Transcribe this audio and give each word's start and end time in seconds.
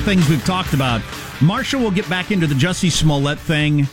of 0.00 0.06
things 0.06 0.28
we've 0.28 0.44
talked 0.44 0.72
about. 0.72 1.02
Marshall 1.42 1.80
will 1.80 1.90
get 1.90 2.08
back 2.08 2.30
into 2.30 2.46
the 2.46 2.54
Jussie 2.54 2.90
Smollett 2.90 3.38
thing 3.38 3.86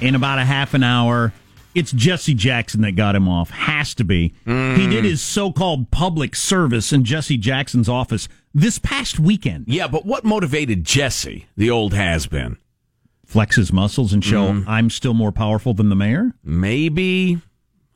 in 0.00 0.14
about 0.14 0.38
a 0.38 0.44
half 0.44 0.74
an 0.74 0.82
hour. 0.82 1.32
It's 1.74 1.92
Jesse 1.92 2.34
Jackson 2.34 2.82
that 2.82 2.92
got 2.92 3.14
him 3.14 3.28
off. 3.28 3.50
Has 3.50 3.94
to 3.94 4.04
be. 4.04 4.34
He 4.44 4.86
did 4.88 5.04
his 5.04 5.22
so 5.22 5.50
called 5.52 5.90
public 5.90 6.34
service 6.34 6.92
in 6.92 7.04
Jesse 7.04 7.36
Jackson's 7.36 7.88
office 7.88 8.28
this 8.52 8.78
past 8.78 9.18
weekend. 9.18 9.66
Yeah, 9.68 9.86
but 9.86 10.04
what 10.04 10.24
motivated 10.24 10.84
Jesse, 10.84 11.46
the 11.56 11.70
old 11.70 11.94
has 11.94 12.26
been? 12.26 12.58
Flex 13.24 13.56
his 13.56 13.72
muscles 13.72 14.12
and 14.12 14.24
show 14.24 14.62
I'm 14.66 14.90
still 14.90 15.14
more 15.14 15.32
powerful 15.32 15.72
than 15.72 15.88
the 15.88 15.96
mayor. 15.96 16.32
Maybe 16.42 17.40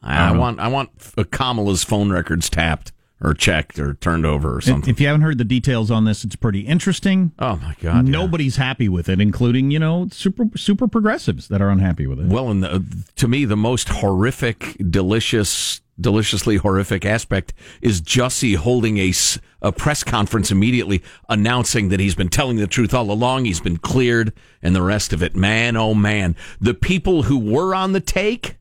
I, 0.03 0.33
want 0.37 0.59
I 0.61 0.69
want 0.69 0.91
uh, 1.19 1.25
Kamala's 1.25 1.85
phone 1.85 2.11
records 2.11 2.49
tapped 2.49 2.93
or 3.25 3.35
checked 3.35 3.79
or 3.79 3.95
turned 3.95 4.27
over 4.27 4.57
or 4.57 4.61
something. 4.61 4.91
If 4.91 5.01
you 5.01 5.07
haven't 5.07 5.23
heard 5.23 5.39
the 5.39 5.45
details 5.45 5.91
on 5.91 6.05
this, 6.05 6.25
it's 6.25 6.37
pretty 6.37 6.61
interesting. 6.61 7.33
oh 7.39 7.57
my 7.57 7.77
god! 7.81 8.07
yeah. 8.07 8.13
Nobody's 8.13 8.57
happy 8.57 8.89
with 8.89 9.09
it, 9.09 9.21
including 9.21 9.71
you 9.71 9.79
know 9.79 10.09
super 10.11 10.47
super 10.57 10.89
progressives 10.89 11.49
that 11.49 11.63
are 11.63 11.71
unhappy 11.71 12.07
with 12.07 12.19
it. 12.21 12.27
Well, 12.27 12.51
and 12.51 12.63
the, 12.63 12.85
to 13.17 13.29
me, 13.29 13.45
the 13.45 13.57
most 13.57 13.89
horrific, 13.89 14.77
delicious, 14.91 15.81
deliciously 16.01 16.57
horrific 16.57 17.05
aspect 17.05 17.53
is 17.81 18.01
Jussie 18.03 18.57
holding 18.57 18.99
a, 18.99 19.13
a 19.61 19.71
press 19.71 20.03
conference 20.03 20.51
immediately 20.51 21.03
announcing 21.29 21.91
that 21.91 22.01
he's 22.01 22.15
been 22.15 22.29
telling 22.29 22.57
the 22.57 22.67
truth 22.67 22.93
all 22.93 23.11
along. 23.11 23.45
He's 23.45 23.61
been 23.61 23.77
cleared 23.77 24.33
and 24.63 24.75
the 24.75 24.83
rest 24.83 25.13
of 25.13 25.23
it. 25.23 25.37
Man, 25.37 25.77
oh 25.77 25.95
man. 25.95 26.35
The 26.61 26.75
people 26.75 27.25
who 27.25 27.39
were 27.39 27.75
on 27.75 27.93
the 27.93 28.01
take 28.01 28.57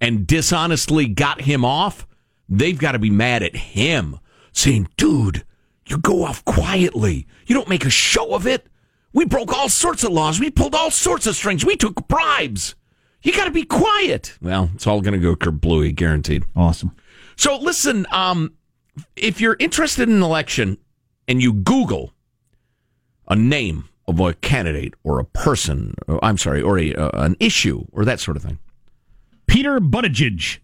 and 0.00 0.26
dishonestly 0.26 1.06
got 1.06 1.42
him 1.42 1.64
off, 1.64 2.06
they've 2.48 2.78
got 2.78 2.92
to 2.92 2.98
be 2.98 3.10
mad 3.10 3.42
at 3.42 3.56
him 3.56 4.18
saying, 4.52 4.88
dude, 4.96 5.44
you 5.86 5.98
go 5.98 6.24
off 6.24 6.44
quietly. 6.44 7.26
You 7.46 7.54
don't 7.54 7.68
make 7.68 7.84
a 7.84 7.90
show 7.90 8.34
of 8.34 8.46
it. 8.46 8.66
We 9.12 9.24
broke 9.24 9.52
all 9.52 9.68
sorts 9.68 10.02
of 10.02 10.12
laws. 10.12 10.40
We 10.40 10.50
pulled 10.50 10.74
all 10.74 10.90
sorts 10.90 11.26
of 11.26 11.36
strings. 11.36 11.64
We 11.64 11.76
took 11.76 12.08
bribes. 12.08 12.74
You 13.22 13.32
got 13.32 13.44
to 13.44 13.50
be 13.50 13.64
quiet. 13.64 14.36
Well, 14.42 14.70
it's 14.74 14.86
all 14.86 15.00
going 15.00 15.14
to 15.14 15.20
go 15.20 15.36
kerblooey, 15.36 15.94
guaranteed. 15.94 16.44
Awesome. 16.56 16.94
So 17.36 17.56
listen, 17.56 18.06
um, 18.10 18.54
if 19.16 19.40
you're 19.40 19.56
interested 19.58 20.08
in 20.08 20.16
an 20.16 20.22
election 20.22 20.78
and 21.26 21.40
you 21.42 21.52
Google 21.52 22.12
a 23.28 23.36
name 23.36 23.88
of 24.06 24.20
a 24.20 24.34
candidate 24.34 24.94
or 25.02 25.18
a 25.18 25.24
person, 25.24 25.94
or, 26.06 26.22
I'm 26.22 26.36
sorry, 26.36 26.60
or 26.60 26.78
a, 26.78 26.94
uh, 26.94 27.24
an 27.24 27.36
issue 27.40 27.84
or 27.92 28.04
that 28.04 28.20
sort 28.20 28.36
of 28.36 28.42
thing, 28.42 28.58
Peter 29.46 29.80
Buttigieg. 29.80 30.58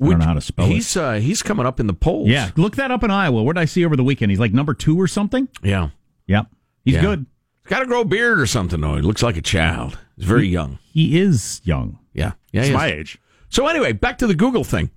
I 0.00 0.04
don't 0.10 0.18
know 0.20 0.24
how 0.24 0.34
to 0.34 0.40
spell 0.40 0.66
it. 0.66 0.72
he's 0.72 0.96
uh, 0.96 1.14
he's 1.14 1.42
coming 1.42 1.66
up 1.66 1.78
in 1.80 1.86
the 1.86 1.92
polls. 1.92 2.28
Yeah, 2.28 2.50
look 2.56 2.76
that 2.76 2.90
up 2.90 3.04
in 3.04 3.10
Iowa. 3.10 3.42
What 3.42 3.56
did 3.56 3.60
I 3.62 3.64
see 3.66 3.84
over 3.84 3.96
the 3.96 4.04
weekend? 4.04 4.30
He's 4.30 4.40
like 4.40 4.52
number 4.52 4.74
two 4.74 5.00
or 5.00 5.06
something. 5.06 5.48
yeah. 5.62 5.90
Yep, 6.26 6.46
he's 6.84 6.94
Yeah. 6.94 7.00
good. 7.02 7.26
He's 7.64 7.70
got 7.70 7.80
to 7.80 7.86
grow 7.86 8.00
a 8.02 8.04
beard 8.04 8.40
or 8.40 8.46
something 8.46 8.80
though. 8.80 8.94
He 8.96 9.02
looks 9.02 9.22
like 9.22 9.36
a 9.36 9.42
child. 9.42 9.98
He's 10.16 10.26
very 10.26 10.46
young. 10.48 10.78
He 10.92 11.18
is 11.18 11.60
young. 11.64 11.98
Yeah, 12.14 12.32
yeah, 12.52 12.60
It's 12.60 12.68
he 12.68 12.74
my 12.74 12.86
age. 12.86 13.18
So 13.48 13.66
anyway, 13.66 13.92
back 13.92 14.18
to 14.18 14.26
the 14.26 14.34
Google 14.34 14.64
thing. 14.64 14.90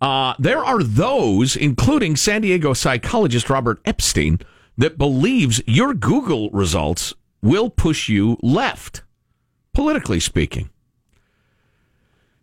Uh, 0.00 0.34
there 0.38 0.64
are 0.64 0.82
those, 0.82 1.56
including 1.56 2.16
San 2.16 2.40
Diego 2.42 2.72
psychologist 2.72 3.48
Robert 3.50 3.80
Epstein, 3.84 4.40
that 4.78 4.96
believes 4.98 5.60
your 5.66 5.92
Google 5.94 6.50
results 6.50 7.12
will 7.42 7.68
push 7.70 8.08
you 8.08 8.36
left, 8.42 9.02
politically 9.74 10.18
speaking. 10.20 10.70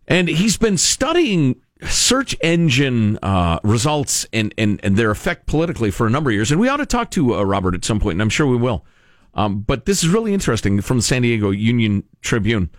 And 0.07 0.27
he's 0.29 0.57
been 0.57 0.77
studying 0.77 1.55
search 1.83 2.35
engine 2.41 3.17
uh, 3.21 3.59
results 3.63 4.25
and, 4.33 4.53
and, 4.57 4.79
and 4.83 4.97
their 4.97 5.11
effect 5.11 5.45
politically 5.45 5.91
for 5.91 6.07
a 6.07 6.09
number 6.09 6.29
of 6.29 6.33
years. 6.33 6.51
And 6.51 6.59
we 6.59 6.69
ought 6.69 6.77
to 6.77 6.85
talk 6.85 7.11
to 7.11 7.35
uh, 7.35 7.43
Robert 7.43 7.75
at 7.75 7.85
some 7.85 7.99
point, 7.99 8.15
and 8.15 8.21
I'm 8.21 8.29
sure 8.29 8.47
we 8.47 8.57
will. 8.57 8.85
Um, 9.33 9.59
but 9.59 9.85
this 9.85 10.03
is 10.03 10.09
really 10.09 10.33
interesting 10.33 10.81
from 10.81 10.97
the 10.97 11.03
San 11.03 11.21
Diego 11.21 11.51
Union 11.51 12.03
Tribune 12.21 12.69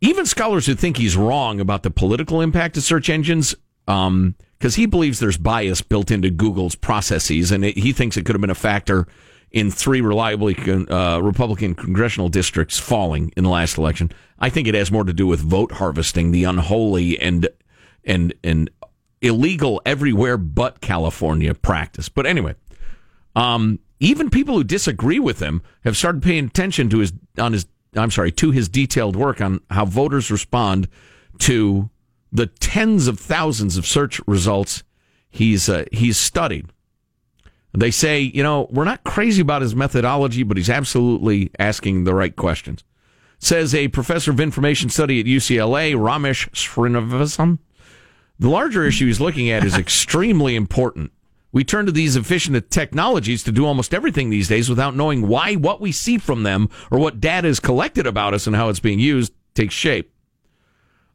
even 0.00 0.26
scholars 0.26 0.66
who 0.66 0.74
think 0.74 0.96
he's 0.96 1.16
wrong 1.16 1.60
about 1.60 1.82
the 1.82 1.90
political 1.90 2.40
impact 2.40 2.76
of 2.76 2.82
search 2.82 3.08
engines, 3.08 3.54
because 3.86 4.74
he 4.74 4.86
believes 4.86 5.20
there's 5.20 5.38
bias 5.38 5.80
built 5.80 6.10
into 6.10 6.30
Google's 6.30 6.74
processes, 6.74 7.50
and 7.50 7.64
it, 7.64 7.78
he 7.78 7.92
thinks 7.92 8.16
it 8.16 8.24
could 8.24 8.34
have 8.34 8.40
been 8.40 8.50
a 8.50 8.54
factor 8.54 9.06
in 9.52 9.70
three 9.70 10.00
reliably 10.00 10.54
uh, 10.90 11.20
Republican 11.22 11.74
congressional 11.74 12.28
districts 12.28 12.78
falling 12.78 13.32
in 13.36 13.44
the 13.44 13.50
last 13.50 13.78
election. 13.78 14.10
I 14.38 14.50
think 14.50 14.68
it 14.68 14.74
has 14.74 14.90
more 14.90 15.04
to 15.04 15.12
do 15.12 15.26
with 15.26 15.40
vote 15.40 15.72
harvesting, 15.72 16.30
the 16.30 16.44
unholy 16.44 17.18
and 17.18 17.48
and 18.06 18.32
and 18.42 18.70
illegal 19.20 19.82
everywhere 19.84 20.36
but 20.36 20.80
California 20.80 21.54
practice. 21.54 22.08
But 22.08 22.26
anyway, 22.26 22.54
um, 23.34 23.80
even 24.00 24.30
people 24.30 24.54
who 24.54 24.64
disagree 24.64 25.18
with 25.18 25.40
him 25.40 25.62
have 25.84 25.96
started 25.96 26.22
paying 26.22 26.46
attention 26.46 26.88
to 26.90 26.98
his 26.98 27.12
on 27.38 27.52
his 27.52 27.66
I'm 27.94 28.10
sorry 28.10 28.32
to 28.32 28.50
his 28.50 28.68
detailed 28.68 29.16
work 29.16 29.40
on 29.40 29.60
how 29.70 29.84
voters 29.84 30.30
respond 30.30 30.88
to 31.40 31.90
the 32.32 32.46
tens 32.46 33.06
of 33.06 33.18
thousands 33.18 33.76
of 33.76 33.86
search 33.86 34.20
results 34.26 34.82
he's 35.30 35.68
uh, 35.68 35.84
he's 35.92 36.16
studied. 36.16 36.66
They 37.72 37.90
say, 37.90 38.20
you 38.20 38.42
know, 38.42 38.68
we're 38.70 38.84
not 38.84 39.04
crazy 39.04 39.42
about 39.42 39.60
his 39.60 39.74
methodology, 39.74 40.42
but 40.42 40.56
he's 40.56 40.70
absolutely 40.70 41.50
asking 41.58 42.04
the 42.04 42.14
right 42.14 42.34
questions. 42.34 42.84
Says 43.38 43.74
a 43.74 43.88
professor 43.88 44.30
of 44.30 44.40
information 44.40 44.88
study 44.88 45.20
at 45.20 45.26
UCLA, 45.26 45.94
Ramesh 45.94 46.48
Srinivasan. 46.52 47.58
The 48.38 48.48
larger 48.48 48.84
issue 48.84 49.06
he's 49.06 49.20
looking 49.20 49.50
at 49.50 49.64
is 49.64 49.76
extremely 49.78 50.56
important. 50.56 51.12
We 51.52 51.64
turn 51.64 51.86
to 51.86 51.92
these 51.92 52.16
efficient 52.16 52.70
technologies 52.70 53.42
to 53.44 53.52
do 53.52 53.64
almost 53.64 53.94
everything 53.94 54.28
these 54.28 54.48
days 54.48 54.68
without 54.68 54.94
knowing 54.94 55.26
why 55.26 55.54
what 55.54 55.80
we 55.80 55.90
see 55.90 56.18
from 56.18 56.42
them 56.42 56.68
or 56.90 56.98
what 56.98 57.20
data 57.20 57.48
is 57.48 57.60
collected 57.60 58.06
about 58.06 58.34
us 58.34 58.46
and 58.46 58.54
how 58.54 58.68
it's 58.68 58.80
being 58.80 59.00
used 59.00 59.32
takes 59.54 59.74
shape. 59.74 60.12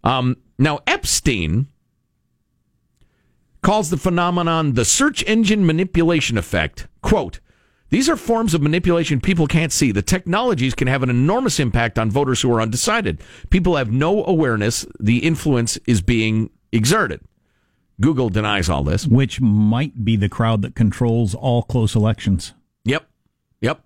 Um, 0.04 0.38
now, 0.58 0.80
Epstein 0.88 1.68
calls 3.62 3.92
the 3.92 3.98
phenomenon 3.98 4.74
the 4.74 4.86
search 4.86 5.24
engine 5.28 5.66
manipulation 5.66 6.38
effect. 6.38 6.88
Quote, 7.04 7.40
these 7.90 8.10
are 8.10 8.16
forms 8.16 8.54
of 8.54 8.62
manipulation 8.62 9.20
people 9.20 9.48
can't 9.48 9.72
see. 9.72 9.92
The 9.92 10.02
technologies 10.02 10.74
can 10.74 10.88
have 10.88 11.04
an 11.04 11.10
enormous 11.10 11.60
impact 11.60 12.00
on 12.00 12.10
voters 12.10 12.42
who 12.42 12.52
are 12.54 12.62
undecided. 12.62 13.22
People 13.50 13.76
have 13.76 13.92
no 13.92 14.26
awareness 14.26 14.86
the 15.00 15.20
influence 15.20 15.78
is 15.86 16.02
being 16.02 16.50
exerted. 16.72 17.22
Google 18.00 18.30
denies 18.30 18.70
all 18.70 18.84
this. 18.84 19.08
Which 19.08 19.40
might 19.40 20.04
be 20.04 20.16
the 20.16 20.30
crowd 20.30 20.62
that 20.64 20.76
controls 20.76 21.36
all 21.36 21.64
close 21.64 21.96
elections. 21.96 22.54
Yep. 22.84 23.08
Yep. 23.62 23.84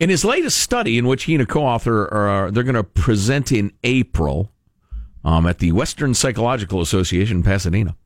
In 0.00 0.10
his 0.10 0.24
latest 0.24 0.58
study, 0.58 0.98
in 0.98 1.06
which 1.06 1.24
he 1.24 1.34
and 1.34 1.42
a 1.42 1.46
co-author 1.46 2.12
are, 2.12 2.50
they're 2.50 2.64
going 2.64 2.74
to 2.74 2.84
present 2.84 3.52
in 3.52 3.72
April 3.84 4.50
um, 5.24 5.46
at 5.46 5.58
the 5.58 5.72
Western 5.72 6.14
Psychological 6.14 6.80
Association 6.80 7.38
in 7.38 7.42
Pasadena, 7.42 7.96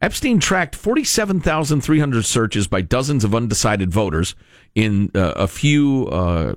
Epstein 0.00 0.40
tracked 0.40 0.74
47,300 0.74 2.24
searches 2.24 2.66
by 2.66 2.80
dozens 2.80 3.22
of 3.22 3.34
undecided 3.34 3.90
voters 3.90 4.34
in 4.74 5.10
uh, 5.14 5.32
a 5.36 5.46
few 5.46 6.08
uh, 6.08 6.54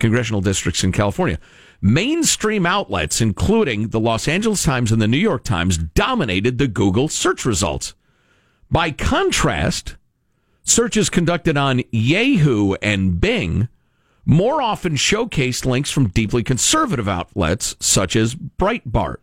congressional 0.00 0.40
districts 0.40 0.82
in 0.82 0.92
California. 0.92 1.38
Mainstream 1.80 2.66
outlets, 2.66 3.20
including 3.20 3.88
the 3.88 4.00
Los 4.00 4.26
Angeles 4.28 4.62
Times 4.62 4.92
and 4.92 5.00
the 5.00 5.08
New 5.08 5.16
York 5.16 5.44
Times, 5.44 5.78
dominated 5.78 6.58
the 6.58 6.68
Google 6.68 7.08
search 7.08 7.44
results. 7.44 7.94
By 8.70 8.90
contrast, 8.90 9.96
searches 10.62 11.10
conducted 11.10 11.56
on 11.56 11.82
Yahoo 11.90 12.74
and 12.82 13.20
Bing 13.20 13.68
more 14.24 14.60
often 14.60 14.96
showcased 14.96 15.64
links 15.64 15.90
from 15.90 16.08
deeply 16.08 16.42
conservative 16.42 17.08
outlets 17.08 17.76
such 17.78 18.16
as 18.16 18.34
Breitbart. 18.34 19.18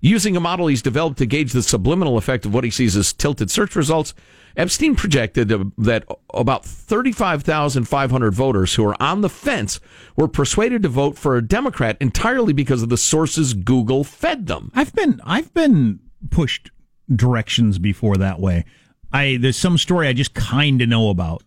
Using 0.00 0.36
a 0.36 0.40
model 0.40 0.66
he's 0.66 0.82
developed 0.82 1.18
to 1.18 1.26
gauge 1.26 1.52
the 1.52 1.62
subliminal 1.62 2.18
effect 2.18 2.44
of 2.44 2.52
what 2.52 2.64
he 2.64 2.70
sees 2.70 2.96
as 2.96 3.12
tilted 3.12 3.50
search 3.50 3.74
results, 3.74 4.14
Epstein 4.56 4.94
projected 4.94 5.48
that 5.78 6.04
about 6.34 6.64
35,500 6.64 8.34
voters 8.34 8.74
who 8.74 8.86
are 8.86 9.02
on 9.02 9.20
the 9.20 9.28
fence 9.28 9.80
were 10.16 10.28
persuaded 10.28 10.82
to 10.82 10.88
vote 10.88 11.16
for 11.16 11.36
a 11.36 11.46
Democrat 11.46 11.96
entirely 12.00 12.52
because 12.52 12.82
of 12.82 12.88
the 12.88 12.96
sources 12.96 13.54
Google 13.54 14.04
fed 14.04 14.46
them. 14.46 14.70
I've 14.74 14.94
been 14.94 15.20
I've 15.24 15.52
been 15.54 16.00
pushed 16.30 16.70
directions 17.14 17.78
before 17.78 18.16
that 18.16 18.40
way. 18.40 18.64
I 19.12 19.38
there's 19.40 19.56
some 19.56 19.78
story 19.78 20.08
I 20.08 20.12
just 20.12 20.34
kind 20.34 20.80
of 20.82 20.88
know 20.88 21.10
about. 21.10 21.42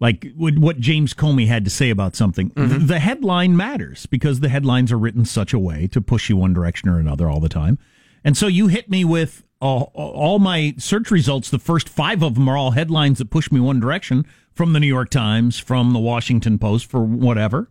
Like 0.00 0.32
what 0.36 0.58
what 0.58 0.80
James 0.80 1.14
Comey 1.14 1.46
had 1.46 1.64
to 1.64 1.70
say 1.70 1.90
about 1.90 2.16
something. 2.16 2.50
Mm-hmm. 2.50 2.86
The 2.86 2.98
headline 2.98 3.56
matters 3.56 4.06
because 4.06 4.40
the 4.40 4.48
headlines 4.48 4.90
are 4.90 4.98
written 4.98 5.24
such 5.24 5.52
a 5.52 5.58
way 5.60 5.86
to 5.88 6.00
push 6.00 6.28
you 6.28 6.36
one 6.36 6.52
direction 6.52 6.88
or 6.88 6.98
another 6.98 7.28
all 7.28 7.38
the 7.38 7.48
time. 7.48 7.78
And 8.24 8.36
so 8.36 8.46
you 8.46 8.66
hit 8.66 8.90
me 8.90 9.04
with 9.04 9.44
uh, 9.62 9.84
all 9.94 10.38
my 10.38 10.74
search 10.76 11.10
results. 11.10 11.48
The 11.48 11.58
first 11.58 11.88
five 11.88 12.22
of 12.22 12.34
them 12.34 12.48
are 12.48 12.56
all 12.56 12.72
headlines 12.72 13.18
that 13.18 13.30
push 13.30 13.52
me 13.52 13.60
one 13.60 13.80
direction 13.80 14.26
from 14.52 14.72
the 14.72 14.80
New 14.80 14.88
York 14.88 15.08
Times, 15.08 15.58
from 15.58 15.92
the 15.92 15.98
Washington 15.98 16.58
Post, 16.58 16.86
for 16.86 17.02
whatever. 17.02 17.70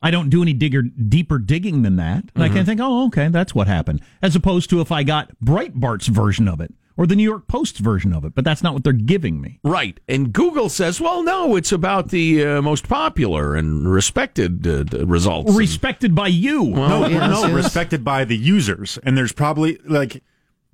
I 0.00 0.10
don't 0.10 0.30
do 0.30 0.40
any 0.40 0.52
digger, 0.52 0.82
deeper 0.82 1.38
digging 1.38 1.82
than 1.82 1.96
that. 1.96 2.24
And 2.34 2.44
I 2.44 2.48
can 2.48 2.64
think, 2.64 2.80
oh, 2.80 3.06
okay, 3.08 3.28
that's 3.28 3.54
what 3.54 3.66
happened. 3.66 4.02
As 4.22 4.36
opposed 4.36 4.70
to 4.70 4.80
if 4.80 4.92
I 4.92 5.02
got 5.02 5.32
Breitbart's 5.42 6.06
version 6.06 6.46
of 6.46 6.60
it, 6.60 6.72
or 6.96 7.06
the 7.06 7.16
New 7.16 7.24
York 7.24 7.46
Post's 7.46 7.80
version 7.80 8.12
of 8.12 8.24
it, 8.24 8.34
but 8.34 8.44
that's 8.44 8.62
not 8.62 8.72
what 8.72 8.84
they're 8.84 8.92
giving 8.92 9.40
me. 9.40 9.58
Right. 9.62 9.98
And 10.08 10.32
Google 10.32 10.68
says, 10.68 11.00
well, 11.00 11.22
no, 11.22 11.56
it's 11.56 11.72
about 11.72 12.10
the 12.10 12.44
uh, 12.44 12.62
most 12.62 12.88
popular 12.88 13.54
and 13.54 13.90
respected 13.90 14.66
uh, 14.66 15.06
results. 15.06 15.52
Respected 15.52 16.14
by 16.14 16.28
you. 16.28 16.62
Well, 16.62 17.00
no, 17.00 17.06
yes, 17.08 17.30
no, 17.30 17.46
yes. 17.48 17.52
respected 17.52 18.04
by 18.04 18.24
the 18.24 18.36
users. 18.36 18.98
And 19.02 19.18
there's 19.18 19.32
probably 19.32 19.78
like 19.84 20.22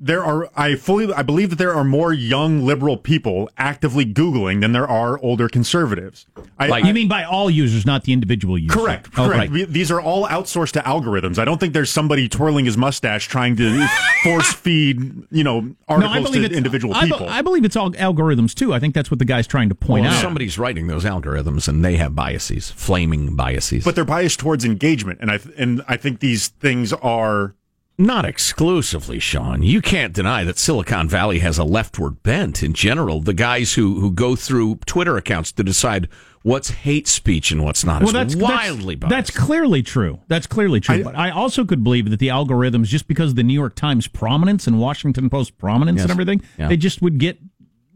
there 0.05 0.25
are 0.25 0.51
I 0.57 0.75
fully 0.75 1.13
I 1.13 1.23
believe 1.23 1.51
that 1.51 1.57
there 1.57 1.73
are 1.73 1.85
more 1.85 2.13
young 2.13 2.67
liberal 2.67 2.97
people 2.97 3.49
actively 3.57 4.05
googling 4.05 4.61
than 4.61 4.73
there 4.73 4.87
are 4.87 5.17
older 5.21 5.49
conservatives. 5.49 6.27
I, 6.59 6.67
like, 6.67 6.85
you 6.85 6.93
mean 6.93 7.07
by 7.07 7.23
all 7.23 7.49
users, 7.49 7.87
not 7.87 8.03
the 8.03 8.13
individual 8.13 8.59
users? 8.59 8.77
Correct. 8.77 9.13
Correct. 9.13 9.53
right. 9.53 9.69
These 9.69 9.93
are 9.93 10.01
all 10.01 10.27
outsourced 10.27 10.73
to 10.73 10.81
algorithms. 10.81 11.39
I 11.39 11.45
don't 11.45 11.59
think 11.59 11.73
there's 11.73 11.91
somebody 11.91 12.29
twirling 12.29 12.65
his 12.65 12.77
mustache 12.77 13.29
trying 13.29 13.55
to 13.57 13.87
force 14.25 14.53
feed 14.53 15.23
you 15.31 15.45
know 15.45 15.73
articles 15.87 16.35
no, 16.35 16.49
to 16.49 16.55
individual 16.55 16.95
I 16.95 17.05
people. 17.05 17.27
Be, 17.27 17.27
I 17.27 17.43
believe 17.43 17.65
it's 17.65 17.77
all 17.77 17.93
algorithms 17.93 18.55
too. 18.55 18.75
I 18.75 18.81
think 18.81 18.95
that's 18.95 19.11
what 19.11 19.21
the 19.21 19.25
guy's 19.25 19.47
trying 19.47 19.69
to 19.69 19.77
point 19.77 20.03
well, 20.03 20.15
out. 20.15 20.21
Somebody's 20.21 20.59
writing 20.59 20.89
those 20.89 21.05
algorithms, 21.05 21.69
and 21.69 21.85
they 21.85 21.97
have 21.97 22.17
biases, 22.17 22.73
flaming 22.73 23.37
biases. 23.37 23.85
But 23.85 23.95
they're 23.95 24.05
biased 24.05 24.41
towards 24.41 24.65
engagement, 24.65 25.21
and 25.21 25.31
I 25.31 25.39
and 25.57 25.81
I 25.87 25.97
think 25.97 26.19
these 26.19 26.49
things 26.49 26.93
are 26.93 27.55
not 28.03 28.25
exclusively, 28.25 29.19
Sean. 29.19 29.63
You 29.63 29.81
can't 29.81 30.13
deny 30.13 30.45
that 30.45 30.59
Silicon 30.59 31.09
Valley 31.09 31.39
has 31.39 31.59
a 31.59 31.65
leftward 31.65 32.23
bent 32.23 32.63
in 32.63 32.75
general. 32.75 33.21
The 33.21 33.35
guys 33.35 33.75
who, 33.75 34.01
who 34.01 34.11
go 34.11 34.37
through 34.37 34.77
Twitter 34.87 35.17
accounts 35.17 35.53
to 35.53 35.63
decide 35.63 36.09
what's 36.43 36.71
hate 36.71 37.07
speech 37.07 37.51
and 37.53 37.65
what's 37.65 37.85
not 37.85 38.03
well, 38.03 38.09
is 38.09 38.13
that's, 38.13 38.37
wildly 38.37 38.97
that's, 38.97 39.11
that's, 39.11 39.31
clearly 39.31 39.83
true. 39.83 40.21
That's 40.29 40.47
clearly 40.47 40.81
true. 40.81 40.97
I, 40.97 41.03
but 41.03 41.17
I 41.17 41.31
also 41.31 41.65
could 41.65 41.85
believe 41.85 42.11
that 42.11 42.19
the 42.19 42.29
algorithms, 42.29 42.87
just 42.87 43.07
because 43.09 43.31
of 43.31 43.37
the 43.37 43.45
New 43.45 43.55
York 43.55 43.75
Times 43.75 44.09
prominence 44.09 44.67
and 44.67 44.79
Washington 44.81 45.31
Post 45.31 45.57
prominence 45.59 45.99
yes. 45.99 46.05
and 46.05 46.11
everything, 46.11 46.43
yeah. 46.59 46.69
they 46.69 46.77
just 46.77 47.01
would 47.03 47.19
get 47.19 47.39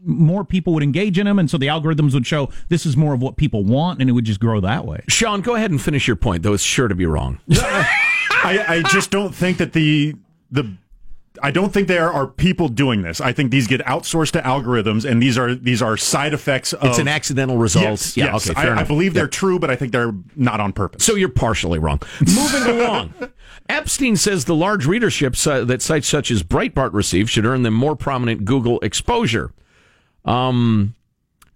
more 0.05 0.45
people 0.45 0.73
would 0.73 0.83
engage 0.83 1.19
in 1.19 1.25
them, 1.25 1.37
and 1.37 1.49
so 1.49 1.57
the 1.57 1.67
algorithms 1.67 2.13
would 2.13 2.25
show 2.25 2.49
this 2.69 2.85
is 2.85 2.95
more 2.95 3.13
of 3.13 3.21
what 3.21 3.35
people 3.35 3.63
want, 3.63 3.99
and 3.99 4.09
it 4.09 4.13
would 4.13 4.23
just 4.25 4.39
grow 4.39 4.61
that 4.61 4.85
way. 4.85 5.03
Sean, 5.09 5.41
go 5.41 5.55
ahead 5.55 5.69
and 5.69 5.81
finish 5.81 6.07
your 6.07 6.15
point, 6.15 6.43
though 6.43 6.53
it's 6.53 6.63
sure 6.63 6.87
to 6.87 6.95
be 6.95 7.05
wrong. 7.05 7.39
I, 8.43 8.65
I 8.67 8.81
just 8.83 9.11
don't 9.11 9.33
think 9.33 9.57
that 9.57 9.73
the 9.73 10.15
the 10.51 10.77
I 11.41 11.51
don't 11.51 11.71
think 11.71 11.87
there 11.87 12.11
are 12.11 12.27
people 12.27 12.67
doing 12.67 13.01
this. 13.01 13.21
I 13.21 13.31
think 13.31 13.51
these 13.51 13.67
get 13.67 13.81
outsourced 13.81 14.31
to 14.31 14.41
algorithms, 14.41 15.09
and 15.09 15.21
these 15.21 15.37
are 15.37 15.53
these 15.53 15.81
are 15.81 15.97
side 15.97 16.33
effects. 16.33 16.73
Of, 16.73 16.85
it's 16.85 16.99
an 16.99 17.07
accidental 17.07 17.57
result. 17.57 17.83
Yes, 17.85 18.17
yeah, 18.17 18.33
yes. 18.33 18.49
Okay, 18.49 18.59
I, 18.59 18.81
I, 18.81 18.83
believe 18.83 19.13
they're 19.13 19.27
true, 19.27 19.59
but 19.59 19.69
I 19.69 19.75
think 19.75 19.91
they're 19.91 20.13
not 20.35 20.59
on 20.59 20.73
purpose. 20.73 21.05
So 21.05 21.15
you're 21.15 21.29
partially 21.29 21.79
wrong. 21.79 22.01
Moving 22.21 22.63
along, 22.81 23.13
Epstein 23.69 24.15
says 24.15 24.45
the 24.45 24.55
large 24.55 24.85
readership 24.85 25.35
that 25.35 25.81
sites 25.81 26.07
such 26.07 26.31
as 26.31 26.43
Breitbart 26.43 26.93
receive 26.93 27.29
should 27.29 27.45
earn 27.45 27.63
them 27.63 27.73
more 27.73 27.95
prominent 27.95 28.45
Google 28.45 28.79
exposure. 28.79 29.51
Um, 30.25 30.95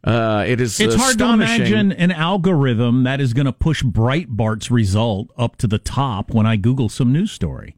uh, 0.03 0.43
it 0.47 0.59
is. 0.59 0.79
It's 0.79 0.95
hard 0.95 1.17
to 1.19 1.25
imagine 1.25 1.91
an 1.91 2.11
algorithm 2.11 3.03
that 3.03 3.21
is 3.21 3.33
going 3.33 3.45
to 3.45 3.53
push 3.53 3.83
Breitbart's 3.83 4.71
result 4.71 5.29
up 5.37 5.57
to 5.57 5.67
the 5.67 5.77
top 5.77 6.33
when 6.33 6.45
I 6.45 6.55
Google 6.55 6.89
some 6.89 7.13
news 7.13 7.31
story. 7.31 7.77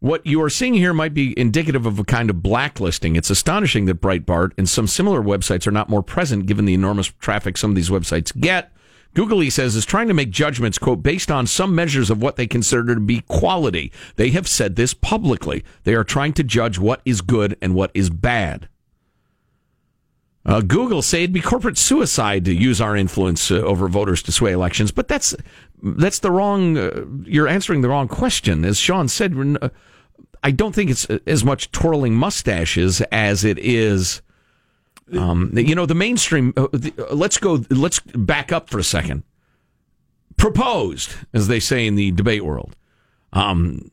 What 0.00 0.24
you 0.24 0.40
are 0.42 0.50
seeing 0.50 0.74
here 0.74 0.94
might 0.94 1.12
be 1.12 1.36
indicative 1.38 1.84
of 1.84 1.98
a 1.98 2.04
kind 2.04 2.30
of 2.30 2.40
blacklisting. 2.40 3.16
It's 3.16 3.30
astonishing 3.30 3.86
that 3.86 4.00
Breitbart 4.00 4.52
and 4.56 4.68
some 4.68 4.86
similar 4.86 5.20
websites 5.20 5.66
are 5.66 5.72
not 5.72 5.88
more 5.88 6.04
present 6.04 6.46
given 6.46 6.66
the 6.66 6.74
enormous 6.74 7.08
traffic 7.18 7.56
some 7.56 7.70
of 7.70 7.74
these 7.74 7.90
websites 7.90 8.38
get. 8.38 8.72
Google, 9.14 9.40
he 9.40 9.50
says, 9.50 9.74
is 9.74 9.84
trying 9.86 10.06
to 10.06 10.14
make 10.14 10.30
judgments, 10.30 10.78
quote, 10.78 11.02
based 11.02 11.30
on 11.30 11.46
some 11.48 11.74
measures 11.74 12.10
of 12.10 12.22
what 12.22 12.36
they 12.36 12.46
consider 12.46 12.94
to 12.94 13.00
be 13.00 13.22
quality. 13.22 13.90
They 14.14 14.30
have 14.30 14.46
said 14.46 14.76
this 14.76 14.94
publicly. 14.94 15.64
They 15.82 15.94
are 15.94 16.04
trying 16.04 16.34
to 16.34 16.44
judge 16.44 16.78
what 16.78 17.00
is 17.04 17.20
good 17.20 17.56
and 17.60 17.74
what 17.74 17.90
is 17.94 18.10
bad. 18.10 18.68
Uh, 20.48 20.62
Google 20.62 21.02
say 21.02 21.24
it'd 21.24 21.34
be 21.34 21.42
corporate 21.42 21.76
suicide 21.76 22.46
to 22.46 22.54
use 22.54 22.80
our 22.80 22.96
influence 22.96 23.50
uh, 23.50 23.56
over 23.56 23.86
voters 23.86 24.22
to 24.22 24.32
sway 24.32 24.52
elections, 24.52 24.90
but 24.90 25.06
that's 25.06 25.36
that's 25.82 26.20
the 26.20 26.30
wrong. 26.30 26.78
Uh, 26.78 27.04
you're 27.24 27.46
answering 27.46 27.82
the 27.82 27.90
wrong 27.90 28.08
question, 28.08 28.64
as 28.64 28.78
Sean 28.78 29.08
said. 29.08 29.36
Uh, 29.60 29.68
I 30.42 30.50
don't 30.50 30.74
think 30.74 30.88
it's 30.88 31.08
uh, 31.10 31.18
as 31.26 31.44
much 31.44 31.70
twirling 31.70 32.14
mustaches 32.14 33.02
as 33.12 33.44
it 33.44 33.58
is. 33.58 34.22
Um, 35.12 35.52
you 35.54 35.74
know, 35.74 35.84
the 35.84 35.94
mainstream. 35.94 36.54
Uh, 36.56 36.68
the, 36.72 36.94
let's 37.10 37.36
go. 37.36 37.62
Let's 37.68 38.00
back 38.00 38.50
up 38.50 38.70
for 38.70 38.78
a 38.78 38.84
second. 38.84 39.24
Proposed, 40.38 41.14
as 41.34 41.48
they 41.48 41.60
say 41.60 41.86
in 41.86 41.94
the 41.94 42.10
debate 42.12 42.44
world, 42.44 42.74
um, 43.34 43.90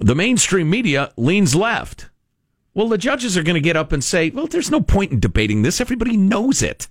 the 0.00 0.14
mainstream 0.14 0.68
media 0.68 1.14
leans 1.16 1.54
left. 1.54 2.10
Well, 2.76 2.88
the 2.88 2.98
judges 2.98 3.38
are 3.38 3.42
going 3.42 3.54
to 3.54 3.60
get 3.62 3.74
up 3.74 3.90
and 3.90 4.04
say, 4.04 4.28
well, 4.28 4.46
there's 4.46 4.70
no 4.70 4.82
point 4.82 5.10
in 5.10 5.18
debating 5.18 5.62
this. 5.62 5.80
Everybody 5.80 6.14
knows 6.14 6.62
it. 6.62 6.88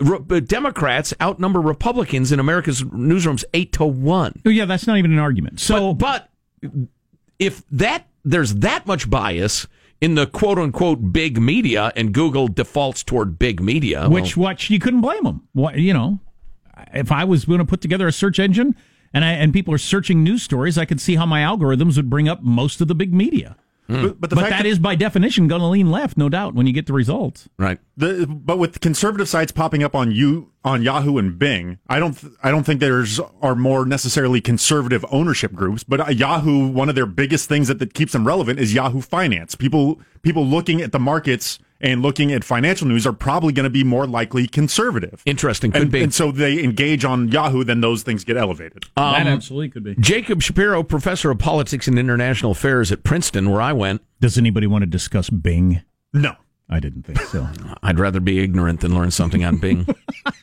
Re- 0.00 0.20
uh, 0.30 0.40
Democrats 0.40 1.12
outnumber 1.20 1.60
Republicans 1.60 2.32
in 2.32 2.40
America's 2.40 2.82
newsrooms 2.82 3.44
eight 3.52 3.70
to 3.74 3.84
one. 3.84 4.40
Oh, 4.46 4.48
yeah, 4.48 4.64
that's 4.64 4.86
not 4.86 4.96
even 4.96 5.12
an 5.12 5.18
argument. 5.18 5.60
So, 5.60 5.92
but, 5.92 6.30
but 6.62 6.70
if 7.38 7.68
that 7.70 8.08
there's 8.24 8.54
that 8.54 8.86
much 8.86 9.10
bias 9.10 9.66
in 10.00 10.14
the 10.14 10.26
quote 10.26 10.58
unquote 10.58 11.12
big 11.12 11.38
media, 11.38 11.92
and 11.94 12.14
Google 12.14 12.48
defaults 12.48 13.04
toward 13.04 13.38
big 13.38 13.60
media, 13.60 14.08
which 14.08 14.38
well, 14.38 14.52
which 14.52 14.70
you 14.70 14.78
couldn't 14.78 15.02
blame 15.02 15.24
them. 15.24 15.46
What 15.52 15.76
you 15.76 15.92
know, 15.92 16.18
if 16.94 17.12
I 17.12 17.24
was 17.24 17.44
going 17.44 17.58
to 17.58 17.66
put 17.66 17.82
together 17.82 18.06
a 18.06 18.12
search 18.12 18.38
engine 18.38 18.74
and 19.12 19.22
I, 19.22 19.32
and 19.32 19.52
people 19.52 19.74
are 19.74 19.78
searching 19.78 20.24
news 20.24 20.42
stories, 20.42 20.78
I 20.78 20.86
could 20.86 21.00
see 21.00 21.16
how 21.16 21.26
my 21.26 21.42
algorithms 21.42 21.96
would 21.96 22.08
bring 22.08 22.26
up 22.26 22.42
most 22.42 22.80
of 22.80 22.88
the 22.88 22.94
big 22.94 23.12
media. 23.12 23.54
Mm. 23.88 24.02
But, 24.02 24.20
but, 24.20 24.30
but 24.30 24.40
that, 24.40 24.50
that 24.50 24.66
is 24.66 24.78
by 24.78 24.94
definition 24.94 25.48
going 25.48 25.62
to 25.62 25.66
lean 25.66 25.90
left, 25.90 26.18
no 26.18 26.28
doubt, 26.28 26.54
when 26.54 26.66
you 26.66 26.74
get 26.74 26.86
the 26.86 26.92
results. 26.92 27.48
Right. 27.58 27.78
The, 27.96 28.26
but 28.26 28.58
with 28.58 28.80
conservative 28.80 29.28
sites 29.28 29.50
popping 29.50 29.82
up 29.82 29.94
on 29.94 30.12
you 30.12 30.52
on 30.62 30.82
Yahoo 30.82 31.16
and 31.16 31.38
Bing, 31.38 31.78
I 31.88 31.98
don't 31.98 32.12
th- 32.12 32.34
I 32.42 32.50
don't 32.50 32.64
think 32.64 32.80
there's 32.80 33.18
are 33.40 33.54
more 33.54 33.86
necessarily 33.86 34.42
conservative 34.42 35.06
ownership 35.10 35.54
groups. 35.54 35.84
But 35.84 36.00
uh, 36.00 36.10
Yahoo, 36.10 36.68
one 36.68 36.90
of 36.90 36.94
their 36.94 37.06
biggest 37.06 37.48
things 37.48 37.68
that, 37.68 37.78
that 37.78 37.94
keeps 37.94 38.12
them 38.12 38.26
relevant 38.26 38.58
is 38.60 38.74
Yahoo 38.74 39.00
Finance. 39.00 39.54
People 39.54 40.00
people 40.20 40.44
looking 40.44 40.82
at 40.82 40.92
the 40.92 40.98
markets 40.98 41.58
and 41.80 42.02
looking 42.02 42.32
at 42.32 42.44
financial 42.44 42.86
news 42.86 43.06
are 43.06 43.12
probably 43.12 43.52
going 43.52 43.64
to 43.64 43.70
be 43.70 43.84
more 43.84 44.06
likely 44.06 44.46
conservative. 44.46 45.22
Interesting, 45.26 45.70
could 45.70 45.82
and, 45.82 45.90
be. 45.90 46.02
And 46.02 46.12
so 46.12 46.32
they 46.32 46.62
engage 46.62 47.04
on 47.04 47.28
Yahoo, 47.28 47.64
then 47.64 47.80
those 47.80 48.02
things 48.02 48.24
get 48.24 48.36
elevated. 48.36 48.84
Um, 48.96 49.12
that 49.12 49.26
absolutely 49.26 49.70
could 49.70 49.84
be. 49.84 49.94
Jacob 50.00 50.42
Shapiro, 50.42 50.82
professor 50.82 51.30
of 51.30 51.38
politics 51.38 51.86
and 51.86 51.98
international 51.98 52.52
affairs 52.52 52.90
at 52.90 53.04
Princeton, 53.04 53.50
where 53.50 53.60
I 53.60 53.72
went. 53.72 54.02
Does 54.20 54.36
anybody 54.36 54.66
want 54.66 54.82
to 54.82 54.86
discuss 54.86 55.30
Bing? 55.30 55.82
No. 56.12 56.34
I 56.70 56.80
didn't 56.80 57.04
think 57.04 57.20
so. 57.20 57.48
I'd 57.82 57.98
rather 57.98 58.20
be 58.20 58.40
ignorant 58.40 58.80
than 58.80 58.94
learn 58.94 59.10
something 59.10 59.44
on 59.44 59.56
Bing. 59.58 59.86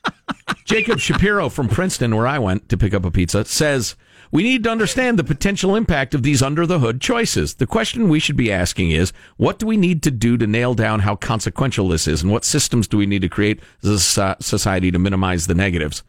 Jacob 0.66 1.00
Shapiro 1.00 1.50
from 1.50 1.68
Princeton, 1.68 2.16
where 2.16 2.26
I 2.26 2.40
went 2.40 2.70
to 2.70 2.78
pick 2.78 2.94
up 2.94 3.06
a 3.06 3.12
pizza, 3.12 3.46
says 3.46 3.96
we 4.32 4.44
need 4.44 4.64
to 4.64 4.70
understand 4.70 5.20
the 5.20 5.24
potential 5.24 5.76
impact 5.76 6.14
of 6.14 6.24
these 6.24 6.42
under 6.42 6.66
the 6.66 6.80
hood 6.80 7.02
choices. 7.02 7.56
The 7.56 7.68
question 7.68 8.10
we 8.10 8.20
should 8.20 8.36
be 8.36 8.52
asking 8.52 8.92
is 8.92 9.14
what 9.38 9.60
do 9.60 9.66
we 9.66 9.78
need 9.78 10.04
to 10.04 10.12
do 10.12 10.38
to 10.38 10.48
nail 10.48 10.74
down 10.74 11.02
how 11.02 11.16
consequential 11.16 11.90
this 11.90 12.08
is, 12.08 12.22
and 12.22 12.32
what 12.32 12.46
systems 12.46 12.88
do 12.88 12.98
we 12.98 13.06
need 13.06 13.22
to 13.22 13.30
create 13.30 13.60
as 13.84 14.18
a 14.18 14.38
society 14.42 14.92
to 14.92 15.00
minimize 15.00 15.48
the 15.48 15.56
negatives? 15.56 16.04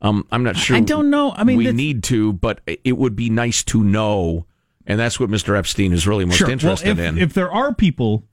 Um, 0.00 0.26
I'm 0.30 0.44
not 0.44 0.56
sure. 0.56 0.76
I 0.76 0.80
don't 0.80 1.10
know. 1.10 1.32
I 1.32 1.44
mean, 1.44 1.58
we 1.58 1.72
need 1.72 2.04
to, 2.04 2.32
but 2.32 2.60
it 2.66 2.96
would 2.96 3.16
be 3.16 3.30
nice 3.30 3.64
to 3.64 3.82
know. 3.82 4.46
And 4.86 4.98
that's 4.98 5.20
what 5.20 5.28
Mr. 5.28 5.56
Epstein 5.56 5.92
is 5.92 6.06
really 6.06 6.24
most 6.24 6.36
sure. 6.36 6.50
interested 6.50 6.96
well, 6.96 7.06
if, 7.06 7.12
in. 7.12 7.18
If 7.18 7.34
there 7.34 7.50
are 7.50 7.74
people, 7.74 8.24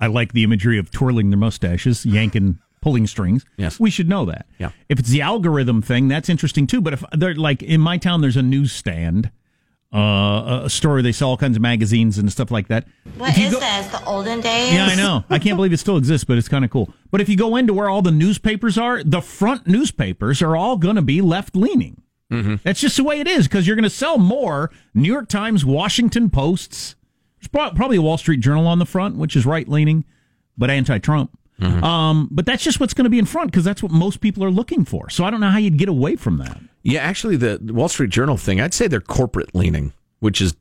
I 0.00 0.06
like 0.06 0.32
the 0.32 0.44
imagery 0.44 0.78
of 0.78 0.90
twirling 0.90 1.30
their 1.30 1.38
mustaches, 1.38 2.06
yanking 2.06 2.58
pulling 2.80 3.06
strings. 3.06 3.44
Yes. 3.56 3.78
We 3.78 3.90
should 3.90 4.08
know 4.08 4.24
that. 4.26 4.46
Yeah. 4.58 4.70
If 4.88 4.98
it's 4.98 5.08
the 5.08 5.22
algorithm 5.22 5.82
thing, 5.82 6.08
that's 6.08 6.28
interesting 6.28 6.66
too. 6.66 6.80
But 6.80 6.92
if 6.94 7.04
they're 7.12 7.34
like 7.34 7.62
in 7.62 7.80
my 7.80 7.98
town, 7.98 8.20
there's 8.20 8.36
a 8.36 8.42
newsstand, 8.42 9.30
uh, 9.92 10.62
a 10.64 10.70
store 10.70 11.00
they 11.02 11.12
sell 11.12 11.30
all 11.30 11.36
kinds 11.36 11.56
of 11.56 11.62
magazines 11.62 12.18
and 12.18 12.30
stuff 12.30 12.50
like 12.50 12.68
that. 12.68 12.86
What 13.16 13.36
is 13.36 13.52
go, 13.52 13.60
this? 13.60 13.86
The 13.88 14.04
olden 14.04 14.40
days? 14.40 14.72
Yeah, 14.74 14.86
I 14.86 14.94
know. 14.94 15.24
I 15.30 15.38
can't 15.38 15.56
believe 15.56 15.72
it 15.72 15.78
still 15.78 15.96
exists, 15.96 16.24
but 16.24 16.38
it's 16.38 16.48
kind 16.48 16.64
of 16.64 16.70
cool. 16.70 16.92
But 17.10 17.20
if 17.20 17.28
you 17.28 17.36
go 17.36 17.56
into 17.56 17.72
where 17.72 17.88
all 17.88 18.02
the 18.02 18.10
newspapers 18.10 18.76
are, 18.76 19.02
the 19.02 19.20
front 19.20 19.66
newspapers 19.66 20.42
are 20.42 20.56
all 20.56 20.76
going 20.76 20.96
to 20.96 21.02
be 21.02 21.20
left 21.20 21.56
leaning. 21.56 22.02
Mm-hmm. 22.30 22.56
That's 22.62 22.80
just 22.80 22.96
the 22.96 23.04
way 23.04 23.20
it 23.20 23.26
is 23.26 23.48
because 23.48 23.66
you're 23.66 23.76
going 23.76 23.84
to 23.84 23.90
sell 23.90 24.18
more 24.18 24.70
New 24.94 25.10
York 25.10 25.28
Times, 25.28 25.64
Washington 25.64 26.28
Posts. 26.28 26.94
There's 27.40 27.48
probably 27.48 27.96
a 27.96 28.02
Wall 28.02 28.18
Street 28.18 28.40
Journal 28.40 28.66
on 28.66 28.78
the 28.78 28.86
front, 28.86 29.16
which 29.16 29.36
is 29.36 29.46
right 29.46 29.68
leaning, 29.68 30.04
but 30.56 30.70
anti 30.70 30.98
Trump. 30.98 31.37
Mm-hmm. 31.60 31.82
Um, 31.82 32.28
but 32.30 32.46
that's 32.46 32.62
just 32.62 32.78
what's 32.80 32.94
going 32.94 33.04
to 33.04 33.10
be 33.10 33.18
in 33.18 33.24
front 33.24 33.50
because 33.50 33.64
that's 33.64 33.82
what 33.82 33.92
most 33.92 34.20
people 34.20 34.44
are 34.44 34.50
looking 34.50 34.84
for. 34.84 35.10
So 35.10 35.24
I 35.24 35.30
don't 35.30 35.40
know 35.40 35.50
how 35.50 35.58
you'd 35.58 35.78
get 35.78 35.88
away 35.88 36.16
from 36.16 36.38
that. 36.38 36.60
Yeah, 36.82 37.00
actually, 37.00 37.36
the 37.36 37.58
Wall 37.72 37.88
Street 37.88 38.10
Journal 38.10 38.36
thing, 38.36 38.60
I'd 38.60 38.74
say 38.74 38.86
they're 38.86 39.00
corporate 39.00 39.54
leaning, 39.54 39.92
which 40.20 40.40
is 40.40 40.54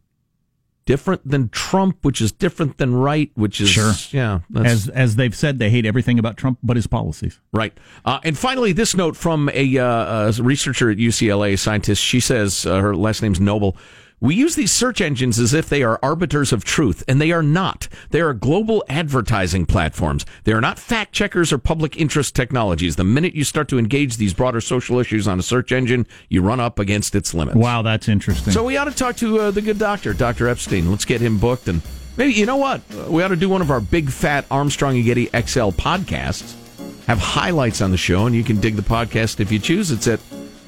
different 0.87 1.29
than 1.29 1.49
Trump, 1.49 2.03
which 2.03 2.19
is 2.19 2.31
different 2.31 2.77
than 2.79 2.95
right, 2.95 3.29
which 3.35 3.61
is 3.61 3.69
sure. 3.69 3.93
Yeah, 4.09 4.39
as 4.55 4.89
as 4.89 5.17
they've 5.17 5.35
said, 5.35 5.59
they 5.59 5.69
hate 5.69 5.85
everything 5.85 6.17
about 6.17 6.37
Trump 6.37 6.57
but 6.63 6.75
his 6.75 6.87
policies. 6.87 7.39
Right. 7.53 7.77
Uh, 8.03 8.19
and 8.23 8.35
finally, 8.35 8.71
this 8.71 8.95
note 8.95 9.15
from 9.15 9.49
a, 9.53 9.77
uh, 9.77 10.31
a, 10.31 10.41
researcher 10.41 10.89
at 10.89 10.97
UCLA, 10.97 11.59
scientist. 11.59 12.01
She 12.01 12.19
says 12.19 12.65
uh, 12.65 12.79
her 12.79 12.95
last 12.95 13.21
name's 13.21 13.39
Noble. 13.39 13.77
We 14.19 14.33
use 14.33 14.55
these 14.55 14.71
search 14.71 14.99
engines 14.99 15.37
as 15.37 15.53
if 15.53 15.69
they 15.69 15.83
are 15.83 15.99
arbiters 16.01 16.51
of 16.51 16.63
truth, 16.63 17.03
and 17.07 17.21
they 17.21 17.31
are 17.31 17.43
not. 17.43 17.87
They 18.09 18.19
are 18.19 18.33
global 18.33 18.83
advertising 18.89 19.67
platforms. 19.67 20.25
They 20.43 20.53
are 20.53 20.61
not 20.61 20.79
fact 20.79 21.13
checkers 21.13 21.53
or 21.53 21.59
public 21.59 21.95
interest 21.97 22.33
technologies. 22.33 22.95
The 22.95 23.03
minute 23.03 23.35
you 23.35 23.43
start 23.43 23.67
to 23.67 23.77
engage 23.77 24.17
these 24.17 24.33
broader 24.33 24.59
social 24.59 24.97
issues 24.97 25.27
on 25.27 25.37
a 25.37 25.43
search 25.43 25.71
engine, 25.71 26.07
you 26.29 26.41
run 26.41 26.59
up 26.59 26.79
against 26.79 27.13
its 27.13 27.35
limits. 27.35 27.57
Wow, 27.57 27.83
that's 27.83 28.07
interesting. 28.09 28.53
So 28.53 28.63
we 28.63 28.75
ought 28.75 28.85
to 28.85 28.91
talk 28.91 29.17
to 29.17 29.39
uh, 29.39 29.51
the 29.51 29.61
good 29.61 29.77
doctor, 29.77 30.15
Dr. 30.15 30.47
Epstein. 30.47 30.89
Let's 30.89 31.05
get 31.05 31.21
him 31.21 31.37
booked. 31.37 31.67
And 31.67 31.83
maybe, 32.17 32.33
you 32.33 32.47
know 32.47 32.57
what? 32.57 32.81
We 33.07 33.21
ought 33.21 33.27
to 33.27 33.35
do 33.35 33.49
one 33.49 33.61
of 33.61 33.69
our 33.69 33.81
big 33.81 34.09
fat 34.09 34.45
Armstrong 34.49 34.95
and 34.95 35.05
Getty 35.05 35.25
XL 35.27 35.69
podcasts, 35.77 36.55
have 37.05 37.19
highlights 37.19 37.81
on 37.81 37.91
the 37.91 37.97
show, 37.97 38.25
and 38.25 38.33
you 38.35 38.43
can 38.43 38.59
dig 38.59 38.77
the 38.77 38.81
podcast 38.81 39.39
if 39.39 39.51
you 39.51 39.59
choose. 39.59 39.91
It's 39.91 40.07
at 40.07 40.19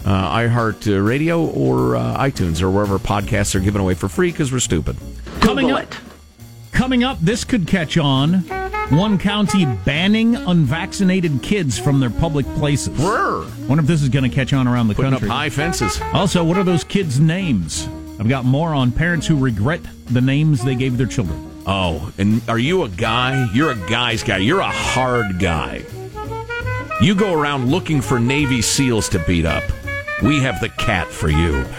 uh, 0.05 0.35
iHeart 0.37 1.05
Radio 1.05 1.45
or 1.45 1.95
uh, 1.95 2.17
iTunes 2.17 2.61
or 2.61 2.69
wherever 2.71 2.97
podcasts 2.99 3.55
are 3.55 3.59
given 3.59 3.81
away 3.81 3.93
for 3.93 4.07
free 4.09 4.31
because 4.31 4.51
we're 4.51 4.59
stupid. 4.59 4.95
coming 5.41 5.71
up, 5.71 5.93
coming 6.71 7.03
up, 7.03 7.19
this 7.19 7.43
could 7.43 7.67
catch 7.67 7.97
on. 7.97 8.43
One 8.89 9.19
county 9.19 9.65
banning 9.85 10.35
unvaccinated 10.35 11.43
kids 11.43 11.77
from 11.77 11.99
their 11.99 12.09
public 12.09 12.45
places. 12.55 12.89
Brr. 12.97 13.45
Wonder 13.67 13.81
if 13.83 13.87
this 13.87 14.01
is 14.01 14.09
going 14.09 14.27
to 14.27 14.35
catch 14.35 14.51
on 14.51 14.67
around 14.67 14.87
the 14.87 14.95
Putting 14.95 15.11
country. 15.11 15.29
up 15.29 15.35
high 15.35 15.49
fences. 15.51 16.01
Also, 16.11 16.43
what 16.43 16.57
are 16.57 16.63
those 16.63 16.83
kids' 16.83 17.19
names? 17.19 17.87
I've 18.19 18.27
got 18.29 18.45
more 18.45 18.73
on 18.73 18.91
parents 18.91 19.27
who 19.27 19.37
regret 19.37 19.81
the 20.07 20.21
names 20.21 20.63
they 20.63 20.73
gave 20.73 20.97
their 20.97 21.05
children. 21.05 21.45
Oh, 21.67 22.11
and 22.17 22.41
are 22.49 22.57
you 22.57 22.81
a 22.83 22.89
guy? 22.89 23.47
You're 23.53 23.71
a 23.71 23.89
guy's 23.89 24.23
guy. 24.23 24.37
You're 24.37 24.59
a 24.61 24.71
hard 24.71 25.37
guy. 25.37 25.83
You 26.99 27.13
go 27.13 27.39
around 27.39 27.69
looking 27.69 28.01
for 28.01 28.19
Navy 28.19 28.63
SEALs 28.63 29.07
to 29.09 29.19
beat 29.19 29.45
up. 29.45 29.63
We 30.21 30.39
have 30.41 30.59
the 30.59 30.69
cat 30.69 31.07
for 31.07 31.29
you. 31.29 31.65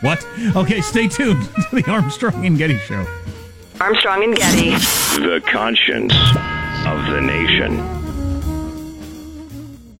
What? 0.00 0.26
Okay, 0.56 0.80
stay 0.80 1.06
tuned 1.06 1.44
to 1.70 1.76
the 1.76 1.84
Armstrong 1.90 2.46
and 2.46 2.56
Getty 2.56 2.78
Show. 2.78 3.06
Armstrong 3.78 4.24
and 4.24 4.34
Getty. 4.34 4.70
The 4.70 5.42
conscience 5.52 6.14
of 6.86 7.12
the 7.12 7.20
nation. 7.20 7.76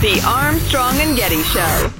The 0.00 0.22
Armstrong 0.24 0.94
and 1.00 1.16
Getty 1.16 1.42
Show. 1.42 1.90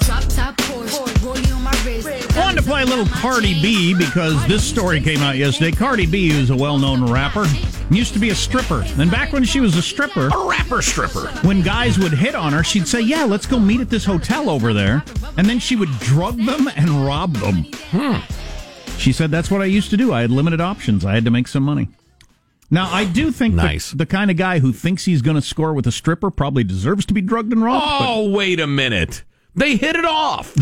Drop 0.00 0.24
top 0.30 0.56
Porsche, 0.56 1.06
rollie 1.20 1.54
on. 1.54 1.66
I 1.66 2.40
wanted 2.40 2.60
to 2.60 2.66
play 2.66 2.82
a 2.82 2.86
little 2.86 3.06
Cardi 3.06 3.60
B 3.60 3.94
because 3.94 4.44
this 4.46 4.64
story 4.64 5.00
came 5.02 5.18
out 5.18 5.36
yesterday. 5.36 5.70
Cardi 5.70 6.06
B 6.06 6.30
is 6.30 6.48
a 6.50 6.56
well-known 6.56 7.10
rapper. 7.12 7.44
Used 7.90 8.14
to 8.14 8.18
be 8.18 8.30
a 8.30 8.34
stripper. 8.34 8.82
And 8.98 9.10
back 9.10 9.32
when 9.32 9.44
she 9.44 9.60
was 9.60 9.76
a 9.76 9.82
stripper, 9.82 10.28
A 10.32 10.46
rapper 10.46 10.80
stripper. 10.80 11.28
when 11.42 11.60
guys 11.60 11.98
would 11.98 12.12
hit 12.12 12.34
on 12.34 12.52
her, 12.54 12.64
she'd 12.64 12.88
say, 12.88 13.00
"Yeah, 13.02 13.24
let's 13.24 13.46
go 13.46 13.58
meet 13.58 13.80
at 13.80 13.90
this 13.90 14.04
hotel 14.04 14.48
over 14.48 14.72
there," 14.72 15.04
and 15.36 15.46
then 15.46 15.58
she 15.58 15.76
would 15.76 15.90
drug 16.00 16.36
them 16.44 16.68
and 16.74 17.04
rob 17.06 17.34
them. 17.36 17.64
Hmm. 17.90 18.16
She 18.98 19.12
said, 19.12 19.30
"That's 19.30 19.50
what 19.50 19.60
I 19.62 19.66
used 19.66 19.90
to 19.90 19.96
do. 19.96 20.12
I 20.12 20.22
had 20.22 20.30
limited 20.30 20.60
options. 20.60 21.04
I 21.04 21.14
had 21.14 21.24
to 21.24 21.30
make 21.30 21.48
some 21.48 21.62
money." 21.62 21.88
Now, 22.70 22.90
I 22.92 23.04
do 23.04 23.30
think 23.30 23.54
the- 23.54 23.62
Nice. 23.62 23.92
the, 23.92 24.06
kind 24.06 24.28
of 24.30 24.36
guy 24.36 24.58
who 24.58 24.72
thinks 24.72 25.04
he's 25.04 25.22
going 25.22 25.36
to 25.36 25.40
score 25.42 25.72
with 25.72 25.86
a 25.86 25.92
stripper 25.92 26.32
probably 26.32 26.64
deserves 26.64 27.06
to 27.06 27.14
be 27.14 27.20
drugged 27.20 27.52
and 27.52 27.62
robbed. 27.62 27.84
but- 27.84 28.08
Oh, 28.08 28.28
wait 28.30 28.58
a 28.58 28.66
minute. 28.66 29.22
They 29.54 29.76
hit 29.76 29.94
it 29.96 30.04
off. 30.04 30.52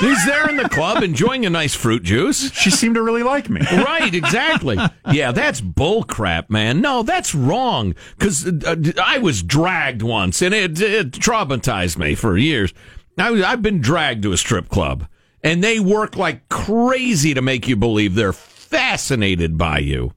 He's 0.00 0.26
there 0.26 0.50
in 0.50 0.56
the 0.56 0.68
club 0.68 1.02
enjoying 1.02 1.46
a 1.46 1.50
nice 1.50 1.74
fruit 1.74 2.02
juice. 2.02 2.52
She 2.52 2.70
seemed 2.70 2.96
to 2.96 3.02
really 3.02 3.22
like 3.22 3.48
me. 3.48 3.60
Right, 3.72 4.12
exactly. 4.14 4.76
Yeah, 5.10 5.32
that's 5.32 5.60
bull 5.62 6.02
crap, 6.02 6.50
man. 6.50 6.80
No, 6.82 7.02
that's 7.02 7.34
wrong. 7.34 7.94
Because 8.18 8.44
uh, 8.46 8.76
I 9.02 9.16
was 9.18 9.42
dragged 9.42 10.02
once, 10.02 10.42
and 10.42 10.52
it, 10.52 10.78
it 10.80 11.12
traumatized 11.12 11.96
me 11.98 12.14
for 12.16 12.36
years. 12.36 12.74
I, 13.16 13.28
I've 13.44 13.62
been 13.62 13.80
dragged 13.80 14.24
to 14.24 14.32
a 14.32 14.36
strip 14.36 14.68
club, 14.68 15.06
and 15.42 15.62
they 15.62 15.80
work 15.80 16.16
like 16.16 16.48
crazy 16.48 17.34
to 17.34 17.42
make 17.42 17.66
you 17.68 17.76
believe 17.76 18.14
they're 18.14 18.32
fascinated 18.32 19.56
by 19.58 19.78
you. 19.78 20.12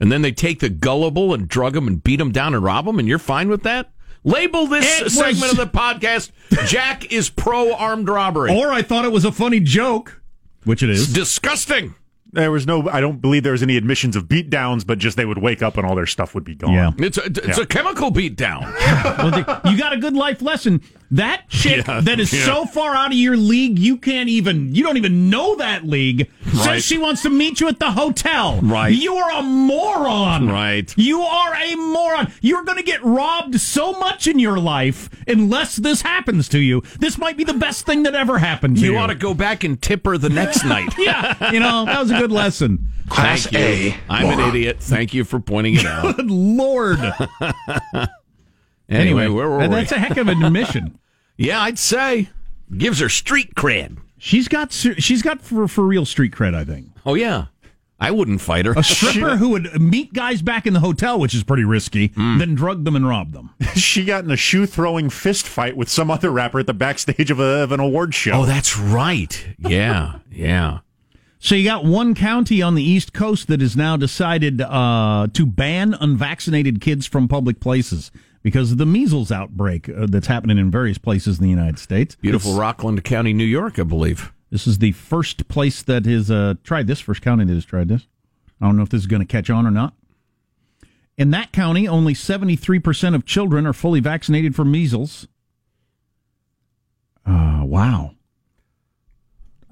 And 0.00 0.10
then 0.10 0.22
they 0.22 0.32
take 0.32 0.60
the 0.60 0.68
gullible 0.68 1.32
and 1.32 1.48
drug 1.48 1.74
them 1.74 1.86
and 1.86 2.02
beat 2.02 2.16
them 2.16 2.32
down 2.32 2.54
and 2.54 2.62
rob 2.62 2.84
them, 2.86 2.98
and 2.98 3.06
you're 3.08 3.18
fine 3.18 3.48
with 3.48 3.62
that? 3.62 3.90
Label 4.24 4.66
this 4.66 5.00
It 5.00 5.04
was- 5.04 5.14
segment 5.14 5.52
of 5.52 5.58
the 5.58 5.66
podcast 5.78 6.30
Jack 6.66 7.12
is 7.12 7.30
pro 7.30 7.74
armed 7.74 8.08
robbery. 8.08 8.50
Or 8.54 8.70
I 8.72 8.82
thought 8.82 9.04
it 9.04 9.12
was 9.12 9.24
a 9.24 9.32
funny 9.32 9.60
joke, 9.60 10.20
which 10.64 10.82
it 10.82 10.90
is. 10.90 11.12
Disgusting. 11.12 11.94
There 12.32 12.50
was 12.50 12.66
no, 12.66 12.88
I 12.88 13.00
don't 13.00 13.20
believe 13.20 13.44
there 13.44 13.52
was 13.52 13.62
any 13.62 13.76
admissions 13.76 14.16
of 14.16 14.24
beatdowns, 14.24 14.84
but 14.84 14.98
just 14.98 15.16
they 15.16 15.24
would 15.24 15.38
wake 15.38 15.62
up 15.62 15.76
and 15.76 15.86
all 15.86 15.94
their 15.94 16.04
stuff 16.06 16.34
would 16.34 16.42
be 16.42 16.56
gone. 16.56 16.72
Yeah. 16.72 16.90
It's 16.98 17.16
a, 17.16 17.26
it's 17.26 17.58
a 17.58 17.66
chemical 17.66 18.10
beatdown. 18.10 18.62
Well, 19.14 19.60
you 19.72 19.78
got 19.78 19.92
a 19.92 19.98
good 19.98 20.14
life 20.14 20.42
lesson. 20.42 20.82
That 21.14 21.44
chick 21.48 21.86
Yeah, 21.86 22.00
that 22.00 22.18
is 22.20 22.32
yeah. 22.32 22.44
so 22.44 22.64
far 22.66 22.94
out 22.94 23.08
of 23.12 23.18
your 23.18 23.36
league, 23.36 23.78
you 23.78 23.96
can't 23.96 24.28
even, 24.28 24.74
you 24.74 24.82
don't 24.82 24.96
even 24.96 25.30
know 25.30 25.56
that 25.56 25.84
league, 25.84 26.30
Right. 26.46 26.64
says 26.64 26.84
she 26.84 26.98
wants 26.98 27.22
to 27.22 27.30
meet 27.30 27.60
you 27.60 27.68
at 27.68 27.78
the 27.80 27.90
hotel. 27.92 28.60
Right. 28.62 28.94
You 28.94 29.14
are 29.16 29.38
a 29.38 29.42
moron. 29.42 30.48
Right. 30.48 30.92
You 30.96 31.22
are 31.22 31.54
a 31.54 31.74
moron. 31.74 32.32
You're 32.40 32.62
going 32.64 32.78
to 32.78 32.84
get 32.84 33.02
robbed 33.02 33.60
so 33.60 33.92
much 33.98 34.26
in 34.26 34.38
your 34.38 34.58
life 34.58 35.08
unless 35.26 35.76
this 35.76 36.02
happens 36.02 36.48
to 36.50 36.58
you. 36.60 36.82
This 37.00 37.18
might 37.18 37.36
be 37.36 37.44
the 37.44 37.54
best 37.54 37.86
thing 37.86 38.04
that 38.04 38.14
ever 38.14 38.38
happened 38.38 38.76
to 38.76 38.82
you. 38.82 38.92
You 38.92 38.98
ought 38.98 39.08
to 39.08 39.14
go 39.14 39.34
back 39.34 39.64
and 39.64 39.80
tip 39.80 40.04
her 40.06 40.16
the 40.18 40.28
next 40.30 40.64
night. 40.64 40.92
Yeah, 40.98 41.50
you 41.52 41.60
know, 41.60 41.84
that 41.86 42.00
was 42.00 42.10
a 42.10 42.18
good 42.18 42.32
lesson. 42.32 42.88
Class 43.08 43.46
Thank 43.46 43.84
you. 43.84 43.90
A. 43.90 43.96
I'm 44.08 44.38
an 44.38 44.48
idiot. 44.48 44.78
Thank 44.80 45.12
you 45.14 45.24
for 45.24 45.38
pointing 45.40 45.74
it 45.74 45.84
out. 45.86 46.16
Good 46.16 46.30
Lord. 46.30 46.98
Anyway, 48.88 49.28
where 49.28 49.48
were 49.48 49.60
and 49.60 49.72
we? 49.72 49.78
that's 49.80 49.92
a 49.92 49.98
heck 49.98 50.16
of 50.16 50.28
an 50.28 50.42
admission. 50.42 50.98
Yeah, 51.36 51.60
I'd 51.60 51.78
say 51.78 52.28
gives 52.76 53.00
her 53.00 53.08
street 53.08 53.54
cred. 53.54 53.98
She's 54.18 54.48
got 54.48 54.72
she's 54.72 55.22
got 55.22 55.40
for 55.40 55.68
for 55.68 55.84
real 55.84 56.04
street 56.06 56.32
cred, 56.32 56.54
I 56.54 56.64
think. 56.64 56.88
Oh 57.04 57.14
yeah, 57.14 57.46
I 58.00 58.10
wouldn't 58.10 58.40
fight 58.40 58.64
her. 58.66 58.72
A 58.76 58.82
stripper 58.82 59.36
who 59.38 59.50
would 59.50 59.80
meet 59.80 60.12
guys 60.14 60.40
back 60.42 60.66
in 60.66 60.72
the 60.72 60.80
hotel, 60.80 61.18
which 61.20 61.34
is 61.34 61.42
pretty 61.44 61.64
risky, 61.64 62.08
Hmm. 62.08 62.38
then 62.38 62.54
drug 62.54 62.84
them 62.84 62.96
and 62.96 63.06
rob 63.06 63.32
them. 63.32 63.50
She 63.74 64.04
got 64.04 64.24
in 64.24 64.30
a 64.30 64.36
shoe 64.36 64.66
throwing 64.66 65.10
fist 65.10 65.46
fight 65.46 65.76
with 65.76 65.88
some 65.88 66.10
other 66.10 66.30
rapper 66.30 66.60
at 66.60 66.66
the 66.66 66.74
backstage 66.74 67.30
of, 67.30 67.40
a, 67.40 67.62
of 67.62 67.72
an 67.72 67.80
award 67.80 68.14
show. 68.14 68.32
oh, 68.32 68.46
that's 68.46 68.78
right. 68.78 69.46
Yeah, 69.58 70.18
yeah. 70.30 70.78
So 71.40 71.54
you 71.54 71.64
got 71.64 71.84
one 71.84 72.14
county 72.14 72.62
on 72.62 72.74
the 72.76 72.82
East 72.82 73.12
Coast 73.12 73.48
that 73.48 73.60
has 73.60 73.76
now 73.76 73.96
decided 73.98 74.62
uh, 74.62 75.26
to 75.34 75.44
ban 75.44 75.92
unvaccinated 76.00 76.80
kids 76.80 77.04
from 77.06 77.28
public 77.28 77.60
places 77.60 78.10
because 78.44 78.70
of 78.70 78.78
the 78.78 78.86
measles 78.86 79.32
outbreak 79.32 79.88
uh, 79.88 80.06
that's 80.08 80.28
happening 80.28 80.58
in 80.58 80.70
various 80.70 80.98
places 80.98 81.38
in 81.38 81.42
the 81.42 81.50
United 81.50 81.80
States. 81.80 82.14
Beautiful 82.14 82.50
It's- 82.52 82.60
Rockland 82.60 83.02
County, 83.02 83.32
New 83.32 83.42
York, 83.44 83.80
I 83.80 83.82
believe. 83.82 84.32
This 84.50 84.68
is 84.68 84.78
the 84.78 84.92
first 84.92 85.48
place 85.48 85.82
that 85.82 86.06
has 86.06 86.30
uh, 86.30 86.54
tried 86.62 86.86
this. 86.86 87.00
First 87.00 87.22
county 87.22 87.44
that 87.44 87.54
has 87.54 87.64
tried 87.64 87.88
this. 87.88 88.06
I 88.60 88.66
don't 88.66 88.76
know 88.76 88.84
if 88.84 88.90
this 88.90 89.00
is 89.00 89.06
going 89.08 89.22
to 89.22 89.26
catch 89.26 89.50
on 89.50 89.66
or 89.66 89.72
not. 89.72 89.94
In 91.16 91.30
that 91.32 91.50
county, 91.50 91.88
only 91.88 92.14
73% 92.14 93.14
of 93.14 93.24
children 93.24 93.66
are 93.66 93.72
fully 93.72 93.98
vaccinated 94.00 94.54
for 94.54 94.64
measles. 94.64 95.26
Uh, 97.26 97.62
wow. 97.64 98.12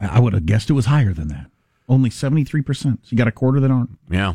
I 0.00 0.06
I 0.16 0.18
would 0.18 0.32
have 0.32 0.46
guessed 0.46 0.70
it 0.70 0.72
was 0.72 0.86
higher 0.86 1.12
than 1.12 1.28
that. 1.28 1.46
Only 1.88 2.10
73%. 2.10 2.76
So 2.76 2.98
you 3.10 3.16
got 3.18 3.28
a 3.28 3.32
quarter 3.32 3.60
that 3.60 3.70
aren't. 3.70 3.90
Yeah. 4.10 4.34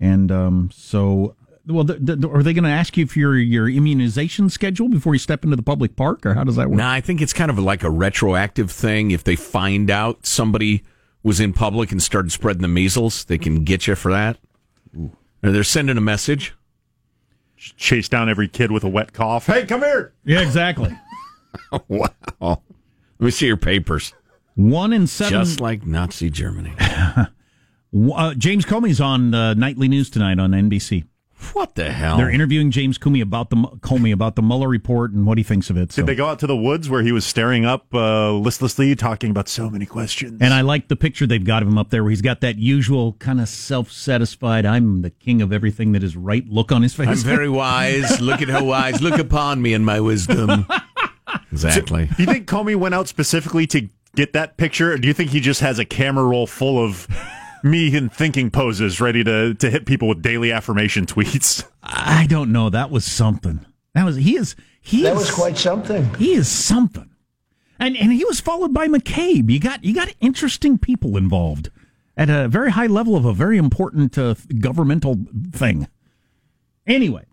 And 0.00 0.32
um, 0.32 0.70
so, 0.72 1.36
well, 1.66 1.84
th- 1.84 2.04
th- 2.04 2.24
are 2.24 2.42
they 2.42 2.52
going 2.52 2.64
to 2.64 2.70
ask 2.70 2.96
you 2.96 3.06
for 3.06 3.18
your, 3.18 3.36
your 3.36 3.68
immunization 3.68 4.50
schedule 4.50 4.88
before 4.88 5.14
you 5.14 5.18
step 5.18 5.44
into 5.44 5.56
the 5.56 5.62
public 5.62 5.96
park, 5.96 6.26
or 6.26 6.34
how 6.34 6.44
does 6.44 6.56
that 6.56 6.68
work? 6.68 6.78
Nah, 6.78 6.92
I 6.92 7.00
think 7.00 7.20
it's 7.22 7.32
kind 7.32 7.50
of 7.50 7.58
like 7.58 7.82
a 7.82 7.90
retroactive 7.90 8.70
thing. 8.70 9.10
If 9.10 9.24
they 9.24 9.36
find 9.36 9.90
out 9.90 10.26
somebody 10.26 10.82
was 11.22 11.40
in 11.40 11.52
public 11.52 11.90
and 11.90 12.02
started 12.02 12.32
spreading 12.32 12.62
the 12.62 12.68
measles, 12.68 13.24
they 13.24 13.38
can 13.38 13.64
get 13.64 13.86
you 13.86 13.94
for 13.94 14.12
that. 14.12 14.38
Or 15.42 15.50
they're 15.50 15.64
sending 15.64 15.96
a 15.96 16.02
message. 16.02 16.54
Chase 17.56 18.08
down 18.08 18.28
every 18.28 18.48
kid 18.48 18.70
with 18.70 18.84
a 18.84 18.88
wet 18.88 19.12
cough. 19.12 19.46
Hey, 19.46 19.64
come 19.64 19.80
here. 19.80 20.12
Yeah, 20.24 20.40
exactly. 20.40 20.94
Wow. 21.88 22.10
Let 22.40 23.26
me 23.26 23.30
see 23.30 23.46
your 23.46 23.56
papers. 23.56 24.12
One 24.54 24.92
in 24.92 25.06
seven. 25.06 25.44
Just 25.44 25.60
like 25.60 25.86
Nazi 25.86 26.30
Germany. 26.30 26.74
Uh, 28.12 28.34
James 28.34 28.64
Comey's 28.64 29.00
on 29.00 29.32
uh, 29.32 29.54
nightly 29.54 29.86
news 29.86 30.10
tonight 30.10 30.40
on 30.40 30.50
NBC. 30.50 31.04
What 31.52 31.74
the 31.74 31.92
hell? 31.92 32.16
They're 32.16 32.30
interviewing 32.30 32.70
James 32.70 32.98
Comey 32.98 33.22
about 33.22 33.50
the 33.50 33.56
Comey 33.56 34.12
about 34.12 34.36
the 34.36 34.42
Mueller 34.42 34.68
report 34.68 35.12
and 35.12 35.26
what 35.26 35.38
he 35.38 35.44
thinks 35.44 35.70
of 35.70 35.76
it. 35.76 35.92
So. 35.92 36.02
Did 36.02 36.06
they 36.06 36.14
go 36.14 36.26
out 36.26 36.38
to 36.40 36.46
the 36.46 36.56
woods 36.56 36.88
where 36.88 37.02
he 37.02 37.12
was 37.12 37.24
staring 37.24 37.64
up 37.64 37.86
uh, 37.94 38.32
listlessly, 38.32 38.94
talking 38.96 39.30
about 39.30 39.48
so 39.48 39.68
many 39.70 39.86
questions? 39.86 40.40
And 40.40 40.54
I 40.54 40.62
like 40.62 40.88
the 40.88 40.96
picture 40.96 41.26
they've 41.26 41.44
got 41.44 41.62
of 41.62 41.68
him 41.68 41.78
up 41.78 41.90
there 41.90 42.02
where 42.02 42.10
he's 42.10 42.22
got 42.22 42.40
that 42.40 42.56
usual 42.56 43.14
kind 43.14 43.40
of 43.40 43.48
self 43.48 43.90
satisfied, 43.90 44.66
I'm 44.66 45.02
the 45.02 45.10
king 45.10 45.42
of 45.42 45.52
everything 45.52 45.92
that 45.92 46.02
is 46.02 46.16
right 46.16 46.46
look 46.48 46.72
on 46.72 46.82
his 46.82 46.94
face. 46.94 47.08
I'm 47.08 47.16
very 47.16 47.48
wise. 47.48 48.20
Look 48.24 48.42
at 48.42 48.48
how 48.48 48.64
wise. 48.64 49.02
Look 49.02 49.18
upon 49.18 49.60
me 49.60 49.74
and 49.74 49.84
my 49.84 50.00
wisdom. 50.00 50.66
Exactly. 51.52 52.06
Do 52.16 52.22
you 52.22 52.26
think 52.26 52.48
Comey 52.48 52.74
went 52.74 52.96
out 52.96 53.06
specifically 53.06 53.66
to 53.68 53.88
get 54.16 54.32
that 54.32 54.56
picture? 54.56 54.92
Or 54.92 54.96
do 54.98 55.06
you 55.06 55.14
think 55.14 55.30
he 55.30 55.38
just 55.38 55.60
has 55.60 55.78
a 55.78 55.84
camera 55.84 56.24
roll 56.24 56.48
full 56.48 56.84
of 56.84 57.06
me 57.64 57.94
in 57.96 58.08
thinking 58.08 58.50
poses 58.50 59.00
ready 59.00 59.24
to, 59.24 59.54
to 59.54 59.70
hit 59.70 59.86
people 59.86 60.08
with 60.08 60.22
daily 60.22 60.52
affirmation 60.52 61.06
tweets? 61.06 61.64
I 61.82 62.26
don't 62.28 62.52
know. 62.52 62.70
That 62.70 62.90
was 62.90 63.04
something. 63.04 63.64
That 63.94 64.04
was 64.04 64.16
he 64.16 64.36
is 64.36 64.54
he 64.80 65.02
That 65.02 65.12
is, 65.12 65.18
was 65.18 65.30
quite 65.30 65.56
something. 65.56 66.12
he 66.14 66.34
is 66.34 66.48
something. 66.48 67.10
And 67.78 67.96
and 67.96 68.12
he 68.12 68.24
was 68.24 68.40
followed 68.40 68.72
by 68.72 68.86
McCabe. 68.88 69.50
You 69.50 69.58
got 69.60 69.82
you 69.84 69.94
got 69.94 70.14
interesting 70.20 70.78
people 70.78 71.16
involved 71.16 71.70
at 72.16 72.30
a 72.30 72.46
very 72.48 72.70
high 72.72 72.86
level 72.86 73.16
of 73.16 73.24
a 73.24 73.32
very 73.32 73.58
important 73.58 74.16
uh, 74.16 74.34
governmental 74.60 75.18
thing. 75.52 75.88
Anyway, 76.86 77.24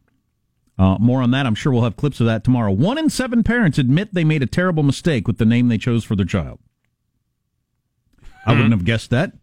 uh, 0.80 0.98
more 1.00 1.22
on 1.22 1.32
that. 1.32 1.46
I'm 1.46 1.56
sure 1.56 1.72
we'll 1.72 1.84
have 1.84 1.96
clips 1.98 2.20
of 2.20 2.26
that 2.26 2.44
tomorrow. 2.44 2.72
One 2.72 2.98
in 2.98 3.10
seven 3.10 3.44
parents 3.44 3.78
admit 3.78 4.14
they 4.14 4.24
made 4.24 4.42
a 4.42 4.48
terrible 4.48 4.82
mistake 4.84 5.28
with 5.28 5.38
the 5.38 5.46
name 5.46 5.68
they 5.68 5.78
chose 5.78 6.04
for 6.04 6.16
their 6.16 6.26
child. 6.26 6.60
I 8.46 8.54
wouldn't 8.54 8.72
have 8.72 8.86
guessed 8.86 9.12
that. 9.12 9.34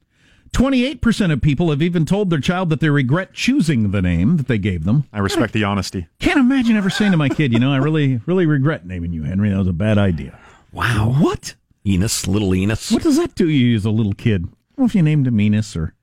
28% 0.53 1.33
of 1.33 1.41
people 1.41 1.71
have 1.71 1.83
even 1.83 2.05
told 2.05 2.31
their 2.31 2.41
child 2.41 2.71
that 2.71 2.81
they 2.81 2.89
regret 2.89 3.33
choosing 3.33 3.91
the 3.91 4.03
name 4.03 4.37
that 4.37 4.49
they 4.49 4.59
gave 4.59 4.85
them. 4.85 5.05
I 5.13 5.19
respect 5.19 5.53
the 5.53 5.65
honesty. 5.65 6.07
Can't 6.19 6.39
imagine 6.39 6.77
ever 6.77 6.91
saying 6.91 7.13
to 7.13 7.19
my 7.19 7.29
kid, 7.29 7.53
you 7.53 7.59
know, 7.59 7.73
I 7.73 7.77
really, 7.77 8.21
really 8.27 8.47
regret 8.47 8.87
naming 8.87 9.13
you 9.13 9.25
Henry. 9.25 9.51
That 9.51 9.59
was 9.59 9.69
a 9.69 9.73
bad 9.73 9.99
idea. 9.99 10.39
Wow. 10.73 11.15
What? 11.19 11.55
Enos, 11.87 12.27
little 12.27 12.55
Enos. 12.55 12.91
What 12.91 13.03
does 13.03 13.17
that 13.17 13.35
do 13.35 13.49
you 13.49 13.77
as 13.77 13.85
a 13.85 13.91
little 13.91 14.13
kid? 14.13 14.45
I 14.45 14.47
don't 14.47 14.79
know 14.79 14.85
if 14.87 14.95
you 14.95 15.03
named 15.03 15.27
him 15.27 15.41
Enos 15.41 15.77
or 15.77 15.95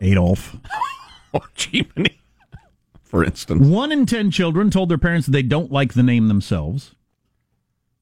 Adolf. 0.00 0.56
Or 1.34 1.40
oh, 1.42 1.48
Jiminy, 1.56 2.20
for 3.02 3.24
instance. 3.24 3.66
One 3.66 3.90
in 3.90 4.06
ten 4.06 4.30
children 4.30 4.70
told 4.70 4.88
their 4.88 4.98
parents 4.98 5.26
that 5.26 5.32
they 5.32 5.42
don't 5.42 5.72
like 5.72 5.94
the 5.94 6.02
name 6.04 6.28
themselves. 6.28 6.94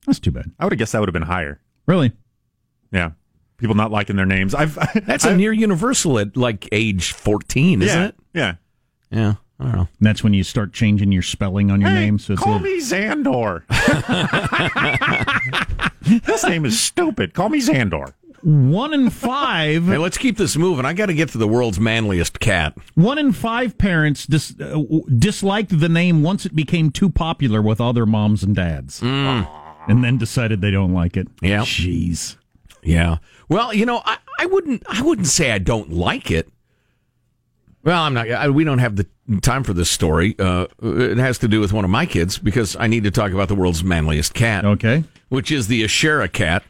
That's 0.06 0.18
too 0.18 0.30
bad. 0.30 0.50
I 0.58 0.64
would 0.64 0.74
have 0.74 0.78
guessed 0.78 0.92
that 0.92 1.00
would 1.00 1.08
have 1.08 1.14
been 1.14 1.22
higher. 1.22 1.58
Really? 1.86 2.12
Yeah. 2.90 3.12
People 3.62 3.76
not 3.76 3.90
liking 3.90 4.16
their 4.16 4.26
names. 4.26 4.54
I've 4.54 4.76
That's 5.06 5.24
a 5.24 5.34
near 5.34 5.52
universal 5.52 6.18
at 6.18 6.36
like 6.36 6.68
age 6.72 7.12
14, 7.12 7.80
isn't 7.80 7.98
yeah, 8.00 8.06
it? 8.08 8.14
Yeah. 8.34 8.54
Yeah. 9.10 9.34
I 9.60 9.64
don't 9.64 9.72
know. 9.74 9.80
And 9.80 9.88
that's 10.00 10.24
when 10.24 10.34
you 10.34 10.42
start 10.42 10.72
changing 10.72 11.12
your 11.12 11.22
spelling 11.22 11.70
on 11.70 11.80
your 11.80 11.90
Hey, 11.90 12.00
name. 12.06 12.18
So 12.18 12.32
it's 12.32 12.42
a 12.42 12.44
call 12.44 12.58
little- 12.58 12.66
me 12.66 12.80
Xandor. 12.80 13.62
this 16.26 16.44
name 16.44 16.64
is 16.64 16.80
stupid. 16.80 17.34
Call 17.34 17.48
me 17.48 17.60
Xandor. 17.60 18.12
one 18.42 18.92
in 18.92 19.08
five. 19.10 19.86
Hey, 19.86 19.98
let's 19.98 20.18
keep 20.18 20.36
this 20.36 20.56
moving. 20.56 20.84
I 20.84 20.92
got 20.94 21.06
to 21.06 21.14
get 21.14 21.28
to 21.30 21.38
the 21.38 21.46
world's 21.46 21.78
manliest 21.78 22.40
cat. 22.40 22.76
One 22.94 23.18
in 23.18 23.32
five 23.32 23.78
parents 23.78 24.26
dis- 24.26 24.56
uh, 24.60 24.70
w- 24.70 25.04
disliked 25.16 25.78
the 25.78 25.88
name 25.88 26.24
once 26.24 26.44
it 26.44 26.56
became 26.56 26.90
too 26.90 27.08
popular 27.08 27.62
with 27.62 27.80
other 27.80 28.04
moms 28.06 28.42
and 28.42 28.56
dads, 28.56 29.00
and 29.00 29.46
then 30.02 30.18
decided 30.18 30.60
they 30.60 30.72
don't 30.72 30.92
like 30.92 31.16
it. 31.16 31.28
Yeah. 31.40 31.60
jeez. 31.60 32.36
Yeah. 32.82 33.18
Well, 33.48 33.72
you 33.72 33.86
know, 33.86 34.02
I, 34.04 34.18
I 34.38 34.46
wouldn't. 34.46 34.82
I 34.88 35.02
wouldn't 35.02 35.28
say 35.28 35.52
I 35.52 35.58
don't 35.58 35.90
like 35.92 36.30
it. 36.30 36.48
Well, 37.84 38.02
I'm 38.02 38.14
not. 38.14 38.30
I, 38.30 38.48
we 38.48 38.64
don't 38.64 38.78
have 38.78 38.96
the 38.96 39.06
time 39.40 39.64
for 39.64 39.72
this 39.72 39.90
story. 39.90 40.34
Uh, 40.38 40.66
it 40.82 41.18
has 41.18 41.38
to 41.38 41.48
do 41.48 41.60
with 41.60 41.72
one 41.72 41.84
of 41.84 41.90
my 41.90 42.06
kids 42.06 42.38
because 42.38 42.76
I 42.76 42.86
need 42.86 43.04
to 43.04 43.10
talk 43.10 43.32
about 43.32 43.48
the 43.48 43.54
world's 43.54 43.82
manliest 43.84 44.34
cat, 44.34 44.64
Okay. 44.64 45.04
which 45.28 45.50
is 45.50 45.66
the 45.68 45.82
Ashera 45.84 46.30
cat. 46.32 46.62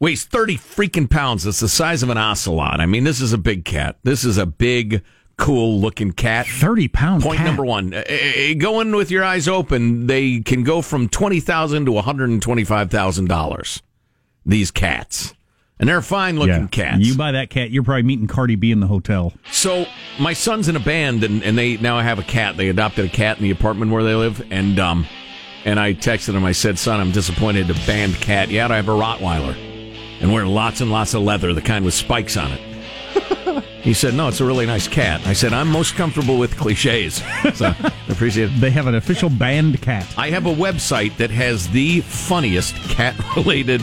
Weighs 0.00 0.24
thirty 0.24 0.56
freaking 0.56 1.10
pounds. 1.10 1.46
It's 1.46 1.60
the 1.60 1.68
size 1.68 2.02
of 2.02 2.08
an 2.10 2.16
ocelot. 2.18 2.80
I 2.80 2.86
mean, 2.86 3.04
this 3.04 3.20
is 3.20 3.32
a 3.32 3.38
big 3.38 3.64
cat. 3.64 3.96
This 4.02 4.24
is 4.24 4.38
a 4.38 4.46
big, 4.46 5.02
cool 5.36 5.78
looking 5.78 6.12
cat. 6.12 6.46
Thirty 6.46 6.88
pound. 6.88 7.22
Point 7.22 7.36
cat. 7.38 7.46
number 7.46 7.64
one: 7.64 7.92
uh, 7.92 7.98
uh, 8.08 8.54
go 8.56 8.80
in 8.80 8.96
with 8.96 9.10
your 9.10 9.22
eyes 9.24 9.46
open. 9.46 10.06
They 10.06 10.40
can 10.40 10.62
go 10.64 10.80
from 10.80 11.08
twenty 11.08 11.38
thousand 11.38 11.84
to 11.84 11.92
one 11.92 12.04
hundred 12.04 12.30
and 12.30 12.40
twenty-five 12.40 12.90
thousand 12.90 13.26
dollars. 13.28 13.82
These 14.46 14.70
cats, 14.70 15.34
and 15.80 15.88
they're 15.88 16.00
fine-looking 16.02 16.54
Yeah. 16.54 16.66
cats. 16.68 17.00
You 17.00 17.16
buy 17.16 17.32
that 17.32 17.50
cat, 17.50 17.70
you're 17.72 17.82
probably 17.82 18.04
meeting 18.04 18.28
Cardi 18.28 18.54
B 18.54 18.70
in 18.70 18.78
the 18.78 18.86
hotel. 18.86 19.32
so 19.50 19.86
my 20.20 20.32
son's 20.34 20.68
in 20.68 20.76
a 20.76 20.80
band, 20.80 21.24
and, 21.24 21.42
and 21.42 21.58
they 21.58 21.76
now 21.78 21.98
have 22.00 22.18
a 22.20 22.22
cat. 22.22 22.56
They 22.56 22.68
adopted 22.68 23.06
a 23.06 23.08
cat 23.08 23.38
in 23.38 23.42
the 23.42 23.50
apartment 23.50 23.90
where 23.90 24.04
they 24.04 24.14
live, 24.14 24.40
and 24.52 24.78
um, 24.78 25.06
and 25.64 25.80
I 25.80 25.94
texted 25.94 26.34
him. 26.34 26.44
I 26.44 26.52
said, 26.52 26.78
"Son, 26.78 27.00
I'm 27.00 27.10
disappointed. 27.10 27.68
A 27.70 27.74
band 27.86 28.14
cat. 28.16 28.48
You 28.50 28.60
I 28.60 28.76
have 28.76 28.88
a 28.88 28.92
Rottweiler, 28.92 29.56
and 30.20 30.32
wear 30.32 30.46
lots 30.46 30.80
and 30.80 30.90
lots 30.92 31.14
of 31.14 31.22
leather, 31.22 31.52
the 31.54 31.62
kind 31.62 31.84
with 31.84 31.94
spikes 31.94 32.36
on 32.36 32.52
it." 32.52 32.60
He 33.80 33.94
said, 33.94 34.12
"No, 34.12 34.28
it's 34.28 34.40
a 34.40 34.44
really 34.44 34.66
nice 34.66 34.86
cat." 34.86 35.26
I 35.26 35.32
said, 35.32 35.54
"I'm 35.54 35.68
most 35.68 35.94
comfortable 35.94 36.38
with 36.38 36.54
cliches." 36.58 37.22
So 37.54 37.66
I 37.80 37.92
appreciate 38.10 38.50
it. 38.50 38.60
They 38.60 38.70
have 38.70 38.86
an 38.86 38.94
official 38.94 39.30
band 39.30 39.80
cat. 39.80 40.06
I 40.18 40.28
have 40.30 40.44
a 40.44 40.52
website 40.54 41.16
that 41.16 41.30
has 41.30 41.66
the 41.70 42.02
funniest 42.02 42.74
cat 42.90 43.14
related 43.36 43.80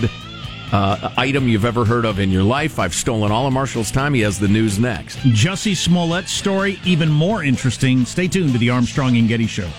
uh, 0.71 1.13
item 1.17 1.47
you've 1.47 1.65
ever 1.65 1.85
heard 1.85 2.05
of 2.05 2.19
in 2.19 2.31
your 2.31 2.43
life. 2.43 2.79
I've 2.79 2.93
stolen 2.93 3.31
all 3.31 3.47
of 3.47 3.53
Marshall's 3.53 3.91
time. 3.91 4.13
He 4.13 4.21
has 4.21 4.39
the 4.39 4.47
news 4.47 4.79
next. 4.79 5.17
Jussie 5.19 5.75
Smollett's 5.75 6.31
story, 6.31 6.79
even 6.85 7.09
more 7.09 7.43
interesting. 7.43 8.05
Stay 8.05 8.27
tuned 8.27 8.53
to 8.53 8.57
the 8.57 8.69
Armstrong 8.69 9.17
and 9.17 9.27
Getty 9.27 9.47
Show. 9.47 9.69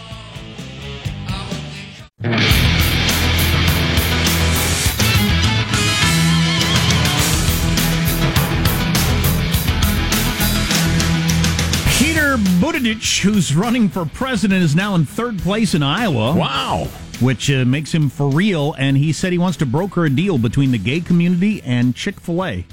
Who's 13.16 13.56
running 13.56 13.88
for 13.88 14.04
president, 14.04 14.62
is 14.62 14.76
now 14.76 14.94
in 14.94 15.04
third 15.04 15.38
place 15.38 15.74
in 15.74 15.82
Iowa. 15.82 16.36
Wow. 16.36 16.88
which 17.20 17.50
uh, 17.50 17.64
makes 17.64 17.92
him 17.92 18.08
for 18.08 18.28
real. 18.28 18.74
And 18.78 18.96
he 18.96 19.12
said 19.12 19.32
he 19.32 19.38
wants 19.38 19.56
to 19.58 19.66
broker 19.66 20.04
a 20.04 20.10
deal 20.10 20.38
between 20.38 20.70
the 20.70 20.78
gay 20.78 21.00
community 21.00 21.60
and 21.62 21.96
Chick 21.96 22.20
fil 22.20 22.44
A. 22.44 22.64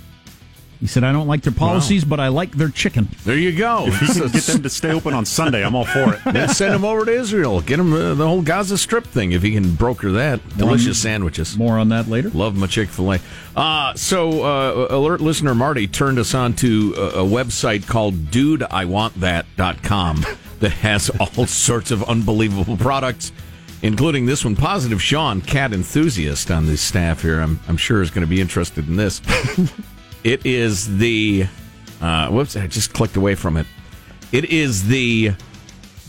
He 0.86 0.90
said, 0.90 1.04
I 1.04 1.12
don't 1.12 1.26
like 1.26 1.42
their 1.42 1.52
policies, 1.52 2.06
but 2.06 2.20
I 2.20 2.28
like 2.28 2.52
their 2.52 2.70
chicken. 2.70 3.08
There 3.24 3.36
you 3.36 3.58
go. 3.58 3.88
If 3.88 4.00
he 4.02 4.06
can 4.06 4.30
get 4.30 4.44
them 4.44 4.62
to 4.62 4.70
stay 4.70 4.92
open 4.92 5.16
on 5.16 5.26
Sunday, 5.26 5.66
I'm 5.66 5.74
all 5.74 5.86
for 5.86 6.14
it. 6.14 6.20
Then 6.32 6.48
send 6.48 6.76
him 6.76 6.86
over 6.86 7.06
to 7.06 7.12
Israel. 7.12 7.60
Get 7.62 7.80
him 7.80 7.92
uh, 7.92 8.14
the 8.14 8.28
whole 8.28 8.44
Gaza 8.44 8.78
Strip 8.78 9.08
thing 9.08 9.32
if 9.32 9.42
he 9.42 9.54
can 9.54 9.74
broker 9.74 10.12
that. 10.12 10.48
Delicious 10.60 11.02
sandwiches. 11.02 11.58
More 11.58 11.80
on 11.80 11.90
that 11.90 12.08
later. 12.08 12.30
Love 12.30 12.56
my 12.56 12.68
Chick 12.68 12.90
fil 12.90 13.14
A. 13.14 13.20
Uh, 13.56 13.96
so, 13.96 14.44
uh, 14.44 14.90
alert 14.92 15.22
listener 15.22 15.56
Marty 15.56 15.88
turned 15.88 16.20
us 16.20 16.36
on 16.36 16.54
to 16.58 16.94
a, 16.96 17.02
a 17.02 17.26
website 17.26 17.88
called 17.88 18.14
DudeIWantThat.com 18.26 20.24
that 20.60 20.72
has 20.72 21.10
all 21.20 21.48
sorts 21.48 21.90
of 21.90 22.04
unbelievable 22.04 22.78
products, 22.78 23.32
including 23.82 24.28
this 24.28 24.46
one. 24.46 24.56
Positive 24.56 25.02
Sean, 25.02 25.42
cat 25.42 25.74
enthusiast 25.74 26.52
on 26.52 26.68
the 26.68 26.78
staff 26.78 27.24
here, 27.24 27.40
I'm, 27.40 27.60
I'm 27.68 27.78
sure 27.78 28.04
is 28.04 28.12
going 28.12 28.22
to 28.22 28.30
be 28.30 28.40
interested 28.40 28.88
in 28.88 28.98
this. 28.98 29.20
it 30.26 30.46
is 30.46 30.98
the. 30.98 31.48
Uh, 32.02 32.28
whoops, 32.30 32.58
I 32.58 32.68
just 32.68 32.94
clicked 32.94 33.16
away 33.16 33.36
from 33.36 33.56
it. 33.56 33.66
It 34.34 34.46
is 34.46 34.88
the 34.88 35.32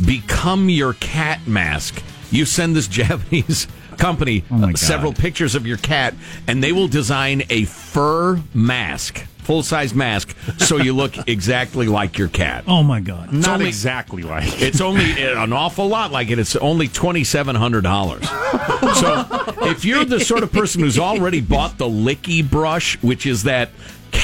Become 0.05 0.69
Your 0.69 0.95
Cat 0.95 1.47
mask. 1.47 2.03
You 2.31 2.45
send 2.45 2.75
this 2.75 2.89
Japanese 3.01 3.69
company 3.97 4.45
Oh 4.51 4.55
my 4.57 4.67
God. 4.69 4.79
several 4.79 5.13
pictures 5.13 5.55
of 5.55 5.67
your 5.67 5.79
cat, 5.79 6.15
and 6.47 6.63
they 6.63 6.73
will 6.73 6.89
design 6.89 7.45
a 7.49 7.65
fur 7.65 8.43
mask, 8.53 9.25
full 9.39 9.63
size 9.63 9.95
mask, 9.95 10.37
so 10.59 10.77
you 10.77 10.93
look 10.93 11.15
exactly 11.29 11.87
like 11.87 12.19
your 12.19 12.29
cat. 12.29 12.65
Oh 12.67 12.83
my 12.83 13.01
God. 13.01 13.33
Not 13.33 13.55
only- 13.55 13.69
exactly 13.69 14.23
like. 14.23 14.61
It's 14.61 14.81
only 14.83 15.13
an 15.33 15.53
awful 15.53 15.87
lot 15.89 16.11
like 16.13 16.31
it. 16.31 16.39
It's 16.39 16.57
only 16.57 16.89
twenty 16.89 17.25
seven 17.25 17.55
hundred 17.57 17.83
dollars. 17.85 18.29
So 18.29 19.25
if 19.63 19.85
you're 19.85 20.05
the 20.05 20.21
sort 20.21 20.43
of 20.43 20.53
person 20.53 20.83
who's 20.83 20.99
already 20.99 21.41
bought 21.41 21.79
the 21.79 21.87
licky 21.87 22.49
brush, 22.49 23.01
which 23.03 23.25
is 23.25 23.45
that 23.45 23.71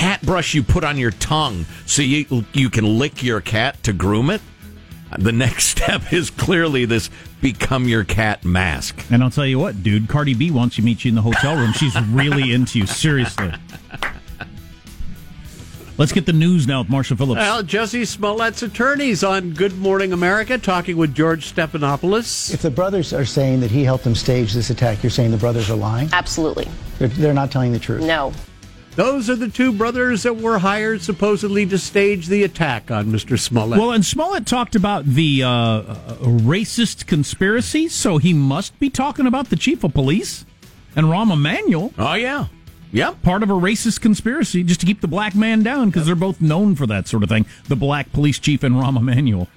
cat 0.02 0.20
brush 0.22 0.52
you 0.52 0.64
put 0.64 0.82
on 0.82 0.98
your 0.98 1.12
tongue 1.12 1.64
so 1.86 2.02
you 2.02 2.44
you 2.52 2.68
can 2.68 2.98
lick 2.98 3.22
your 3.22 3.40
cat 3.40 3.80
to 3.84 3.92
groom 3.92 4.30
it, 4.30 4.40
the 5.16 5.30
next 5.30 5.66
step 5.78 6.12
is 6.12 6.28
clearly 6.28 6.84
this 6.84 7.08
become 7.40 7.86
your 7.86 8.02
cat 8.02 8.44
mask. 8.44 9.06
And 9.12 9.22
I'll 9.22 9.30
tell 9.30 9.46
you 9.46 9.60
what, 9.60 9.84
dude, 9.84 10.08
Cardi 10.08 10.34
B 10.34 10.50
wants 10.50 10.74
to 10.76 10.82
meet 10.82 11.04
you 11.04 11.10
in 11.10 11.14
the 11.14 11.22
hotel 11.22 11.56
room. 11.56 11.72
She's 11.72 11.96
really 12.08 12.52
into 12.52 12.80
you. 12.80 12.86
Seriously. 12.86 13.52
Let's 15.98 16.10
get 16.10 16.26
the 16.26 16.32
news 16.32 16.66
now 16.66 16.80
with 16.80 16.88
Marshall 16.90 17.16
Phillips. 17.16 17.38
Well, 17.38 17.62
Jussie 17.62 18.04
Smollett's 18.04 18.62
attorneys 18.62 19.22
on 19.22 19.52
Good 19.52 19.78
Morning 19.78 20.12
America 20.12 20.58
talking 20.58 20.96
with 20.96 21.14
George 21.14 21.52
Stephanopoulos. 21.54 22.52
If 22.52 22.62
the 22.62 22.70
brothers 22.72 23.12
are 23.12 23.24
saying 23.24 23.60
that 23.60 23.70
he 23.70 23.84
helped 23.84 24.02
them 24.02 24.16
stage 24.16 24.52
this 24.52 24.70
attack, 24.70 25.04
you're 25.04 25.10
saying 25.10 25.30
the 25.30 25.36
brothers 25.36 25.70
are 25.70 25.76
lying? 25.76 26.08
Absolutely. 26.12 26.66
They're, 26.98 27.08
they're 27.08 27.34
not 27.34 27.52
telling 27.52 27.70
the 27.70 27.78
truth. 27.78 28.02
No. 28.02 28.32
Those 28.94 29.30
are 29.30 29.36
the 29.36 29.48
two 29.48 29.72
brothers 29.72 30.24
that 30.24 30.36
were 30.36 30.58
hired 30.58 31.00
supposedly 31.00 31.64
to 31.66 31.78
stage 31.78 32.26
the 32.26 32.42
attack 32.42 32.90
on 32.90 33.06
Mr. 33.06 33.38
Smollett. 33.38 33.78
Well, 33.78 33.92
and 33.92 34.04
Smollett 34.04 34.46
talked 34.46 34.74
about 34.74 35.06
the 35.06 35.42
uh, 35.42 35.48
uh, 35.48 36.16
racist 36.20 37.06
conspiracy, 37.06 37.88
so 37.88 38.18
he 38.18 38.34
must 38.34 38.78
be 38.78 38.90
talking 38.90 39.26
about 39.26 39.48
the 39.48 39.56
chief 39.56 39.82
of 39.82 39.94
police 39.94 40.44
and 40.94 41.06
Rahm 41.06 41.32
Emanuel. 41.32 41.94
Oh 41.98 42.12
yeah, 42.12 42.48
yep. 42.92 43.22
Part 43.22 43.42
of 43.42 43.48
a 43.48 43.54
racist 43.54 44.02
conspiracy 44.02 44.62
just 44.62 44.80
to 44.80 44.86
keep 44.86 45.00
the 45.00 45.08
black 45.08 45.34
man 45.34 45.62
down 45.62 45.88
because 45.88 46.04
they're 46.04 46.14
both 46.14 46.42
known 46.42 46.74
for 46.74 46.86
that 46.86 47.08
sort 47.08 47.22
of 47.22 47.30
thing. 47.30 47.46
The 47.68 47.76
black 47.76 48.12
police 48.12 48.38
chief 48.38 48.62
and 48.62 48.74
Rahm 48.74 48.98
Emanuel. 48.98 49.48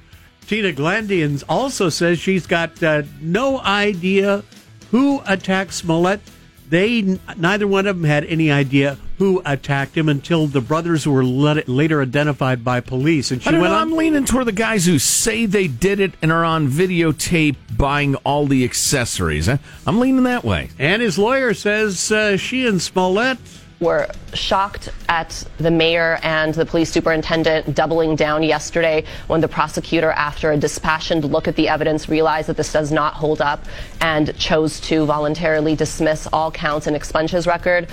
Tina 0.47 0.71
Glandian 0.71 1.43
also 1.49 1.89
says 1.89 2.19
she's 2.19 2.47
got 2.47 2.81
uh, 2.81 3.03
no 3.19 3.59
idea 3.59 4.45
who 4.91 5.21
attacked 5.27 5.73
Smollett. 5.73 6.21
They 6.69 7.19
neither 7.35 7.67
one 7.67 7.85
of 7.85 7.97
them 7.97 8.05
had 8.05 8.23
any 8.25 8.49
idea 8.49 8.97
who 9.17 9.41
attacked 9.45 9.95
him 9.97 10.09
until 10.09 10.47
the 10.47 10.61
brothers 10.61 11.07
were 11.07 11.23
let, 11.23 11.69
later 11.69 12.01
identified 12.01 12.63
by 12.63 12.81
police. 12.81 13.31
And 13.31 13.41
she 13.41 13.49
I 13.49 13.51
don't 13.53 13.61
went 13.61 13.71
know, 13.71 13.77
on. 13.77 13.81
I'm 13.91 13.97
leaning 13.97 14.25
toward 14.25 14.45
the 14.47 14.51
guys 14.51 14.85
who 14.85 14.99
say 14.99 15.45
they 15.45 15.67
did 15.67 15.99
it 15.99 16.13
and 16.21 16.31
are 16.31 16.43
on 16.43 16.67
videotape 16.67 17.55
buying 17.77 18.15
all 18.17 18.45
the 18.45 18.63
accessories. 18.63 19.47
I- 19.47 19.59
I'm 19.87 19.99
leaning 19.99 20.23
that 20.23 20.43
way. 20.43 20.69
And 20.79 21.01
his 21.01 21.17
lawyer 21.17 21.53
says 21.53 22.11
uh, 22.11 22.35
she 22.37 22.67
and 22.67 22.81
Smollett 22.81 23.37
were 23.81 24.07
shocked 24.33 24.89
at 25.09 25.43
the 25.57 25.69
mayor 25.69 26.17
and 26.23 26.53
the 26.53 26.65
police 26.65 26.89
superintendent 26.89 27.75
doubling 27.75 28.15
down 28.15 28.41
yesterday 28.41 29.03
when 29.27 29.41
the 29.41 29.47
prosecutor, 29.49 30.11
after 30.11 30.51
a 30.51 30.57
dispassionate 30.57 31.25
look 31.25 31.47
at 31.47 31.57
the 31.57 31.67
evidence, 31.67 32.07
realized 32.07 32.47
that 32.47 32.55
this 32.55 32.71
does 32.71 32.91
not 32.91 33.13
hold 33.13 33.41
up 33.41 33.65
and 33.99 34.35
chose 34.37 34.79
to 34.79 35.05
voluntarily 35.05 35.75
dismiss 35.75 36.25
all 36.31 36.49
counts 36.51 36.87
and 36.87 36.95
expunge 36.95 37.31
his 37.31 37.45
record. 37.47 37.87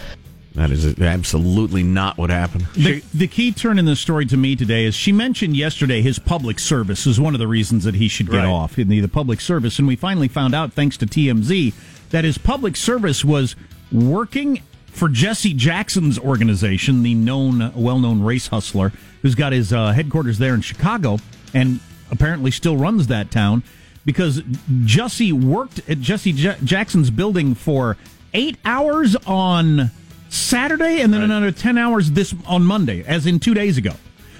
That 0.54 0.70
is 0.70 0.98
absolutely 1.00 1.82
not 1.82 2.18
what 2.18 2.28
happened. 2.30 2.66
The, 2.74 3.02
the 3.14 3.26
key 3.26 3.52
turn 3.52 3.78
in 3.78 3.86
the 3.86 3.96
story 3.96 4.26
to 4.26 4.36
me 4.36 4.54
today 4.54 4.84
is 4.84 4.94
she 4.94 5.10
mentioned 5.12 5.56
yesterday 5.56 6.02
his 6.02 6.18
public 6.18 6.58
service 6.58 7.06
is 7.06 7.18
one 7.18 7.34
of 7.34 7.38
the 7.38 7.48
reasons 7.48 7.84
that 7.84 7.94
he 7.94 8.06
should 8.08 8.30
get 8.30 8.38
Right. 8.38 8.46
off 8.46 8.78
in 8.78 8.88
the, 8.88 9.00
the 9.00 9.08
public 9.08 9.40
service. 9.40 9.78
And 9.78 9.88
we 9.88 9.96
finally 9.96 10.28
found 10.28 10.54
out, 10.54 10.72
thanks 10.72 10.96
to 10.98 11.06
TMZ, 11.06 11.72
that 12.10 12.24
his 12.24 12.36
public 12.36 12.76
service 12.76 13.24
was 13.24 13.56
working 13.90 14.60
for 14.86 15.08
Jesse 15.08 15.54
Jackson's 15.54 16.18
organization, 16.18 17.02
the 17.02 17.14
known, 17.14 17.72
well 17.74 17.98
known 17.98 18.22
race 18.22 18.48
hustler 18.48 18.92
who's 19.22 19.34
got 19.34 19.52
his 19.52 19.72
uh, 19.72 19.92
headquarters 19.92 20.36
there 20.38 20.52
in 20.54 20.60
Chicago 20.60 21.16
and 21.54 21.80
apparently 22.10 22.50
still 22.50 22.76
runs 22.76 23.06
that 23.06 23.30
town 23.30 23.62
because 24.04 24.42
Jesse 24.84 25.32
worked 25.32 25.80
at 25.88 26.00
Jesse 26.00 26.32
J- 26.34 26.56
Jackson's 26.62 27.10
building 27.10 27.54
for 27.54 27.96
eight 28.34 28.58
hours 28.66 29.16
on 29.26 29.90
Saturday 30.32 31.00
and 31.02 31.12
then 31.12 31.22
another 31.22 31.52
10 31.52 31.76
hours 31.76 32.10
this 32.12 32.34
on 32.46 32.62
Monday, 32.64 33.04
as 33.04 33.26
in 33.26 33.38
two 33.38 33.54
days 33.54 33.76
ago. 33.76 33.92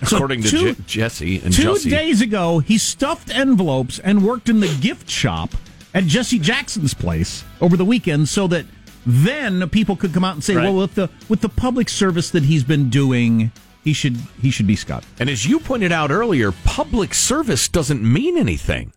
So 0.04 0.16
According 0.16 0.42
to 0.42 0.48
two- 0.50 0.74
Je- 0.74 0.82
Jesse 0.86 1.40
and 1.44 1.52
Two 1.52 1.74
Jussie. 1.74 1.90
days 1.90 2.20
ago, 2.20 2.58
he 2.58 2.78
stuffed 2.78 3.30
envelopes 3.30 3.98
and 3.98 4.24
worked 4.24 4.48
in 4.48 4.60
the 4.60 4.74
gift 4.80 5.08
shop 5.08 5.54
at 5.94 6.04
Jesse 6.06 6.38
Jackson's 6.38 6.94
place 6.94 7.44
over 7.60 7.76
the 7.76 7.84
weekend 7.84 8.28
so 8.28 8.46
that 8.48 8.64
then 9.06 9.68
people 9.68 9.94
could 9.94 10.12
come 10.14 10.24
out 10.24 10.34
and 10.34 10.42
say, 10.42 10.56
Right. 10.56 10.64
well, 10.64 10.74
with 10.76 10.94
the 10.94 11.10
with 11.28 11.40
the 11.40 11.48
public 11.48 11.88
service 11.88 12.30
that 12.30 12.44
he's 12.44 12.64
been 12.64 12.88
doing, 12.88 13.52
he 13.84 13.92
should 13.92 14.16
he 14.40 14.50
should 14.50 14.66
be 14.66 14.76
Scott. 14.76 15.04
And 15.20 15.28
as 15.28 15.46
you 15.46 15.60
pointed 15.60 15.92
out 15.92 16.10
earlier, 16.10 16.52
public 16.64 17.14
service 17.14 17.68
doesn't 17.68 18.02
mean 18.02 18.36
anything. 18.38 18.92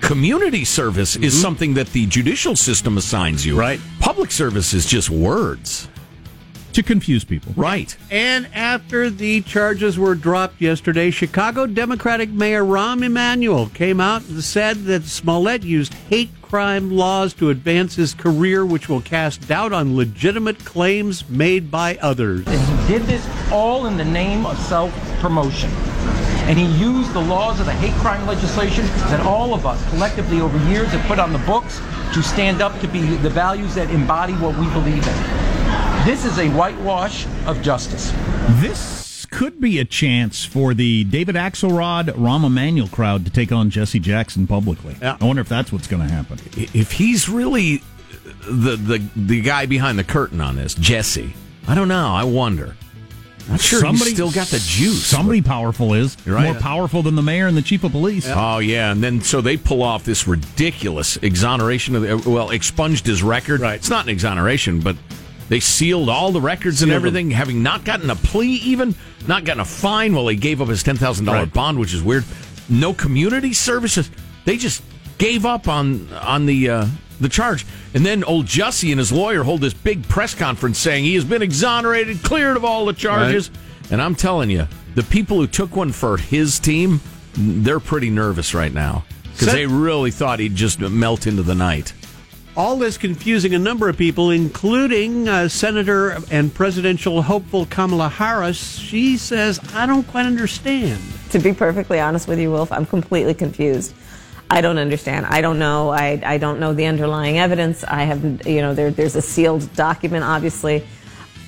Community 0.00 0.64
service 0.64 1.14
is 1.16 1.34
mm-hmm. 1.34 1.42
something 1.42 1.74
that 1.74 1.88
the 1.88 2.06
judicial 2.06 2.56
system 2.56 2.96
assigns 2.98 3.44
you. 3.44 3.58
Right. 3.58 3.80
Public 4.00 4.30
service 4.30 4.72
is 4.74 4.86
just 4.86 5.10
words. 5.10 5.88
To 6.72 6.82
confuse 6.82 7.22
people. 7.22 7.52
Right. 7.54 7.94
And 8.10 8.48
after 8.54 9.10
the 9.10 9.42
charges 9.42 9.98
were 9.98 10.14
dropped 10.14 10.58
yesterday, 10.58 11.10
Chicago 11.10 11.66
Democratic 11.66 12.30
Mayor 12.30 12.64
Rahm 12.64 13.04
Emanuel 13.04 13.66
came 13.66 14.00
out 14.00 14.26
and 14.26 14.42
said 14.42 14.84
that 14.84 15.04
Smollett 15.04 15.64
used 15.64 15.92
hate 15.92 16.30
crime 16.40 16.90
laws 16.90 17.34
to 17.34 17.50
advance 17.50 17.96
his 17.96 18.14
career, 18.14 18.64
which 18.64 18.88
will 18.88 19.02
cast 19.02 19.48
doubt 19.48 19.74
on 19.74 19.96
legitimate 19.96 20.64
claims 20.64 21.28
made 21.28 21.70
by 21.70 21.96
others. 21.96 22.46
And 22.46 22.60
he 22.60 22.92
did 22.94 23.02
this 23.02 23.26
all 23.50 23.84
in 23.84 23.98
the 23.98 24.04
name 24.04 24.46
of 24.46 24.58
self 24.58 24.92
promotion. 25.20 25.70
And 26.48 26.58
he 26.58 26.66
used 26.82 27.12
the 27.12 27.20
laws 27.20 27.60
of 27.60 27.66
the 27.66 27.72
hate 27.72 27.94
crime 28.00 28.26
legislation 28.26 28.86
that 29.10 29.20
all 29.20 29.52
of 29.52 29.66
us 29.66 29.86
collectively 29.90 30.40
over 30.40 30.56
years 30.70 30.88
have 30.88 31.06
put 31.06 31.18
on 31.18 31.32
the 31.32 31.38
books 31.40 31.80
to 32.14 32.22
stand 32.22 32.60
up 32.60 32.78
to 32.80 32.88
be 32.88 33.00
the 33.16 33.30
values 33.30 33.74
that 33.74 33.90
embody 33.90 34.32
what 34.34 34.58
we 34.58 34.66
believe 34.70 35.06
in. 35.06 35.61
This 36.04 36.24
is 36.24 36.36
a 36.40 36.48
whitewash 36.50 37.26
of 37.46 37.62
justice. 37.62 38.12
This 38.60 39.24
could 39.30 39.60
be 39.60 39.78
a 39.78 39.84
chance 39.84 40.44
for 40.44 40.74
the 40.74 41.04
David 41.04 41.36
Axelrod, 41.36 42.06
Rahm 42.16 42.44
Emanuel 42.44 42.88
crowd 42.88 43.24
to 43.24 43.30
take 43.30 43.52
on 43.52 43.70
Jesse 43.70 44.00
Jackson 44.00 44.48
publicly. 44.48 44.96
Yeah. 45.00 45.16
I 45.20 45.24
wonder 45.24 45.42
if 45.42 45.48
that's 45.48 45.70
what's 45.70 45.86
going 45.86 46.02
to 46.02 46.12
happen. 46.12 46.40
If 46.56 46.90
he's 46.90 47.28
really 47.28 47.84
the, 48.50 48.74
the 48.74 49.08
the 49.14 49.40
guy 49.42 49.66
behind 49.66 49.96
the 49.96 50.02
curtain 50.02 50.40
on 50.40 50.56
this, 50.56 50.74
Jesse, 50.74 51.34
I 51.68 51.76
don't 51.76 51.86
know. 51.86 52.08
I 52.08 52.24
wonder. 52.24 52.74
Not 53.48 53.60
sure 53.60 53.86
he's 53.86 54.12
still 54.12 54.32
got 54.32 54.48
the 54.48 54.58
juice. 54.58 55.06
Somebody 55.06 55.40
powerful 55.40 55.94
is 55.94 56.16
right. 56.26 56.52
more 56.52 56.60
powerful 56.60 57.02
than 57.02 57.14
the 57.14 57.22
mayor 57.22 57.46
and 57.46 57.56
the 57.56 57.62
chief 57.62 57.84
of 57.84 57.92
police. 57.92 58.26
Oh 58.28 58.58
yeah, 58.58 58.90
and 58.90 59.04
then 59.04 59.20
so 59.20 59.40
they 59.40 59.56
pull 59.56 59.84
off 59.84 60.04
this 60.04 60.26
ridiculous 60.26 61.16
exoneration 61.18 61.94
of 61.94 62.02
the 62.02 62.28
well, 62.28 62.50
expunged 62.50 63.06
his 63.06 63.22
record. 63.22 63.60
Right. 63.60 63.76
It's 63.76 63.88
not 63.90 64.04
an 64.04 64.10
exoneration, 64.10 64.80
but 64.80 64.96
they 65.48 65.60
sealed 65.60 66.08
all 66.08 66.32
the 66.32 66.40
records 66.40 66.82
and 66.82 66.88
Sealed 66.90 66.96
everything, 66.96 67.30
having 67.30 67.62
not 67.62 67.84
gotten 67.84 68.08
a 68.10 68.16
plea, 68.16 68.54
even 68.56 68.94
not 69.26 69.44
gotten 69.44 69.60
a 69.60 69.64
fine. 69.64 70.14
Well, 70.14 70.28
he 70.28 70.36
gave 70.36 70.60
up 70.60 70.68
his 70.68 70.82
ten 70.82 70.96
thousand 70.96 71.26
dollar 71.26 71.40
Right. 71.40 71.52
bond, 71.52 71.78
which 71.78 71.92
is 71.94 72.02
weird. 72.02 72.24
No 72.68 72.94
community 72.94 73.52
services. 73.52 74.10
They 74.44 74.56
just 74.56 74.82
gave 75.18 75.44
up 75.44 75.68
on 75.68 76.08
on 76.14 76.46
the 76.46 76.68
uh, 76.70 76.86
the 77.20 77.28
charge. 77.28 77.66
And 77.94 78.04
then 78.06 78.24
old 78.24 78.46
Jussie 78.46 78.90
and 78.90 78.98
his 78.98 79.12
lawyer 79.12 79.42
hold 79.42 79.60
this 79.60 79.74
big 79.74 80.08
press 80.08 80.34
conference 80.34 80.78
saying 80.78 81.04
he 81.04 81.14
has 81.14 81.24
been 81.24 81.42
exonerated, 81.42 82.22
cleared 82.22 82.56
of 82.56 82.64
all 82.64 82.86
the 82.86 82.92
charges. 82.94 83.50
And 83.90 84.00
I'm 84.00 84.14
telling 84.14 84.48
you, 84.50 84.66
the 84.94 85.02
people 85.02 85.36
who 85.36 85.46
took 85.46 85.76
one 85.76 85.92
for 85.92 86.16
his 86.16 86.58
team, 86.58 87.00
they're 87.34 87.80
pretty 87.80 88.08
nervous 88.10 88.54
right 88.54 88.72
now 88.72 89.04
because 89.32 89.52
they 89.52 89.66
really 89.66 90.10
thought 90.10 90.38
he'd 90.40 90.54
just 90.56 90.80
melt 90.80 91.26
into 91.26 91.42
the 91.42 91.54
night. 91.54 91.92
All 92.54 92.76
this 92.76 92.98
confusing 92.98 93.54
a 93.54 93.58
number 93.58 93.88
of 93.88 93.96
people, 93.96 94.28
including 94.30 95.26
uh, 95.26 95.48
Senator 95.48 96.18
and 96.30 96.52
presidential 96.52 97.22
hopeful 97.22 97.64
Kamala 97.64 98.10
Harris. 98.10 98.78
She 98.78 99.16
says, 99.16 99.58
I 99.72 99.86
don't 99.86 100.06
quite 100.06 100.26
understand. 100.26 101.02
To 101.30 101.38
be 101.38 101.54
perfectly 101.54 101.98
honest 101.98 102.28
with 102.28 102.38
you, 102.38 102.50
Wolf, 102.50 102.70
I'm 102.70 102.84
completely 102.84 103.32
confused. 103.32 103.94
I 104.50 104.60
don't 104.60 104.76
understand. 104.76 105.24
I 105.24 105.40
don't 105.40 105.58
know. 105.58 105.88
I, 105.88 106.20
I 106.22 106.36
don't 106.36 106.60
know 106.60 106.74
the 106.74 106.84
underlying 106.84 107.38
evidence. 107.38 107.84
I 107.84 108.02
have, 108.02 108.46
you 108.46 108.60
know, 108.60 108.74
there, 108.74 108.90
there's 108.90 109.16
a 109.16 109.22
sealed 109.22 109.74
document, 109.74 110.22
obviously. 110.22 110.84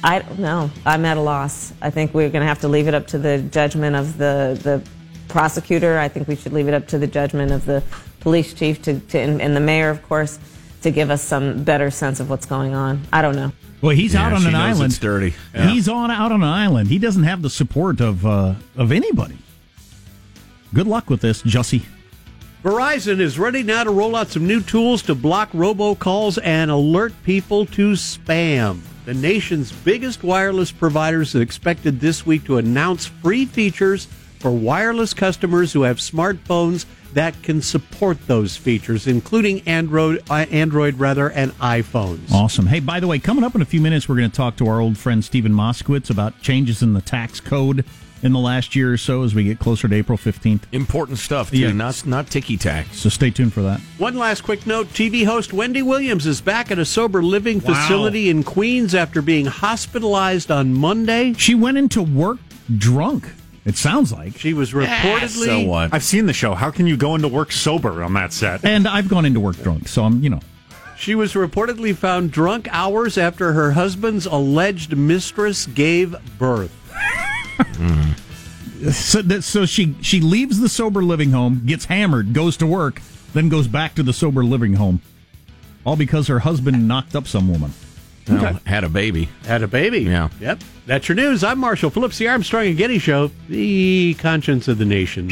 I 0.03 0.21
don't 0.21 0.39
know. 0.39 0.71
I'm 0.87 1.05
at 1.05 1.19
a 1.19 1.21
loss. 1.21 1.75
I 1.83 1.91
think 1.91 2.15
we're 2.15 2.31
going 2.31 2.41
to 2.41 2.49
have 2.49 2.61
to 2.61 2.69
leave 2.69 2.89
it 2.89 2.95
up 2.95 3.09
to 3.09 3.19
the 3.19 3.43
judgment 3.43 3.95
of 3.95 4.17
the, 4.17 4.59
the 4.63 4.83
prosecutor. 5.29 5.99
I 5.99 6.09
think 6.09 6.29
we 6.29 6.37
should 6.37 6.55
leave 6.55 6.69
it 6.69 6.73
up 6.73 6.89
to 6.89 6.99
the 6.99 7.07
judgment 7.07 7.53
of 7.53 7.67
the 7.67 7.83
police 8.21 8.55
chief 8.55 8.81
to, 8.83 9.01
to, 9.01 9.19
and, 9.19 9.43
and 9.43 9.55
the 9.55 9.61
mayor, 9.61 9.91
of 9.91 10.03
course, 10.09 10.39
to 10.85 10.91
give 10.91 11.11
us 11.11 11.23
some 11.23 11.65
better 11.65 11.91
sense 11.91 12.21
of 12.21 12.31
what's 12.31 12.47
going 12.47 12.75
on. 12.75 13.03
I 13.13 13.21
don't 13.21 13.37
know. 13.37 13.53
Well, 13.83 13.95
he's 13.95 14.15
Yeah, 14.15 14.27
out 14.27 14.33
on 14.33 14.41
she 14.41 14.47
an 14.47 14.53
knows 14.53 14.77
island. 14.77 14.93
it's 14.93 14.99
dirty. 14.99 15.35
He's 15.55 15.89
on 15.89 16.11
out 16.11 16.33
on 16.33 16.43
an 16.43 16.49
island. 16.49 16.89
He 16.89 16.99
doesn't 16.99 17.25
have 17.25 17.43
the 17.43 17.51
support 17.51 18.01
of 18.01 18.25
uh, 18.25 18.55
of 18.77 18.93
anybody. 18.93 19.37
Good 20.73 20.87
luck 20.87 21.11
with 21.11 21.21
this, 21.21 21.43
Jussie. 21.43 21.83
Verizon 22.63 23.21
is 23.21 23.39
ready 23.39 23.63
now 23.63 23.85
to 23.85 23.91
roll 23.91 24.17
out 24.17 24.29
some 24.29 24.47
new 24.47 24.63
tools 24.63 25.03
to 25.03 25.15
block 25.15 25.51
robocalls 25.53 26.39
and 26.43 26.71
alert 26.71 27.13
people 27.25 27.67
to 27.67 27.93
spam. 27.93 28.81
The 29.05 29.13
nation's 29.13 29.71
biggest 29.71 30.23
wireless 30.23 30.73
providers 30.73 31.35
are 31.35 31.43
expected 31.43 32.01
this 32.01 32.25
week 32.25 32.45
to 32.45 32.57
announce 32.57 33.05
free 33.05 33.45
features 33.45 34.07
for 34.39 34.51
wireless 34.51 35.13
customers 35.13 35.75
who 35.75 35.83
have 35.83 35.99
smartphones 35.99 36.87
that 37.15 37.41
can 37.43 37.63
support 37.63 38.19
those 38.27 38.57
features, 38.57 39.07
including 39.07 39.61
Android, 39.63 40.23
uh, 40.31 40.47
Android 40.51 40.99
rather, 40.99 41.31
and 41.31 41.53
iPhones. 41.59 42.31
Awesome. 42.33 42.67
Hey, 42.67 42.81
by 42.81 43.01
the 43.01 43.07
way, 43.07 43.19
coming 43.19 43.45
up 43.45 43.55
in 43.55 43.63
a 43.63 43.67
few 43.67 43.81
minutes, 43.81 44.09
we're 44.09 44.17
going 44.17 44.31
to 44.31 44.37
talk 44.37 44.57
to 44.57 44.67
our 44.69 44.81
old 44.81 44.99
friend 44.99 45.25
Stephen 45.25 45.53
Moskowitz 45.53 46.11
about 46.11 46.41
changes 46.43 46.83
in 46.83 46.93
the 46.93 47.01
tax 47.01 47.41
code 47.41 47.85
in 48.23 48.33
the 48.33 48.39
last 48.39 48.75
year 48.75 48.91
or 48.93 48.97
so 48.97 49.23
as 49.23 49.35
we 49.35 49.45
get 49.45 49.59
closer 49.59 49.87
to 49.87 49.95
April 49.95 50.17
15th. 50.17 50.63
Important 50.73 51.19
stuff 51.19 51.51
too, 51.51 51.59
Yeah. 51.59 51.73
not 51.73 52.07
not 52.07 52.31
ticky 52.31 52.57
tack. 52.57 52.87
So 52.93 53.11
stay 53.11 53.31
tuned 53.31 53.53
for 53.53 53.61
that. 53.63 53.81
One 53.99 54.17
last 54.17 54.41
quick 54.45 54.67
note 54.67 54.89
TV 54.95 55.25
host 55.25 55.53
Wendy 55.53 55.83
Williams 55.83 56.27
is 56.27 56.41
back 56.41 56.71
at 56.71 56.79
a 56.79 56.87
sober 56.87 57.23
living 57.23 57.61
Wow. 57.61 57.75
facility 57.75 58.31
in 58.31 58.43
Queens 58.43 58.95
after 58.95 59.21
being 59.21 59.45
hospitalized 59.45 60.51
on 60.51 60.73
Monday. 60.73 61.35
She 61.37 61.55
went 61.55 61.77
into 61.77 62.03
work 62.03 62.39
drunk, 62.79 63.29
it 63.65 63.77
sounds 63.77 64.13
like. 64.13 64.39
She 64.39 64.53
was 64.53 64.73
reportedly. 64.73 65.47
So 65.47 65.61
what? 65.61 65.95
I've 65.95 66.05
seen 66.05 66.27
the 66.27 66.33
show. 66.33 66.55
How 66.55 66.71
can 66.71 66.87
you 66.87 66.97
go 66.97 67.15
into 67.15 67.29
work 67.29 67.53
sober 67.53 68.03
on 68.03 68.13
that 68.15 68.33
set? 68.33 68.65
And 68.65 68.87
I've 68.87 69.09
gone 69.09 69.25
into 69.25 69.41
work 69.41 69.57
drunk, 69.57 69.89
so 69.89 70.05
I'm, 70.05 70.23
you 70.23 70.31
know. 70.31 70.41
She 70.97 71.15
was 71.15 71.33
reportedly 71.33 71.95
found 71.95 72.31
drunk 72.31 72.69
hours 72.71 73.19
after 73.19 73.53
her 73.53 73.73
husband's 73.73 74.27
alleged 74.27 74.97
mistress 74.97 75.67
gave 75.67 76.15
birth. 76.39 76.73
So, 78.93 79.23
that, 79.23 79.45
so 79.45 79.65
she 79.65 79.95
she 80.03 80.21
leaves 80.21 80.61
the 80.61 80.69
sober 80.69 81.03
living 81.03 81.31
home, 81.31 81.63
gets 81.65 81.87
hammered, 81.87 82.35
goes 82.35 82.59
to 82.59 82.67
work, 82.67 83.01
then 83.33 83.49
goes 83.49 83.67
back 83.67 83.95
to 83.95 84.03
the 84.03 84.13
sober 84.13 84.45
living 84.45 84.75
home, 84.75 85.01
all 85.87 85.97
because 85.97 86.27
her 86.27 86.41
husband 86.41 86.87
knocked 86.87 87.17
up 87.17 87.27
some 87.27 87.49
woman. 87.51 87.73
Well, 88.29 88.59
had 88.67 88.85
a 88.85 88.89
baby. 88.89 89.29
Had 89.47 89.63
a 89.63 89.69
baby. 89.69 90.01
Yeah. 90.01 90.29
Yep. 90.41 90.61
That's 90.87 91.09
your 91.09 91.17
news. 91.17 91.45
I'm 91.45 91.59
Marshall 91.59 91.91
Phillips, 91.91 92.19
the 92.19 92.29
Armstrong 92.29 92.67
and 92.67 92.77
Getty 92.77 92.99
Show, 92.99 93.31
the 93.49 94.15
conscience 94.19 94.67
of 94.69 94.79
the 94.79 94.85
nation. 94.85 95.31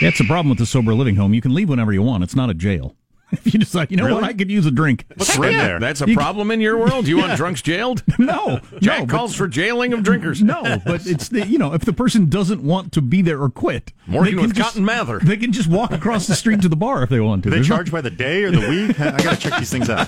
That's 0.00 0.18
the 0.18 0.24
problem 0.26 0.48
with 0.50 0.58
the 0.58 0.66
sober 0.66 0.94
living 0.94 1.16
home. 1.16 1.32
You 1.34 1.40
can 1.40 1.54
leave 1.54 1.68
whenever 1.68 1.92
you 1.92 2.02
want. 2.02 2.22
It's 2.22 2.36
not 2.36 2.50
a 2.50 2.54
jail. 2.54 2.94
If 3.32 3.52
you 3.52 3.58
decide, 3.58 3.90
you 3.90 3.96
know 3.96 4.14
what, 4.14 4.22
I 4.22 4.32
could 4.32 4.52
use 4.52 4.66
a 4.66 4.70
drink. 4.70 5.04
What's 5.16 5.36
right 5.36 5.50
there? 5.50 5.80
That's 5.80 6.00
a 6.00 6.08
You- 6.08 6.14
problem 6.14 6.52
in 6.52 6.60
your 6.60 6.78
world. 6.78 7.08
You 7.08 7.18
want 7.18 7.36
drunks 7.36 7.60
jailed? 7.60 8.04
No, 8.20 8.60
Jack 8.80 9.00
no, 9.00 9.06
but- 9.06 9.08
calls 9.10 9.34
for 9.34 9.48
jailing 9.48 9.92
of 9.92 10.04
drinkers. 10.04 10.40
No, 10.44 10.80
but 10.86 11.04
it's 11.06 11.28
the 11.28 11.44
you 11.44 11.58
know 11.58 11.74
if 11.74 11.84
the 11.84 11.92
person 11.92 12.28
doesn't 12.30 12.62
want 12.62 12.92
to 12.92 13.02
be 13.02 13.22
there 13.22 13.42
or 13.42 13.50
quit, 13.50 13.92
Working 14.06 14.22
they 14.22 14.30
can 14.30 14.40
with 14.48 14.54
just- 14.56 14.68
Cotton 14.70 14.84
Mather. 14.84 15.18
They 15.18 15.36
can 15.36 15.50
just 15.50 15.68
walk 15.68 15.90
across 15.90 16.28
the 16.28 16.36
street 16.36 16.62
to 16.62 16.68
the 16.68 16.76
bar 16.76 17.02
if 17.02 17.10
they 17.10 17.18
want 17.18 17.42
to. 17.42 17.48
Do 17.48 17.50
they 17.50 17.56
There's 17.56 17.68
no- 17.68 17.76
charge 17.76 17.90
by 17.90 18.00
the 18.00 18.10
day 18.10 18.44
or 18.44 18.52
the 18.52 18.60
week? 18.60 19.00
I 19.00 19.20
got 19.20 19.40
to 19.40 19.50
check 19.50 19.58
these 19.58 19.70
things 19.70 19.90
out. 19.90 20.06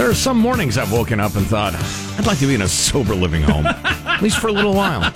There 0.00 0.08
are 0.08 0.14
some 0.14 0.38
mornings 0.38 0.78
I've 0.78 0.90
woken 0.90 1.20
up 1.20 1.36
and 1.36 1.46
thought, 1.46 1.74
I'd 2.18 2.26
like 2.26 2.38
to 2.38 2.46
be 2.46 2.54
in 2.54 2.62
a 2.62 2.68
sober 2.68 3.14
living 3.14 3.42
home, 3.42 3.66
at 3.66 4.22
least 4.22 4.38
for 4.38 4.48
a 4.48 4.52
little 4.52 4.72
while. 4.72 5.12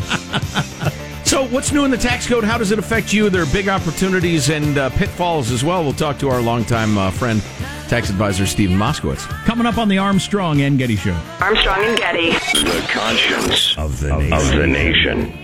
So, 1.24 1.46
what's 1.46 1.72
new 1.72 1.86
in 1.86 1.90
the 1.90 1.96
tax 1.96 2.28
code? 2.28 2.44
How 2.44 2.58
does 2.58 2.70
it 2.70 2.78
affect 2.78 3.10
you? 3.10 3.30
There 3.30 3.42
are 3.42 3.46
big 3.50 3.66
opportunities 3.66 4.50
and 4.50 4.76
uh, 4.76 4.90
pitfalls 4.90 5.50
as 5.52 5.64
well. 5.64 5.82
We'll 5.82 5.94
talk 5.94 6.18
to 6.18 6.28
our 6.28 6.42
longtime 6.42 6.98
uh, 6.98 7.10
friend, 7.12 7.40
tax 7.88 8.10
advisor 8.10 8.44
Stephen 8.44 8.76
Moskowitz. 8.76 9.26
Coming 9.46 9.64
up 9.64 9.78
on 9.78 9.88
the 9.88 9.96
Armstrong 9.96 10.60
and 10.60 10.76
Getty 10.76 10.96
Show. 10.96 11.18
Armstrong 11.40 11.82
and 11.82 11.96
Getty. 11.96 12.32
The 12.32 12.86
conscience 12.90 13.78
of 13.78 13.98
the 14.00 14.14
nation. 14.18 14.32
Of 14.34 14.50
the 14.50 14.66
nation. 14.66 15.43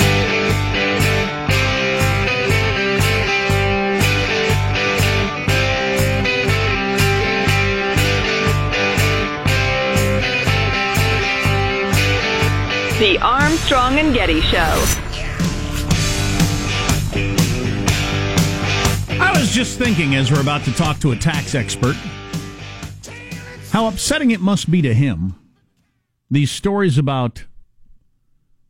The 13.01 13.17
Armstrong 13.17 13.97
and 13.97 14.13
Getty 14.13 14.41
Show. 14.41 14.59
I 19.19 19.33
was 19.35 19.49
just 19.49 19.79
thinking 19.79 20.13
as 20.13 20.31
we're 20.31 20.39
about 20.39 20.63
to 20.65 20.71
talk 20.71 20.99
to 20.99 21.11
a 21.11 21.15
tax 21.15 21.55
expert 21.55 21.95
how 23.71 23.87
upsetting 23.87 24.29
it 24.29 24.39
must 24.39 24.69
be 24.69 24.83
to 24.83 24.93
him 24.93 25.33
these 26.29 26.51
stories 26.51 26.99
about 26.99 27.45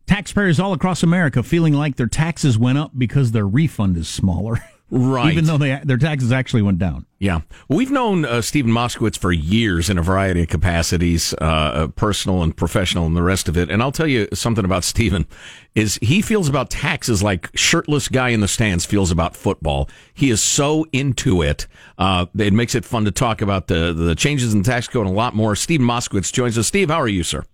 taxpayers 0.08 0.62
all 0.62 0.72
across 0.72 1.04
America 1.04 1.44
feeling 1.44 1.74
like 1.74 1.98
their 1.98 2.08
taxes 2.08 2.58
went 2.58 2.78
up 2.78 2.94
because 2.98 3.34
their 3.34 3.46
refund 3.46 3.98
is 3.98 4.08
smaller. 4.08 4.64
Right. 4.94 5.32
Even 5.32 5.46
though 5.46 5.58
they, 5.58 5.80
their 5.86 5.98
taxes 5.98 6.34
actually 6.34 6.64
went 6.64 6.78
down. 6.78 7.06
Yeah. 7.18 7.42
We've 7.70 7.92
known 7.92 8.26
uh, 8.26 8.42
Stephen 8.42 8.72
Moskowitz 8.72 9.18
for 9.18 9.32
years 9.32 9.90
in 9.90 9.98
a 9.98 10.02
variety 10.02 10.42
of 10.42 10.50
capacities, 10.50 11.34
uh, 11.40 11.46
uh, 11.46 11.88
personal 11.88 12.44
and 12.44 12.56
professional 12.56 13.06
and 13.06 13.16
the 13.16 13.24
rest 13.24 13.48
of 13.48 13.58
it. 13.58 13.72
And 13.72 13.82
I'll 13.82 13.94
tell 13.94 14.08
you 14.08 14.28
something 14.34 14.66
about 14.66 14.84
Stephen 14.84 15.28
is 15.76 15.98
he 16.02 16.22
feels 16.22 16.50
about 16.50 16.70
taxes 16.70 17.24
like 17.24 17.50
shirtless 17.56 18.10
guy 18.10 18.30
in 18.30 18.42
the 18.42 18.50
stands 18.50 18.86
feels 18.86 19.12
about 19.12 19.34
football. 19.34 19.90
He 20.14 20.30
is 20.30 20.44
so 20.44 20.86
into 20.92 21.42
it. 21.42 21.68
Uh, 21.98 22.26
it 22.38 22.52
makes 22.52 22.76
it 22.76 22.84
fun 22.84 23.06
to 23.06 23.12
talk 23.12 23.42
about 23.42 23.68
the, 23.68 23.94
the 23.94 24.14
changes 24.14 24.54
in 24.54 24.62
the 24.62 24.70
tax 24.70 24.90
code 24.90 25.08
and 25.08 25.16
a 25.16 25.18
lot 25.18 25.34
more. 25.34 25.56
Stephen 25.56 25.88
Moskowitz 25.88 26.34
joins 26.34 26.58
us. 26.58 26.68
Steve, 26.68 26.90
how 26.90 27.00
are 27.00 27.08
you, 27.08 27.24
sir? 27.24 27.46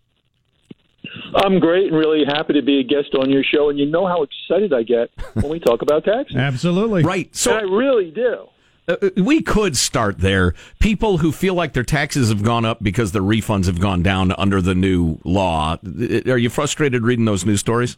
I'm 1.35 1.59
great 1.59 1.87
and 1.87 1.95
really 1.95 2.23
happy 2.25 2.53
to 2.53 2.61
be 2.61 2.79
a 2.79 2.83
guest 2.83 3.15
on 3.15 3.29
your 3.29 3.43
show. 3.43 3.69
And 3.69 3.79
you 3.79 3.85
know 3.85 4.05
how 4.05 4.23
excited 4.23 4.73
I 4.73 4.83
get 4.83 5.09
when 5.33 5.49
we 5.49 5.59
talk 5.59 5.81
about 5.81 6.03
taxes. 6.03 6.35
Absolutely. 6.37 7.03
Right. 7.03 7.33
So 7.35 7.53
I 7.53 7.61
really 7.61 8.11
do. 8.11 8.47
Uh, 8.87 9.09
we 9.17 9.41
could 9.41 9.75
start 9.75 10.19
there. 10.19 10.53
People 10.79 11.17
who 11.17 11.31
feel 11.31 11.53
like 11.53 11.73
their 11.73 11.83
taxes 11.83 12.29
have 12.29 12.41
gone 12.41 12.63
up 12.63 12.81
because 12.81 13.11
their 13.11 13.21
refunds 13.21 13.65
have 13.65 13.79
gone 13.79 14.01
down 14.01 14.31
under 14.33 14.61
the 14.61 14.73
new 14.73 15.19
law. 15.25 15.77
Are 16.27 16.37
you 16.37 16.49
frustrated 16.49 17.03
reading 17.03 17.25
those 17.25 17.45
news 17.45 17.59
stories? 17.59 17.97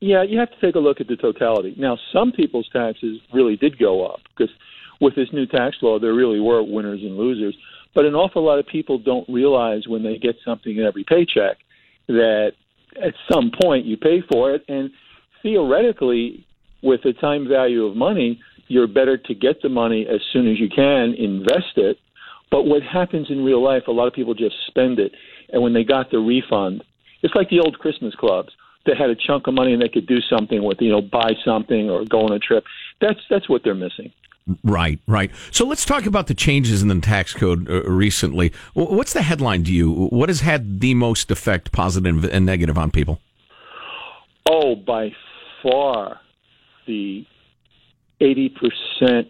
Yeah, 0.00 0.22
you 0.22 0.38
have 0.38 0.50
to 0.50 0.60
take 0.60 0.74
a 0.76 0.80
look 0.80 1.00
at 1.00 1.08
the 1.08 1.16
totality. 1.16 1.74
Now, 1.76 1.98
some 2.12 2.30
people's 2.30 2.68
taxes 2.72 3.20
really 3.32 3.56
did 3.56 3.78
go 3.78 4.04
up 4.04 4.20
because 4.36 4.54
with 5.00 5.16
this 5.16 5.28
new 5.32 5.46
tax 5.46 5.76
law, 5.82 5.98
there 5.98 6.14
really 6.14 6.40
were 6.40 6.62
winners 6.62 7.00
and 7.02 7.16
losers. 7.16 7.56
But 7.94 8.04
an 8.04 8.14
awful 8.14 8.44
lot 8.44 8.58
of 8.58 8.66
people 8.66 8.98
don't 8.98 9.28
realize 9.28 9.88
when 9.88 10.02
they 10.02 10.18
get 10.18 10.36
something 10.44 10.76
in 10.76 10.84
every 10.84 11.04
paycheck 11.04 11.58
that 12.08 12.52
at 13.02 13.14
some 13.30 13.50
point 13.62 13.86
you 13.86 13.96
pay 13.96 14.22
for 14.30 14.52
it. 14.52 14.64
And 14.68 14.90
theoretically, 15.42 16.46
with 16.82 17.02
the 17.02 17.12
time 17.14 17.48
value 17.48 17.84
of 17.84 17.96
money, 17.96 18.40
you're 18.68 18.86
better 18.86 19.16
to 19.16 19.34
get 19.34 19.62
the 19.62 19.68
money 19.68 20.06
as 20.08 20.20
soon 20.32 20.50
as 20.50 20.58
you 20.58 20.68
can, 20.68 21.14
invest 21.14 21.76
it. 21.76 21.98
But 22.50 22.64
what 22.64 22.82
happens 22.82 23.30
in 23.30 23.44
real 23.44 23.62
life, 23.62 23.84
a 23.88 23.92
lot 23.92 24.06
of 24.06 24.12
people 24.12 24.34
just 24.34 24.54
spend 24.66 24.98
it. 24.98 25.12
And 25.52 25.62
when 25.62 25.72
they 25.72 25.84
got 25.84 26.10
the 26.10 26.18
refund, 26.18 26.84
it's 27.22 27.34
like 27.34 27.50
the 27.50 27.60
old 27.60 27.78
Christmas 27.78 28.14
clubs. 28.14 28.50
They 28.86 28.92
had 28.96 29.10
a 29.10 29.16
chunk 29.16 29.46
of 29.46 29.54
money 29.54 29.72
and 29.72 29.80
they 29.80 29.88
could 29.88 30.06
do 30.06 30.20
something 30.20 30.62
with, 30.62 30.78
you 30.80 30.90
know, 30.90 31.00
buy 31.00 31.32
something 31.44 31.88
or 31.88 32.04
go 32.04 32.20
on 32.20 32.32
a 32.32 32.38
trip. 32.38 32.64
That's 33.00 33.18
that's 33.30 33.48
what 33.48 33.62
they're 33.64 33.74
missing. 33.74 34.12
Right, 34.62 34.98
right. 35.06 35.30
So 35.52 35.64
let's 35.64 35.86
talk 35.86 36.04
about 36.04 36.26
the 36.26 36.34
changes 36.34 36.82
in 36.82 36.88
the 36.88 37.00
tax 37.00 37.32
code 37.32 37.70
uh, 37.70 37.82
recently. 37.84 38.52
What's 38.74 39.14
the 39.14 39.22
headline 39.22 39.64
to 39.64 39.72
you? 39.72 39.90
What 39.90 40.28
has 40.28 40.40
had 40.40 40.80
the 40.80 40.94
most 40.94 41.30
effect, 41.30 41.72
positive 41.72 42.24
and 42.24 42.44
negative, 42.44 42.76
on 42.76 42.90
people? 42.90 43.20
Oh, 44.46 44.76
by 44.76 45.12
far, 45.62 46.20
the 46.86 47.24
eighty 48.20 48.50
percent 48.50 49.28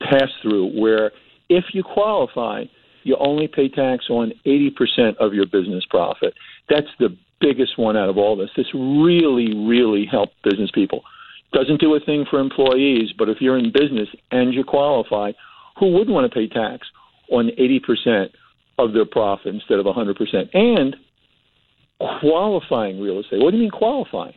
pass 0.00 0.28
through, 0.42 0.78
where 0.78 1.10
if 1.48 1.64
you 1.72 1.82
qualify, 1.82 2.64
you 3.04 3.16
only 3.18 3.48
pay 3.48 3.70
tax 3.70 4.10
on 4.10 4.32
eighty 4.44 4.70
percent 4.70 5.16
of 5.16 5.32
your 5.32 5.46
business 5.46 5.84
profit. 5.88 6.34
That's 6.68 6.86
the 6.98 7.16
biggest 7.40 7.78
one 7.78 7.96
out 7.96 8.10
of 8.10 8.18
all 8.18 8.36
this. 8.36 8.50
This 8.54 8.66
really, 8.74 9.54
really 9.56 10.04
helped 10.04 10.34
business 10.44 10.70
people. 10.74 11.02
Doesn't 11.52 11.80
do 11.80 11.94
a 11.94 12.00
thing 12.00 12.26
for 12.28 12.40
employees, 12.40 13.12
but 13.16 13.28
if 13.28 13.38
you're 13.40 13.58
in 13.58 13.72
business 13.72 14.08
and 14.30 14.52
you 14.52 14.64
qualify, 14.64 15.32
who 15.78 15.92
wouldn't 15.92 16.10
want 16.10 16.30
to 16.30 16.34
pay 16.34 16.48
tax 16.48 16.86
on 17.30 17.50
80% 17.58 18.30
of 18.78 18.92
their 18.92 19.06
profit 19.06 19.54
instead 19.54 19.78
of 19.78 19.86
100%? 19.86 20.14
And 20.54 20.96
qualifying 22.20 23.00
real 23.00 23.20
estate. 23.20 23.40
What 23.40 23.50
do 23.50 23.56
you 23.56 23.62
mean 23.62 23.70
qualifying? 23.70 24.34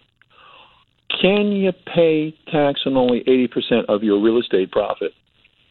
Can 1.21 1.51
you 1.51 1.71
pay 1.93 2.31
tax 2.51 2.81
on 2.85 2.95
only 2.97 3.23
80% 3.27 3.85
of 3.89 4.03
your 4.03 4.21
real 4.21 4.39
estate 4.39 4.71
profit? 4.71 5.11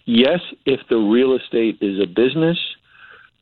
Yes, 0.04 0.40
if 0.66 0.80
the 0.88 0.96
real 0.96 1.36
estate 1.36 1.78
is 1.80 2.00
a 2.00 2.06
business. 2.06 2.58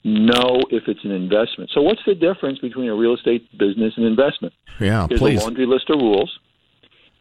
No, 0.04 0.62
if 0.70 0.84
it's 0.86 1.04
an 1.04 1.10
investment. 1.10 1.70
So, 1.74 1.82
what's 1.82 2.00
the 2.06 2.14
difference 2.14 2.60
between 2.60 2.88
a 2.88 2.94
real 2.94 3.14
estate 3.14 3.50
business 3.58 3.94
and 3.96 4.06
investment? 4.06 4.54
Yeah, 4.78 5.06
There's 5.08 5.20
please. 5.20 5.40
a 5.40 5.42
laundry 5.42 5.66
list 5.66 5.90
of 5.90 5.98
rules, 5.98 6.38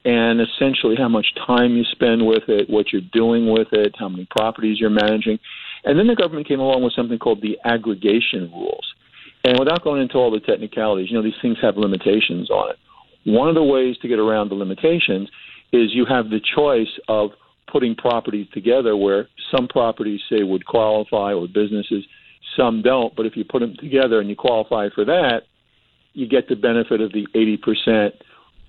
and 0.06 0.40
essentially 0.42 0.96
how 0.98 1.10
much 1.10 1.28
time 1.46 1.76
you 1.76 1.84
spend 1.92 2.26
with 2.26 2.44
it, 2.48 2.70
what 2.70 2.92
you're 2.92 3.02
doing 3.12 3.52
with 3.52 3.68
it, 3.74 3.96
how 3.98 4.08
many 4.08 4.28
properties 4.32 4.80
you're 4.80 4.90
managing. 4.90 5.40
And 5.84 5.98
then 5.98 6.08
the 6.08 6.16
government 6.16 6.48
came 6.48 6.60
along 6.60 6.84
with 6.84 6.94
something 6.94 7.20
called 7.20 7.42
the 7.42 7.58
aggregation 7.66 8.50
rules. 8.52 8.86
And 9.44 9.60
without 9.60 9.84
going 9.84 10.02
into 10.02 10.16
all 10.16 10.32
the 10.32 10.40
technicalities, 10.40 11.10
you 11.10 11.18
know, 11.18 11.24
these 11.24 11.34
things 11.42 11.58
have 11.62 11.78
limitations 11.78 12.50
on 12.50 12.72
it. 12.72 12.78
One 13.26 13.50
of 13.50 13.56
the 13.56 13.64
ways 13.64 13.98
to 14.02 14.08
get 14.08 14.20
around 14.20 14.50
the 14.50 14.56
limitations 14.56 15.30
is 15.72 15.94
you 15.94 16.06
have 16.06 16.30
the 16.30 16.42
choice 16.56 16.88
of 17.08 17.32
putting 17.72 17.96
properties 17.96 18.48
together 18.54 18.96
where 18.96 19.28
some 19.56 19.68
properties 19.68 20.22
say 20.30 20.44
would 20.44 20.66
qualify 20.66 21.34
or 21.34 21.48
businesses, 21.48 22.06
some 22.56 22.82
don't. 22.82 23.16
But 23.16 23.26
if 23.26 23.36
you 23.36 23.44
put 23.44 23.60
them 23.60 23.76
together 23.80 24.20
and 24.20 24.30
you 24.30 24.36
qualify 24.36 24.90
for 24.96 25.04
that, 25.06 25.42
you 26.14 26.28
get 26.28 26.48
the 26.48 26.56
benefit 26.56 27.02
of 27.02 27.12
the 27.12 27.28
80% 27.36 28.12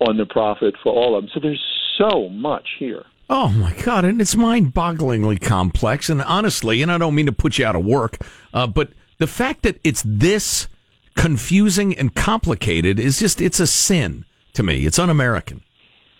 on 0.00 0.16
the 0.16 0.26
profit 0.26 0.74
for 0.82 0.92
all 0.92 1.16
of 1.16 1.24
them. 1.24 1.30
So 1.34 1.40
there's 1.40 1.64
so 1.98 2.28
much 2.28 2.68
here. 2.78 3.04
Oh 3.30 3.48
my 3.48 3.74
God! 3.84 4.06
And 4.06 4.20
it's 4.22 4.34
mind-bogglingly 4.34 5.40
complex. 5.42 6.08
And 6.08 6.22
honestly, 6.22 6.80
and 6.80 6.90
I 6.90 6.96
don't 6.96 7.14
mean 7.14 7.26
to 7.26 7.32
put 7.32 7.58
you 7.58 7.66
out 7.66 7.76
of 7.76 7.84
work, 7.84 8.16
uh, 8.54 8.66
but 8.66 8.90
the 9.18 9.26
fact 9.26 9.62
that 9.62 9.78
it's 9.84 10.02
this 10.06 10.66
confusing 11.14 11.98
and 11.98 12.14
complicated 12.14 12.98
is 12.98 13.18
just 13.18 13.40
it's 13.40 13.60
a 13.60 13.66
sin 13.66 14.24
to 14.54 14.62
me. 14.62 14.86
It's 14.86 14.98
un-American. 14.98 15.62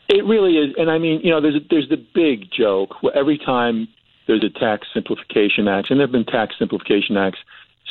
It 0.09 0.25
really 0.25 0.57
is, 0.57 0.75
and 0.77 0.91
I 0.91 0.99
mean, 0.99 1.21
you 1.23 1.31
know, 1.31 1.41
there's 1.41 1.57
a, 1.57 1.61
there's 1.71 1.89
the 1.89 2.05
big 2.15 2.51
joke 2.51 3.03
where 3.03 3.17
every 3.17 3.39
time 3.39 3.89
there's 4.27 4.45
a 4.45 4.59
tax 4.59 4.87
simplification 4.93 5.69
act, 5.69 5.91
and 5.91 5.99
there 5.99 6.07
have 6.07 6.13
been 6.13 6.25
tax 6.25 6.55
simplification 6.59 7.17
acts 7.17 7.39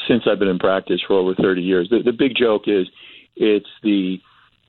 since 0.08 0.24
I've 0.30 0.40
been 0.40 0.48
in 0.48 0.60
practice 0.60 1.02
for 1.06 1.14
over 1.14 1.34
30 1.34 1.62
years. 1.62 1.90
The, 1.90 2.02
the 2.04 2.12
big 2.12 2.36
joke 2.36 2.64
is 2.68 2.88
it's 3.36 3.70
the 3.84 4.20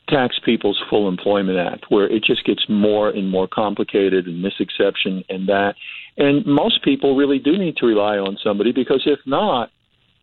Tax 0.09 0.38
People's 0.44 0.83
Full 0.88 1.09
Employment 1.09 1.59
Act, 1.59 1.87
where 1.90 2.09
it 2.09 2.25
just 2.25 2.44
gets 2.44 2.64
more 2.68 3.11
and 3.11 3.29
more 3.29 3.47
complicated, 3.47 4.27
and 4.27 4.44
this 4.44 4.55
exception 4.59 5.23
and 5.29 5.49
that. 5.49 5.75
And 6.16 6.44
most 6.47 6.83
people 6.83 7.16
really 7.16 7.38
do 7.38 7.59
need 7.59 7.77
to 7.77 7.87
rely 7.87 8.18
on 8.18 8.38
somebody 8.42 8.73
because 8.73 9.03
if 9.07 9.21
not, 9.27 9.71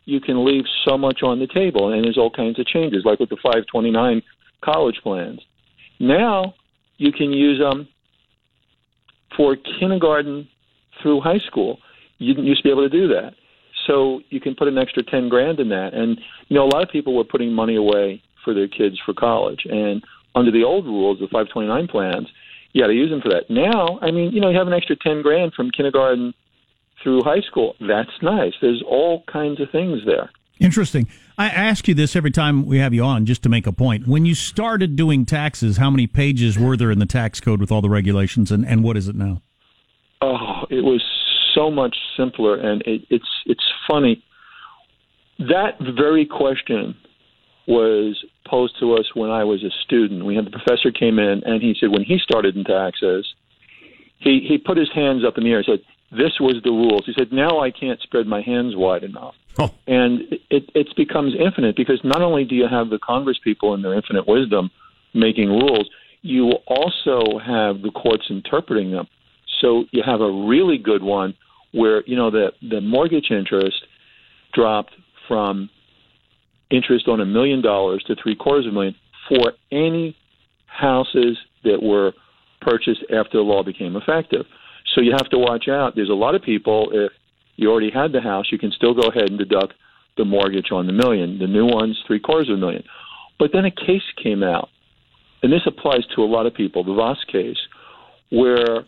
you 0.05 0.19
can 0.19 0.45
leave 0.45 0.65
so 0.85 0.97
much 0.97 1.23
on 1.23 1.39
the 1.39 1.47
table, 1.47 1.91
and 1.91 2.03
there's 2.03 2.17
all 2.17 2.29
kinds 2.29 2.59
of 2.59 2.67
changes, 2.67 3.03
like 3.05 3.19
with 3.19 3.29
the 3.29 3.37
529 3.37 4.21
college 4.63 4.99
plans. 5.01 5.39
Now 5.99 6.55
you 6.97 7.11
can 7.11 7.31
use 7.31 7.59
them 7.59 7.87
for 9.35 9.55
kindergarten 9.79 10.47
through 11.01 11.21
high 11.21 11.39
school. 11.47 11.79
You 12.17 12.33
didn't 12.33 12.47
used 12.47 12.61
to 12.61 12.63
be 12.63 12.71
able 12.71 12.89
to 12.89 12.89
do 12.89 13.07
that. 13.09 13.33
So 13.87 14.21
you 14.29 14.39
can 14.39 14.55
put 14.55 14.67
an 14.67 14.77
extra 14.77 15.03
10 15.03 15.29
grand 15.29 15.59
in 15.59 15.69
that. 15.69 15.93
And, 15.93 16.19
you 16.47 16.55
know, 16.55 16.65
a 16.65 16.71
lot 16.73 16.83
of 16.83 16.89
people 16.89 17.15
were 17.15 17.23
putting 17.23 17.51
money 17.51 17.75
away 17.75 18.21
for 18.45 18.53
their 18.53 18.69
kids 18.69 18.97
for 19.05 19.13
college. 19.13 19.63
And 19.65 20.01
under 20.35 20.51
the 20.51 20.63
old 20.63 20.85
rules, 20.85 21.19
the 21.19 21.27
529 21.27 21.87
plans, 21.87 22.27
you 22.71 22.81
got 22.81 22.87
to 22.87 22.93
use 22.93 23.09
them 23.09 23.21
for 23.21 23.29
that. 23.29 23.49
Now, 23.49 23.99
I 24.01 24.11
mean, 24.11 24.31
you 24.31 24.39
know, 24.39 24.49
you 24.49 24.57
have 24.57 24.67
an 24.67 24.73
extra 24.73 24.95
10 24.95 25.21
grand 25.21 25.53
from 25.53 25.71
kindergarten 25.71 26.33
through 27.01 27.23
high 27.23 27.41
school. 27.41 27.75
That's 27.79 28.09
nice. 28.21 28.53
There's 28.61 28.83
all 28.87 29.23
kinds 29.31 29.59
of 29.59 29.69
things 29.71 30.01
there. 30.05 30.29
Interesting. 30.59 31.07
I 31.37 31.47
ask 31.47 31.87
you 31.87 31.93
this 31.93 32.15
every 32.15 32.31
time 32.31 32.65
we 32.65 32.79
have 32.79 32.93
you 32.93 33.03
on 33.03 33.25
just 33.25 33.43
to 33.43 33.49
make 33.49 33.67
a 33.67 33.73
point. 33.73 34.07
When 34.07 34.25
you 34.25 34.35
started 34.35 34.95
doing 34.95 35.25
taxes, 35.25 35.77
how 35.77 35.89
many 35.89 36.07
pages 36.07 36.57
were 36.57 36.77
there 36.77 36.91
in 36.91 36.99
the 36.99 37.05
tax 37.05 37.41
code 37.41 37.59
with 37.59 37.71
all 37.71 37.81
the 37.81 37.89
regulations, 37.89 38.51
and, 38.51 38.65
and 38.65 38.83
what 38.83 38.95
is 38.95 39.09
it 39.09 39.15
now? 39.15 39.41
Oh, 40.21 40.65
it 40.69 40.83
was 40.83 41.03
so 41.53 41.69
much 41.69 41.95
simpler, 42.15 42.55
and 42.57 42.81
it, 42.83 43.01
it's 43.09 43.27
it's 43.45 43.63
funny. 43.87 44.23
That 45.39 45.77
very 45.97 46.25
question 46.25 46.95
was 47.67 48.23
posed 48.45 48.79
to 48.79 48.93
us 48.93 49.05
when 49.13 49.31
I 49.31 49.43
was 49.43 49.63
a 49.63 49.71
student. 49.83 50.25
We 50.25 50.35
had 50.35 50.45
the 50.45 50.51
professor 50.51 50.91
came 50.91 51.19
in, 51.19 51.43
and 51.45 51.61
he 51.61 51.75
said 51.79 51.89
when 51.89 52.03
he 52.03 52.19
started 52.19 52.55
in 52.55 52.63
taxes, 52.63 53.25
he 54.19 54.45
he 54.47 54.57
put 54.57 54.77
his 54.77 54.89
hands 54.93 55.23
up 55.25 55.37
in 55.37 55.43
the 55.43 55.51
air 55.51 55.57
and 55.57 55.65
said, 55.65 55.81
"This 56.11 56.39
was 56.39 56.61
the 56.63 56.71
rules." 56.71 57.05
He 57.05 57.13
said, 57.17 57.31
"Now 57.31 57.59
I 57.59 57.71
can't 57.71 57.99
spread 58.01 58.27
my 58.27 58.41
hands 58.41 58.75
wide 58.75 59.03
enough." 59.03 59.35
Oh. 59.57 59.71
And 59.87 60.21
it 60.49 60.69
it 60.75 60.95
becomes 60.95 61.33
infinite 61.33 61.75
because 61.75 61.99
not 62.03 62.21
only 62.21 62.43
do 62.45 62.55
you 62.55 62.67
have 62.67 62.89
the 62.89 62.99
Congress 62.99 63.37
people 63.43 63.73
in 63.73 63.81
their 63.81 63.93
infinite 63.93 64.27
wisdom 64.27 64.69
making 65.13 65.49
rules, 65.49 65.89
you 66.21 66.51
also 66.67 67.39
have 67.39 67.81
the 67.81 67.91
courts 67.91 68.25
interpreting 68.29 68.91
them. 68.91 69.07
So 69.61 69.85
you 69.91 70.03
have 70.05 70.21
a 70.21 70.31
really 70.31 70.77
good 70.77 71.03
one 71.03 71.35
where 71.71 72.03
you 72.05 72.15
know 72.15 72.29
the 72.29 72.53
the 72.61 72.81
mortgage 72.81 73.31
interest 73.31 73.85
dropped 74.53 74.93
from 75.27 75.69
interest 76.71 77.07
on 77.07 77.21
a 77.21 77.25
million 77.25 77.61
dollars 77.61 78.03
to 78.07 78.15
three 78.21 78.35
quarters 78.35 78.65
of 78.65 78.71
a 78.71 78.73
million 78.73 78.95
for 79.29 79.53
any 79.71 80.15
houses 80.67 81.37
that 81.63 81.81
were 81.81 82.13
purchased 82.61 83.03
after 83.15 83.37
the 83.37 83.43
law 83.43 83.63
became 83.63 83.95
effective. 83.95 84.45
So 84.93 85.01
you 85.01 85.11
have 85.11 85.29
to 85.29 85.37
watch 85.37 85.67
out. 85.67 85.93
There's 85.95 86.09
a 86.09 86.13
lot 86.13 86.35
of 86.35 86.41
people 86.41 86.89
if 86.91 87.11
you 87.55 87.71
already 87.71 87.91
had 87.91 88.11
the 88.11 88.21
house, 88.21 88.47
you 88.51 88.57
can 88.57 88.71
still 88.71 88.93
go 88.93 89.07
ahead 89.07 89.29
and 89.29 89.37
deduct 89.37 89.73
the 90.17 90.25
mortgage 90.25 90.71
on 90.71 90.87
the 90.87 90.93
million. 90.93 91.39
The 91.39 91.47
new 91.47 91.65
ones, 91.65 91.97
three 92.07 92.19
quarters 92.19 92.49
of 92.49 92.55
a 92.55 92.59
million. 92.59 92.83
But 93.39 93.51
then 93.53 93.65
a 93.65 93.71
case 93.71 94.03
came 94.21 94.43
out, 94.43 94.69
and 95.43 95.51
this 95.51 95.61
applies 95.65 96.05
to 96.15 96.21
a 96.21 96.25
lot 96.25 96.45
of 96.45 96.53
people, 96.53 96.83
the 96.83 96.93
Voss 96.93 97.17
case, 97.31 97.57
where 98.29 98.85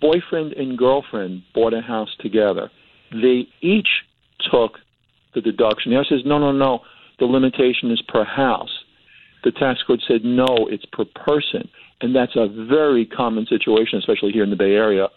boyfriend 0.00 0.52
and 0.54 0.76
girlfriend 0.76 1.42
bought 1.54 1.74
a 1.74 1.80
house 1.80 2.14
together. 2.20 2.70
They 3.12 3.48
each 3.60 3.88
took 4.50 4.72
the 5.34 5.40
deduction. 5.40 5.92
The 5.92 5.98
other 5.98 6.06
says, 6.08 6.20
no, 6.24 6.38
no, 6.38 6.52
no, 6.52 6.80
the 7.18 7.26
limitation 7.26 7.90
is 7.90 8.02
per 8.08 8.24
house. 8.24 8.84
The 9.44 9.52
tax 9.52 9.80
code 9.86 10.02
said, 10.06 10.24
no, 10.24 10.68
it's 10.70 10.84
per 10.92 11.04
person. 11.04 11.68
And 12.00 12.14
that's 12.14 12.36
a 12.36 12.48
very 12.48 13.06
common 13.06 13.46
situation, 13.46 13.98
especially 13.98 14.32
here 14.32 14.44
in 14.44 14.50
the 14.50 14.56
Bay 14.56 14.74
Area, 14.74 15.08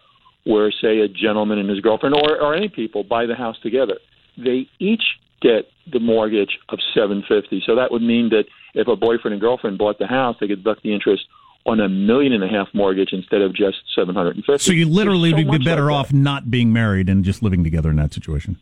where, 0.46 0.72
say, 0.72 1.00
a 1.00 1.08
gentleman 1.08 1.60
and 1.60 1.70
his 1.70 1.80
girlfriend, 1.80 2.16
or, 2.16 2.42
or 2.42 2.56
any 2.56 2.70
people, 2.70 3.04
buy 3.04 3.26
the 3.26 3.36
house 3.36 3.58
together. 3.62 3.98
They 4.38 4.68
each 4.80 5.04
get 5.42 5.66
the 5.92 6.00
mortgage 6.00 6.58
of 6.70 6.80
750 6.94 7.64
So 7.66 7.76
that 7.76 7.92
would 7.92 8.02
mean 8.02 8.30
that 8.30 8.46
if 8.74 8.88
a 8.88 8.96
boyfriend 8.96 9.34
and 9.34 9.42
girlfriend 9.42 9.78
bought 9.78 10.00
the 10.00 10.08
house, 10.08 10.38
they 10.40 10.48
could 10.48 10.64
deduct 10.64 10.84
the 10.84 10.94
interest 10.94 11.24
on 11.66 11.80
a 11.80 11.90
million 11.90 12.34
and 12.34 12.44
a 12.44 12.48
half 12.48 12.68
mortgage 12.74 13.10
instead 13.12 13.42
of 13.42 13.54
just 13.56 13.78
750 13.96 14.64
So 14.64 14.72
you 14.72 14.88
literally 14.88 15.32
so 15.32 15.38
would 15.38 15.60
be 15.60 15.66
better 15.66 15.92
like 15.92 15.96
off 15.96 16.14
not 16.14 16.50
being 16.50 16.72
married 16.72 17.10
and 17.10 17.24
just 17.26 17.44
living 17.44 17.64
together 17.64 17.90
in 17.90 17.98
that 17.98 18.14
situation. 18.14 18.58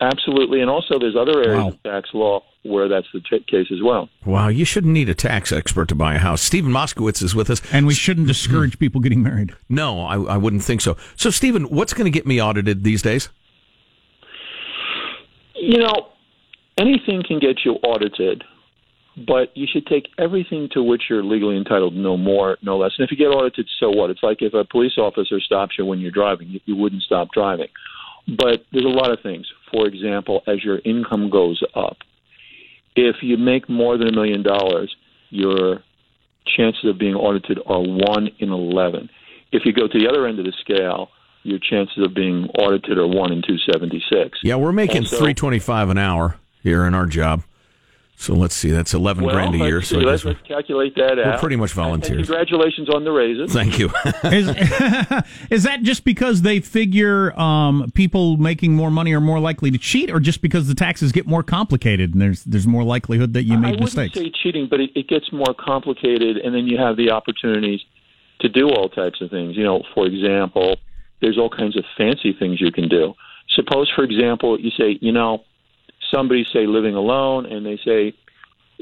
Absolutely, 0.00 0.60
and 0.60 0.68
also 0.68 0.98
there's 0.98 1.16
other 1.16 1.42
areas 1.42 1.62
Wow. 1.62 1.68
of 1.68 1.82
tax 1.82 2.10
law 2.12 2.42
where 2.64 2.88
that's 2.88 3.06
the 3.12 3.20
t- 3.20 3.44
case 3.46 3.68
as 3.70 3.82
well. 3.82 4.08
Wow, 4.24 4.48
you 4.48 4.64
shouldn't 4.64 4.92
need 4.92 5.08
a 5.08 5.14
tax 5.14 5.52
expert 5.52 5.88
to 5.88 5.94
buy 5.94 6.14
a 6.14 6.18
house. 6.18 6.42
Stephen 6.42 6.72
Moskowitz 6.72 7.22
is 7.22 7.34
with 7.34 7.50
us. 7.50 7.62
And 7.72 7.86
we 7.86 7.94
shouldn't 7.94 8.24
mm-hmm. 8.24 8.28
discourage 8.28 8.78
people 8.78 9.00
getting 9.00 9.22
married. 9.22 9.54
No, 9.68 10.00
I, 10.00 10.16
I 10.16 10.36
wouldn't 10.36 10.64
think 10.64 10.80
so. 10.80 10.96
So, 11.14 11.30
Stephen, 11.30 11.64
what's 11.64 11.92
going 11.92 12.06
to 12.06 12.10
get 12.10 12.26
me 12.26 12.40
audited 12.40 12.82
these 12.82 13.02
days? 13.02 13.28
You 15.54 15.78
know, 15.78 16.08
anything 16.78 17.22
can 17.26 17.38
get 17.38 17.60
you 17.64 17.72
audited, 17.82 18.44
but 19.26 19.56
you 19.56 19.66
should 19.70 19.86
take 19.86 20.08
everything 20.18 20.68
to 20.72 20.82
which 20.82 21.04
you're 21.08 21.22
legally 21.22 21.56
entitled, 21.56 21.94
no 21.94 22.16
more, 22.16 22.58
no 22.62 22.78
less. 22.78 22.92
And 22.98 23.04
if 23.04 23.10
you 23.10 23.16
get 23.16 23.32
audited, 23.32 23.68
so 23.78 23.90
what? 23.90 24.10
It's 24.10 24.22
like 24.22 24.38
if 24.40 24.54
a 24.54 24.64
police 24.64 24.98
officer 24.98 25.40
stops 25.40 25.76
you 25.78 25.86
when 25.86 26.00
you're 26.00 26.10
driving, 26.10 26.48
you, 26.48 26.60
you 26.64 26.76
wouldn't 26.76 27.02
stop 27.02 27.28
driving. 27.32 27.68
But 28.26 28.64
there's 28.72 28.84
a 28.84 28.88
lot 28.88 29.10
of 29.10 29.20
things. 29.22 29.46
For 29.70 29.86
example, 29.86 30.42
as 30.46 30.64
your 30.64 30.80
income 30.84 31.30
goes 31.30 31.62
up, 31.74 31.98
if 32.96 33.16
you 33.22 33.36
make 33.36 33.68
more 33.68 33.98
than 33.98 34.08
a 34.08 34.12
million 34.12 34.42
dollars, 34.42 34.94
your 35.30 35.82
chances 36.56 36.84
of 36.84 36.98
being 36.98 37.14
audited 37.14 37.58
are 37.66 37.80
one 37.80 38.28
in 38.38 38.50
eleven. 38.50 39.10
If 39.52 39.64
you 39.64 39.72
go 39.72 39.88
to 39.88 39.98
the 39.98 40.08
other 40.08 40.26
end 40.26 40.38
of 40.38 40.44
the 40.44 40.54
scale, 40.60 41.10
your 41.42 41.58
chances 41.58 41.98
of 42.04 42.14
being 42.14 42.46
audited 42.58 42.98
are 42.98 43.06
one 43.06 43.32
in 43.32 43.42
two 43.42 43.58
seventy 43.70 44.02
six. 44.10 44.38
Yeah, 44.42 44.56
we're 44.56 44.72
making 44.72 45.04
twenty 45.04 45.58
five 45.58 45.90
an 45.90 45.98
hour 45.98 46.36
here 46.62 46.86
in 46.86 46.94
our 46.94 47.06
job. 47.06 47.42
So 48.16 48.32
let's 48.32 48.54
see, 48.54 48.70
that's 48.70 48.94
eleven 48.94 49.24
Well, 49.24 49.34
grand 49.34 49.54
a 49.54 49.58
year. 49.58 49.82
So 49.82 49.96
I 49.96 49.98
see, 49.98 50.04
guess 50.04 50.06
let's, 50.10 50.24
we're, 50.24 50.30
let's 50.32 50.46
calculate 50.48 50.94
that 50.94 51.10
out. 51.12 51.16
we're 51.18 51.24
out. 51.32 51.40
pretty 51.40 51.56
much 51.56 51.70
And 51.72 51.76
volunteers. 51.76 52.26
congratulations 52.26 52.88
on 52.88 53.04
the 53.04 53.10
raises. 53.12 53.52
Thank 53.52 53.78
you. 53.78 53.90
is, 54.24 54.48
is 55.50 55.62
that 55.64 55.80
just 55.82 56.04
because 56.04 56.42
they 56.42 56.60
figure 56.60 57.38
um, 57.38 57.90
people 57.94 58.36
making 58.36 58.74
more 58.74 58.90
money 58.90 59.12
are 59.12 59.20
more 59.20 59.40
likely 59.40 59.70
to 59.72 59.78
cheat, 59.78 60.10
or 60.10 60.20
just 60.20 60.40
because 60.42 60.68
the 60.68 60.74
taxes 60.74 61.12
get 61.12 61.26
more 61.26 61.42
complicated 61.42 62.12
and 62.14 62.22
there's 62.22 62.44
there's 62.44 62.66
more 62.66 62.84
likelihood 62.84 63.32
that 63.34 63.42
you 63.44 63.58
make 63.58 63.58
I 63.58 63.70
made 63.72 63.80
wouldn't 63.80 63.96
mistakes? 63.96 64.14
say 64.18 64.32
cheating, 64.42 64.68
but 64.70 64.80
it, 64.80 64.90
it 64.94 65.08
gets 65.08 65.30
more 65.32 65.54
complicated, 65.58 66.36
and 66.38 66.54
then 66.54 66.66
you 66.66 66.78
have 66.78 66.96
the 66.96 67.10
opportunities 67.10 67.80
to 68.40 68.48
do 68.48 68.68
all 68.70 68.88
types 68.88 69.20
of 69.20 69.30
things. 69.30 69.56
You 69.56 69.64
know, 69.64 69.82
for 69.94 70.06
example, 70.06 70.76
there's 71.20 71.36
all 71.38 71.50
kinds 71.50 71.76
of 71.76 71.84
fancy 71.98 72.32
things 72.38 72.60
you 72.60 72.70
can 72.72 72.88
do. 72.88 73.14
Suppose, 73.54 73.90
for 73.94 74.04
example, 74.04 74.58
you 74.58 74.70
say, 74.78 74.98
you 75.00 75.12
know, 75.12 75.44
somebody 76.12 76.44
say 76.52 76.66
living 76.66 76.94
alone, 76.94 77.46
and 77.46 77.64
they 77.64 77.78
say, 77.84 78.14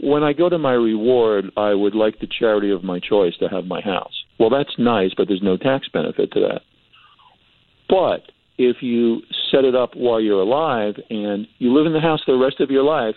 when 0.03 0.23
I 0.23 0.33
go 0.33 0.49
to 0.49 0.59
my 0.59 0.73
reward, 0.73 1.51
I 1.57 1.75
would 1.75 1.95
like 1.95 2.19
the 2.19 2.27
charity 2.27 2.71
of 2.71 2.83
my 2.83 2.99
choice 2.99 3.37
to 3.39 3.49
have 3.49 3.67
my 3.67 3.81
house. 3.81 4.25
Well, 4.39 4.51
that's 4.51 4.79
nice, 4.79 5.13
but 5.17 5.29
there's 5.29 5.43
no 5.43 5.57
tax 5.57 5.89
benefit 5.89 6.33
to 6.33 6.41
that. 6.41 6.63
But 7.89 8.33
if 8.59 8.83
you 8.83 9.23
set 9.51 9.65
it 9.65 9.75
up 9.75 9.95
while 9.95 10.21
you're 10.21 10.41
alive 10.41 10.95
and 11.11 11.47
you 11.59 11.75
live 11.75 11.87
in 11.87 11.93
the 11.93 12.01
house 12.01 12.21
the 12.27 12.37
rest 12.37 12.61
of 12.61 12.71
your 12.71 12.85
life, 12.85 13.17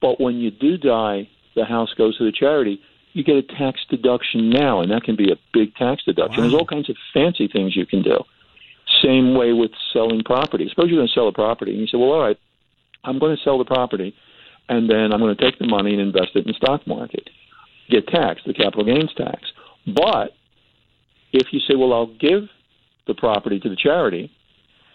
but 0.00 0.20
when 0.20 0.36
you 0.36 0.50
do 0.50 0.76
die, 0.76 1.28
the 1.54 1.64
house 1.64 1.94
goes 1.96 2.18
to 2.18 2.24
the 2.24 2.32
charity, 2.32 2.80
you 3.12 3.22
get 3.22 3.36
a 3.36 3.42
tax 3.42 3.80
deduction 3.88 4.50
now, 4.50 4.80
and 4.80 4.90
that 4.90 5.04
can 5.04 5.14
be 5.14 5.30
a 5.30 5.36
big 5.52 5.74
tax 5.76 6.02
deduction. 6.04 6.42
There's 6.42 6.54
all 6.54 6.66
kinds 6.66 6.90
of 6.90 6.96
fancy 7.12 7.46
things 7.46 7.76
you 7.76 7.86
can 7.86 8.02
do. 8.02 8.18
Same 9.02 9.34
way 9.34 9.52
with 9.52 9.70
selling 9.92 10.22
property. 10.24 10.66
Suppose 10.68 10.88
you're 10.88 10.98
going 10.98 11.08
to 11.08 11.14
sell 11.14 11.28
a 11.28 11.32
property, 11.32 11.72
and 11.72 11.80
you 11.80 11.86
say, 11.86 11.96
well, 11.96 12.10
all 12.10 12.20
right, 12.20 12.38
I'm 13.04 13.18
going 13.18 13.36
to 13.36 13.42
sell 13.42 13.58
the 13.58 13.64
property, 13.64 14.14
and 14.68 14.88
then 14.88 15.12
I'm 15.12 15.20
going 15.20 15.36
to 15.36 15.42
take 15.42 15.58
the 15.58 15.66
money 15.66 15.92
and 15.92 16.00
invest 16.00 16.30
it 16.34 16.46
in 16.46 16.48
the 16.48 16.54
stock 16.54 16.86
market. 16.86 17.28
Get 17.90 18.08
taxed, 18.08 18.46
the 18.46 18.54
capital 18.54 18.84
gains 18.84 19.12
tax. 19.16 19.42
But 19.86 20.32
if 21.32 21.48
you 21.52 21.60
say, 21.60 21.74
well, 21.76 21.92
I'll 21.92 22.14
give 22.18 22.48
the 23.06 23.14
property 23.14 23.60
to 23.60 23.68
the 23.68 23.76
charity, 23.76 24.30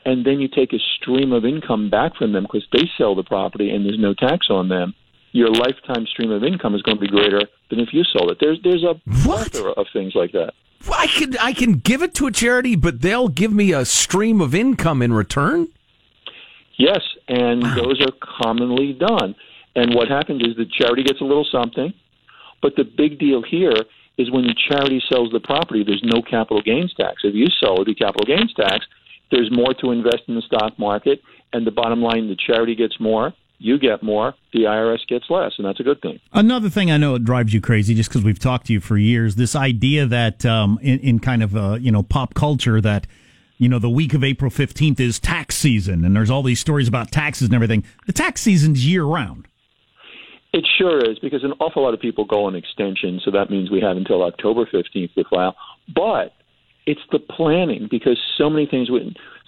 and 0.06 0.26
then 0.26 0.40
you 0.40 0.48
take 0.48 0.74
a 0.74 0.80
stream 0.98 1.32
of 1.32 1.46
income 1.46 1.90
back 1.90 2.16
from 2.16 2.34
them 2.34 2.44
because 2.44 2.66
they 2.72 2.90
sell 2.98 3.16
the 3.16 3.24
property 3.24 3.70
and 3.70 3.86
there's 3.86 4.00
no 4.00 4.14
tax 4.14 4.48
on 4.50 4.70
them, 4.70 4.96
your 5.32 5.50
lifetime 5.50 6.08
stream 6.08 6.32
of 6.32 6.44
income 6.44 6.74
is 6.74 6.82
going 6.82 6.98
to 6.98 7.02
be 7.02 7.08
greater 7.08 7.42
than 7.70 7.80
if 7.80 7.90
you 7.92 8.04
sold 8.04 8.32
it. 8.32 8.38
There's 8.40 8.60
there's 8.64 8.84
a 8.84 9.00
plethora 9.24 9.72
of 9.72 9.86
things 9.94 10.14
like 10.16 10.32
that. 10.32 10.54
Well, 10.88 11.00
I 11.00 11.08
can 11.08 11.38
I 11.38 11.54
can 11.54 11.74
give 11.74 12.02
it 12.02 12.16
to 12.16 12.28
a 12.28 12.32
charity, 12.32 12.76
but 12.76 13.02
they'll 13.02 13.28
give 13.28 13.54
me 13.54 13.74
a 13.74 13.86
stream 13.86 14.42
of 14.42 14.56
income 14.56 15.02
in 15.02 15.14
return. 15.14 15.68
Yes, 16.80 17.02
and 17.28 17.62
those 17.62 18.02
are 18.02 18.14
commonly 18.42 18.94
done. 18.94 19.36
And 19.76 19.94
what 19.94 20.08
happens 20.08 20.42
is 20.42 20.56
the 20.56 20.66
charity 20.66 21.04
gets 21.04 21.20
a 21.20 21.26
little 21.26 21.46
something, 21.52 21.94
but 22.62 22.76
the 22.78 22.86
big 22.86 23.20
deal 23.20 23.44
here 23.44 23.76
is 24.18 24.32
when 24.32 24.48
the 24.48 24.56
charity 24.70 25.02
sells 25.12 25.32
the 25.32 25.42
property, 25.42 25.84
there's 25.84 26.04
no 26.04 26.22
capital 26.22 26.62
gains 26.62 26.94
tax. 26.96 27.22
If 27.24 27.36
you 27.36 27.48
sell 27.60 27.82
it, 27.82 27.86
the 27.86 27.96
capital 27.96 28.26
gains 28.26 28.54
tax, 28.54 28.86
there's 29.30 29.52
more 29.52 29.74
to 29.82 29.92
invest 29.92 30.24
in 30.28 30.36
the 30.36 30.42
stock 30.42 30.80
market, 30.80 31.22
and 31.54 31.68
the 31.68 31.72
bottom 31.72 32.02
line, 32.02 32.30
the 32.30 32.36
charity 32.36 32.76
gets 32.76 32.98
more, 33.00 33.34
you 33.58 33.78
get 33.78 34.02
more, 34.02 34.34
the 34.54 34.60
IRS 34.64 35.06
gets 35.08 35.26
less, 35.30 35.52
and 35.58 35.68
that's 35.68 35.82
a 35.82 35.84
good 35.84 36.02
thing. 36.02 36.20
Another 36.32 36.70
thing 36.70 36.92
I 36.92 36.98
know 36.98 37.16
it 37.16 37.26
drives 37.26 37.54
you 37.54 37.60
crazy, 37.60 37.94
just 37.94 38.10
because 38.10 38.24
we've 38.24 38.40
talked 38.40 38.68
to 38.68 38.74
you 38.74 38.80
for 38.80 38.98
years. 38.98 39.36
This 39.36 39.56
idea 39.56 40.06
that 40.06 40.46
um, 40.46 40.80
in, 40.82 41.00
in 41.00 41.20
kind 41.20 41.44
of 41.44 41.56
uh, 41.56 41.78
you 41.80 41.92
know 41.92 42.04
pop 42.04 42.34
culture 42.34 42.80
that 42.80 43.06
you 43.60 43.70
know 43.70 43.78
the 43.78 43.90
week 43.90 44.16
of 44.16 44.24
April 44.24 44.50
fifteenth 44.50 45.00
is 45.00 45.20
tax 45.20 45.56
season, 45.56 46.04
and 46.04 46.16
there's 46.16 46.32
all 46.32 46.42
these 46.42 46.60
stories 46.60 46.88
about 46.88 47.12
taxes 47.12 47.50
and 47.50 47.54
everything. 47.54 47.84
The 48.08 48.14
tax 48.14 48.42
season's 48.42 48.88
year 48.88 49.04
round. 49.04 49.48
It 50.52 50.68
sure 50.80 50.98
is 50.98 51.20
because 51.20 51.44
an 51.44 51.54
awful 51.60 51.84
lot 51.84 51.94
of 51.94 52.00
people 52.00 52.26
go 52.26 52.46
on 52.46 52.56
extension, 52.56 53.22
so 53.24 53.30
that 53.32 53.52
means 53.52 53.70
we 53.70 53.82
have 53.82 53.98
until 53.98 54.24
October 54.24 54.66
15th 54.66 55.14
to 55.14 55.24
file. 55.26 55.56
But 55.94 56.34
it's 56.88 57.02
the 57.12 57.20
planning 57.20 57.88
because 57.92 58.18
so 58.36 58.50
many 58.50 58.66
things 58.66 58.90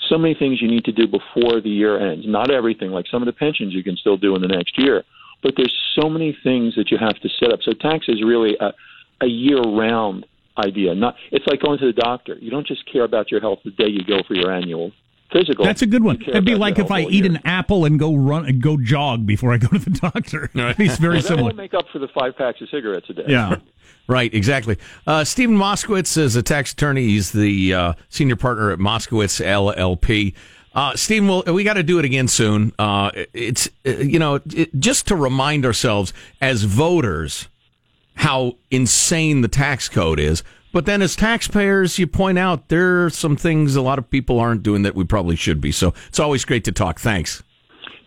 so 0.10 0.18
many 0.18 0.36
things 0.36 0.62
you 0.62 0.68
need 0.68 0.86
to 0.86 0.92
do 0.92 1.08
before 1.08 1.62
the 1.62 1.70
year 1.70 1.98
ends. 2.12 2.26
Not 2.28 2.52
everything, 2.52 2.92
like 2.92 3.06
some 3.10 3.22
of 3.22 3.26
the 3.26 3.34
pensions 3.34 3.74
you 3.74 3.84
can 3.84 3.96
still 3.96 4.18
do 4.18 4.36
in 4.36 4.42
the 4.42 4.48
next 4.48 4.78
year, 4.78 5.04
but 5.42 5.54
there's 5.58 5.76
so 6.00 6.10
many 6.10 6.38
things 6.44 6.76
that 6.76 6.92
you 6.92 6.98
have 6.98 7.20
to 7.22 7.30
set 7.40 7.52
up. 7.52 7.62
So 7.64 7.72
tax 7.74 8.08
is 8.08 8.22
really 8.24 8.58
a, 8.60 8.74
a 9.22 9.28
year-round 9.28 10.26
idea. 10.58 10.96
Not 10.96 11.16
it's 11.32 11.46
like 11.48 11.62
going 11.62 11.80
to 11.80 11.86
the 11.86 11.94
doctor. 11.94 12.38
You 12.40 12.52
don't 12.52 12.68
just 12.68 12.92
care 12.92 13.04
about 13.04 13.32
your 13.32 13.42
health 13.42 13.60
the 13.64 13.72
day 13.72 13.88
you 13.88 14.04
go 14.04 14.22
for 14.28 14.34
your 14.34 14.52
annual 14.52 14.92
physical. 15.32 15.66
That's 15.66 15.82
a 15.82 15.86
good 15.86 16.04
one. 16.04 16.22
It'd 16.28 16.46
be 16.46 16.56
like 16.56 16.80
if 16.80 16.92
I 16.92 17.02
eat 17.02 17.26
an 17.26 17.40
apple 17.46 17.86
and 17.86 17.98
go 17.98 18.16
run 18.16 18.46
and 18.46 18.62
go 18.62 18.78
jog 18.78 19.26
before 19.26 19.54
I 19.54 19.58
go 19.58 19.68
to 19.68 19.80
the 19.80 19.90
doctor. 20.14 20.50
Right. 20.54 20.76
It's 20.80 20.98
very 20.98 21.16
well, 21.16 21.22
similar. 21.22 21.50
That 21.50 21.56
will 21.56 21.64
make 21.64 21.74
up 21.74 21.86
for 21.92 22.00
the 22.00 22.08
five 22.10 22.36
packs 22.38 22.62
of 22.62 22.70
cigarettes 22.70 23.10
a 23.10 23.14
day. 23.14 23.26
Yeah. 23.28 23.58
Right, 24.08 24.34
exactly. 24.34 24.78
Uh, 25.08 25.24
Stephen 25.24 25.56
Moskowitz 25.56 26.18
is 26.18 26.36
a 26.36 26.42
tax 26.42 26.74
attorney. 26.74 27.04
He's 27.04 27.32
the 27.32 27.74
uh, 27.74 27.94
senior 28.10 28.36
partner 28.36 28.72
at 28.72 28.80
Moskowitz 28.80 29.40
LLP. 29.46 30.34
Uh, 30.74 30.96
Stephen, 30.96 31.30
we'll, 31.30 31.44
we 31.54 31.64
got 31.64 31.76
to 31.76 31.84
do 31.84 32.00
it 32.00 32.04
again 32.04 32.28
soon. 32.28 32.74
Uh, 32.80 33.12
it's 33.34 33.70
uh, 33.86 33.92
you 33.92 34.20
know 34.20 34.40
it, 34.54 34.78
just 34.80 35.08
to 35.08 35.16
remind 35.16 35.66
ourselves 35.66 36.14
as 36.42 36.64
voters 36.64 37.48
how 38.22 38.56
insane 38.70 39.42
the 39.42 39.48
tax 39.48 39.90
code 39.90 40.20
is. 40.20 40.44
But 40.74 40.86
then, 40.86 41.02
as 41.02 41.16
taxpayers, 41.16 41.98
you 41.98 42.06
point 42.06 42.38
out 42.38 42.70
there 42.70 43.06
are 43.06 43.10
some 43.10 43.36
things 43.36 43.76
a 43.76 43.82
lot 43.82 43.98
of 43.98 44.08
people 44.12 44.40
aren't 44.40 44.62
doing 44.62 44.84
that 44.84 44.94
we 44.94 45.04
probably 45.04 45.36
should 45.36 45.60
be. 45.60 45.72
So 45.72 45.96
it's 46.08 46.20
always 46.20 46.46
great 46.46 46.64
to 46.66 46.72
talk. 46.72 47.00
Thanks. 47.00 47.42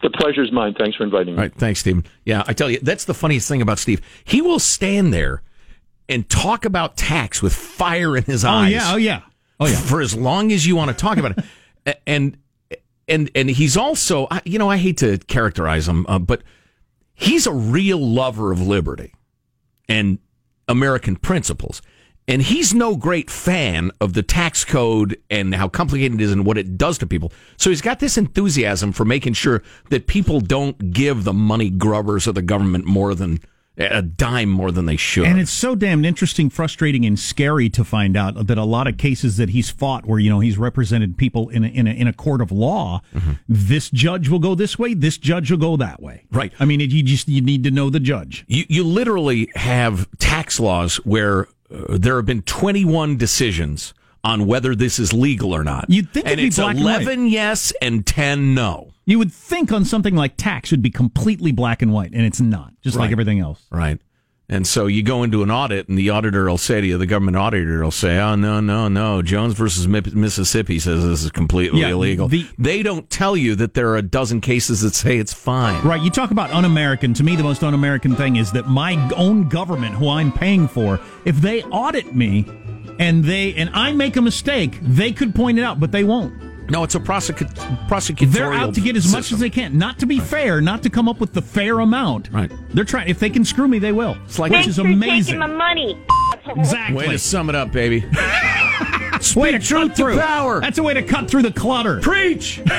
The 0.02 0.10
pleasure's 0.10 0.52
mine. 0.52 0.74
Thanks 0.78 0.96
for 0.96 1.02
inviting 1.02 1.34
me. 1.34 1.38
All 1.38 1.42
right, 1.44 1.54
thanks, 1.54 1.80
Stephen. 1.80 2.04
Yeah, 2.24 2.44
I 2.46 2.52
tell 2.52 2.70
you, 2.70 2.78
that's 2.80 3.06
the 3.06 3.12
funniest 3.14 3.48
thing 3.48 3.60
about 3.60 3.80
Steve. 3.80 4.00
He 4.22 4.40
will 4.40 4.60
stand 4.60 5.12
there 5.12 5.42
and 6.08 6.28
talk 6.30 6.64
about 6.64 6.96
tax 6.96 7.42
with 7.42 7.52
fire 7.52 8.16
in 8.16 8.22
his 8.22 8.44
Oh 8.44 8.50
eyes. 8.50 8.70
yeah, 8.72 8.92
oh 8.92 8.96
yeah, 8.96 9.20
oh 9.58 9.66
yeah. 9.66 9.76
For 9.76 10.00
as 10.00 10.14
long 10.14 10.52
as 10.52 10.64
you 10.64 10.76
want 10.76 10.90
to 10.90 10.96
talk 10.96 11.18
about 11.18 11.36
it, 11.86 12.00
and 12.06 12.36
and 13.08 13.30
and 13.34 13.50
he's 13.50 13.76
also, 13.76 14.28
you 14.44 14.60
know, 14.60 14.70
I 14.70 14.76
hate 14.76 14.98
to 14.98 15.18
characterize 15.18 15.88
him, 15.88 16.06
uh, 16.08 16.20
but 16.20 16.42
he's 17.14 17.48
a 17.48 17.52
real 17.52 17.98
lover 17.98 18.52
of 18.52 18.60
liberty 18.60 19.12
and 19.88 20.18
American 20.68 21.16
principles. 21.16 21.82
And 22.26 22.40
he's 22.40 22.72
no 22.72 22.96
great 22.96 23.30
fan 23.30 23.90
of 24.00 24.14
the 24.14 24.22
tax 24.22 24.64
code 24.64 25.18
and 25.28 25.54
how 25.54 25.68
complicated 25.68 26.20
it 26.20 26.24
is 26.24 26.32
and 26.32 26.46
what 26.46 26.56
it 26.56 26.78
does 26.78 26.96
to 26.98 27.06
people. 27.06 27.32
So 27.58 27.68
he's 27.68 27.82
got 27.82 28.00
this 28.00 28.16
enthusiasm 28.16 28.92
for 28.92 29.04
making 29.04 29.34
sure 29.34 29.62
that 29.90 30.06
people 30.06 30.40
don't 30.40 30.90
give 30.92 31.24
the 31.24 31.34
money 31.34 31.68
grubbers 31.68 32.26
of 32.26 32.34
the 32.34 32.42
government 32.42 32.86
more 32.86 33.14
than 33.14 33.40
a 33.76 34.02
dime 34.02 34.48
more 34.48 34.70
than 34.70 34.86
they 34.86 34.96
should. 34.96 35.26
And 35.26 35.40
it's 35.40 35.50
so 35.50 35.74
damn 35.74 36.04
interesting, 36.04 36.48
frustrating, 36.48 37.04
and 37.04 37.18
scary 37.18 37.68
to 37.70 37.84
find 37.84 38.16
out 38.16 38.46
that 38.46 38.56
a 38.56 38.64
lot 38.64 38.86
of 38.86 38.96
cases 38.96 39.36
that 39.38 39.50
he's 39.50 39.70
fought, 39.70 40.06
where 40.06 40.18
you 40.18 40.30
know 40.30 40.40
he's 40.40 40.56
represented 40.58 41.16
people 41.18 41.48
in 41.48 41.64
a, 41.64 41.68
in 41.68 41.86
a, 41.86 41.90
in 41.90 42.06
a 42.06 42.12
court 42.12 42.40
of 42.40 42.52
law, 42.52 43.00
this 43.48 43.90
judge 43.90 44.28
will 44.28 44.38
go 44.38 44.54
this 44.54 44.78
way, 44.78 44.94
this 44.94 45.18
judge 45.18 45.50
will 45.50 45.58
go 45.58 45.76
that 45.76 46.00
way. 46.00 46.24
Right. 46.30 46.52
I 46.60 46.64
mean, 46.64 46.80
it, 46.80 46.90
you 46.90 47.02
just 47.02 47.28
you 47.28 47.40
need 47.40 47.64
to 47.64 47.70
know 47.70 47.90
the 47.90 48.00
judge. 48.00 48.44
You, 48.46 48.64
you 48.68 48.84
literally 48.84 49.50
have 49.56 50.08
tax 50.18 50.60
laws 50.60 50.96
where 50.98 51.48
uh, 51.70 51.98
there 51.98 52.16
have 52.16 52.26
been 52.26 52.42
21 52.42 53.16
decisions 53.16 53.92
on 54.24 54.46
whether 54.46 54.74
this 54.74 54.98
is 54.98 55.12
legal 55.12 55.52
or 55.54 55.62
not. 55.62 55.84
You'd 55.88 56.10
think 56.12 56.26
and 56.26 56.32
it'd 56.32 56.42
be 56.42 56.46
it's 56.48 56.56
black 56.56 56.76
and 56.76 56.84
white. 56.84 57.02
11 57.02 57.26
yes 57.28 57.72
and 57.82 58.06
10 58.06 58.54
no. 58.54 58.90
You 59.06 59.18
would 59.18 59.32
think 59.32 59.70
on 59.70 59.84
something 59.84 60.16
like 60.16 60.36
tax 60.38 60.70
would 60.70 60.80
be 60.82 60.90
completely 60.90 61.52
black 61.52 61.82
and 61.82 61.92
white, 61.92 62.12
and 62.14 62.22
it's 62.22 62.40
not. 62.40 62.72
Just 62.80 62.96
like 62.96 63.12
everything 63.12 63.38
else. 63.38 63.62
Right. 63.70 64.00
And 64.46 64.66
so 64.66 64.86
you 64.86 65.02
go 65.02 65.22
into 65.22 65.42
an 65.42 65.50
audit, 65.50 65.88
and 65.88 65.96
the 65.96 66.10
auditor 66.10 66.44
will 66.50 66.58
say 66.58 66.80
to 66.82 66.86
you, 66.86 66.98
the 66.98 67.06
government 67.06 67.36
auditor 67.38 67.82
will 67.82 67.90
say, 67.90 68.18
"Oh 68.18 68.34
no, 68.34 68.60
no, 68.60 68.88
no! 68.88 69.22
Jones 69.22 69.54
versus 69.54 69.88
Mi- 69.88 70.02
Mississippi 70.12 70.78
says 70.78 71.02
this 71.02 71.24
is 71.24 71.30
completely 71.30 71.80
Yeah, 71.80 71.88
illegal." 71.92 72.28
the- 72.28 72.46
they 72.58 72.82
don't 72.82 73.08
tell 73.08 73.38
you 73.38 73.54
that 73.56 73.72
there 73.72 73.88
are 73.88 73.96
a 73.96 74.02
dozen 74.02 74.42
cases 74.42 74.82
that 74.82 74.94
say 74.94 75.16
it's 75.16 75.32
fine. 75.32 75.82
Right. 75.82 76.00
You 76.02 76.10
talk 76.10 76.30
about 76.30 76.50
un-American. 76.50 77.14
To 77.14 77.22
me, 77.24 77.36
the 77.36 77.42
most 77.42 77.64
un-American 77.64 78.16
thing 78.16 78.36
is 78.36 78.52
that 78.52 78.68
my 78.68 78.96
own 79.16 79.48
government, 79.48 79.94
who 79.94 80.10
I'm 80.10 80.30
paying 80.30 80.68
for, 80.68 81.00
if 81.24 81.36
they 81.40 81.62
audit 81.64 82.14
me 82.14 82.44
and 82.98 83.24
they 83.24 83.54
and 83.54 83.70
I 83.74 83.92
make 83.92 84.16
a 84.16 84.22
mistake, 84.22 84.78
they 84.82 85.12
could 85.12 85.34
point 85.34 85.58
it 85.58 85.62
out, 85.62 85.80
but 85.80 85.92
they 85.92 86.04
won't. 86.04 86.70
No, 86.70 86.82
it's 86.82 86.94
a 86.94 87.00
prosecu- 87.00 87.52
prosecutorial. 87.88 88.32
They're 88.32 88.52
out 88.52 88.74
to 88.74 88.80
get 88.80 88.96
as 88.96 89.12
much 89.12 89.32
as 89.32 89.38
they 89.38 89.50
can, 89.50 89.76
not 89.76 89.98
to 89.98 90.06
be 90.06 90.18
fair, 90.18 90.62
not 90.62 90.82
to 90.84 90.90
come 90.90 91.08
up 91.10 91.20
with 91.20 91.34
the 91.34 91.42
fair 91.42 91.78
amount. 91.80 92.30
Right. 92.32 92.50
They're 92.70 92.84
trying. 92.84 93.08
If 93.08 93.18
they 93.18 93.28
can 93.28 93.44
screw 93.44 93.68
me, 93.68 93.78
they 93.78 93.92
will. 93.92 94.16
It's 94.24 94.38
like- 94.38 94.50
which 94.50 94.62
Thanks 94.62 94.78
is 94.78 95.30
for 95.30 95.36
my 95.36 95.46
money. 95.46 95.98
Exactly. 96.46 96.96
Way 96.96 97.12
to 97.12 97.18
sum 97.18 97.48
it 97.50 97.54
up, 97.54 97.70
baby. 97.70 98.00
way 99.36 99.52
to 99.52 99.58
truth 99.58 99.88
cut 99.88 99.88
to 99.88 99.94
through. 99.94 100.18
power. 100.18 100.60
That's 100.60 100.78
a 100.78 100.82
way 100.82 100.94
to 100.94 101.02
cut 101.02 101.30
through 101.30 101.42
the 101.42 101.52
clutter. 101.52 102.00
Preach. 102.00 102.62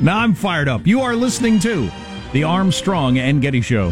Now 0.00 0.18
I'm 0.18 0.34
fired 0.34 0.68
up. 0.68 0.86
You 0.86 1.00
are 1.00 1.16
listening 1.16 1.58
to 1.60 1.90
the 2.34 2.44
Armstrong 2.44 3.16
and 3.16 3.40
Getty 3.40 3.62
Show. 3.62 3.90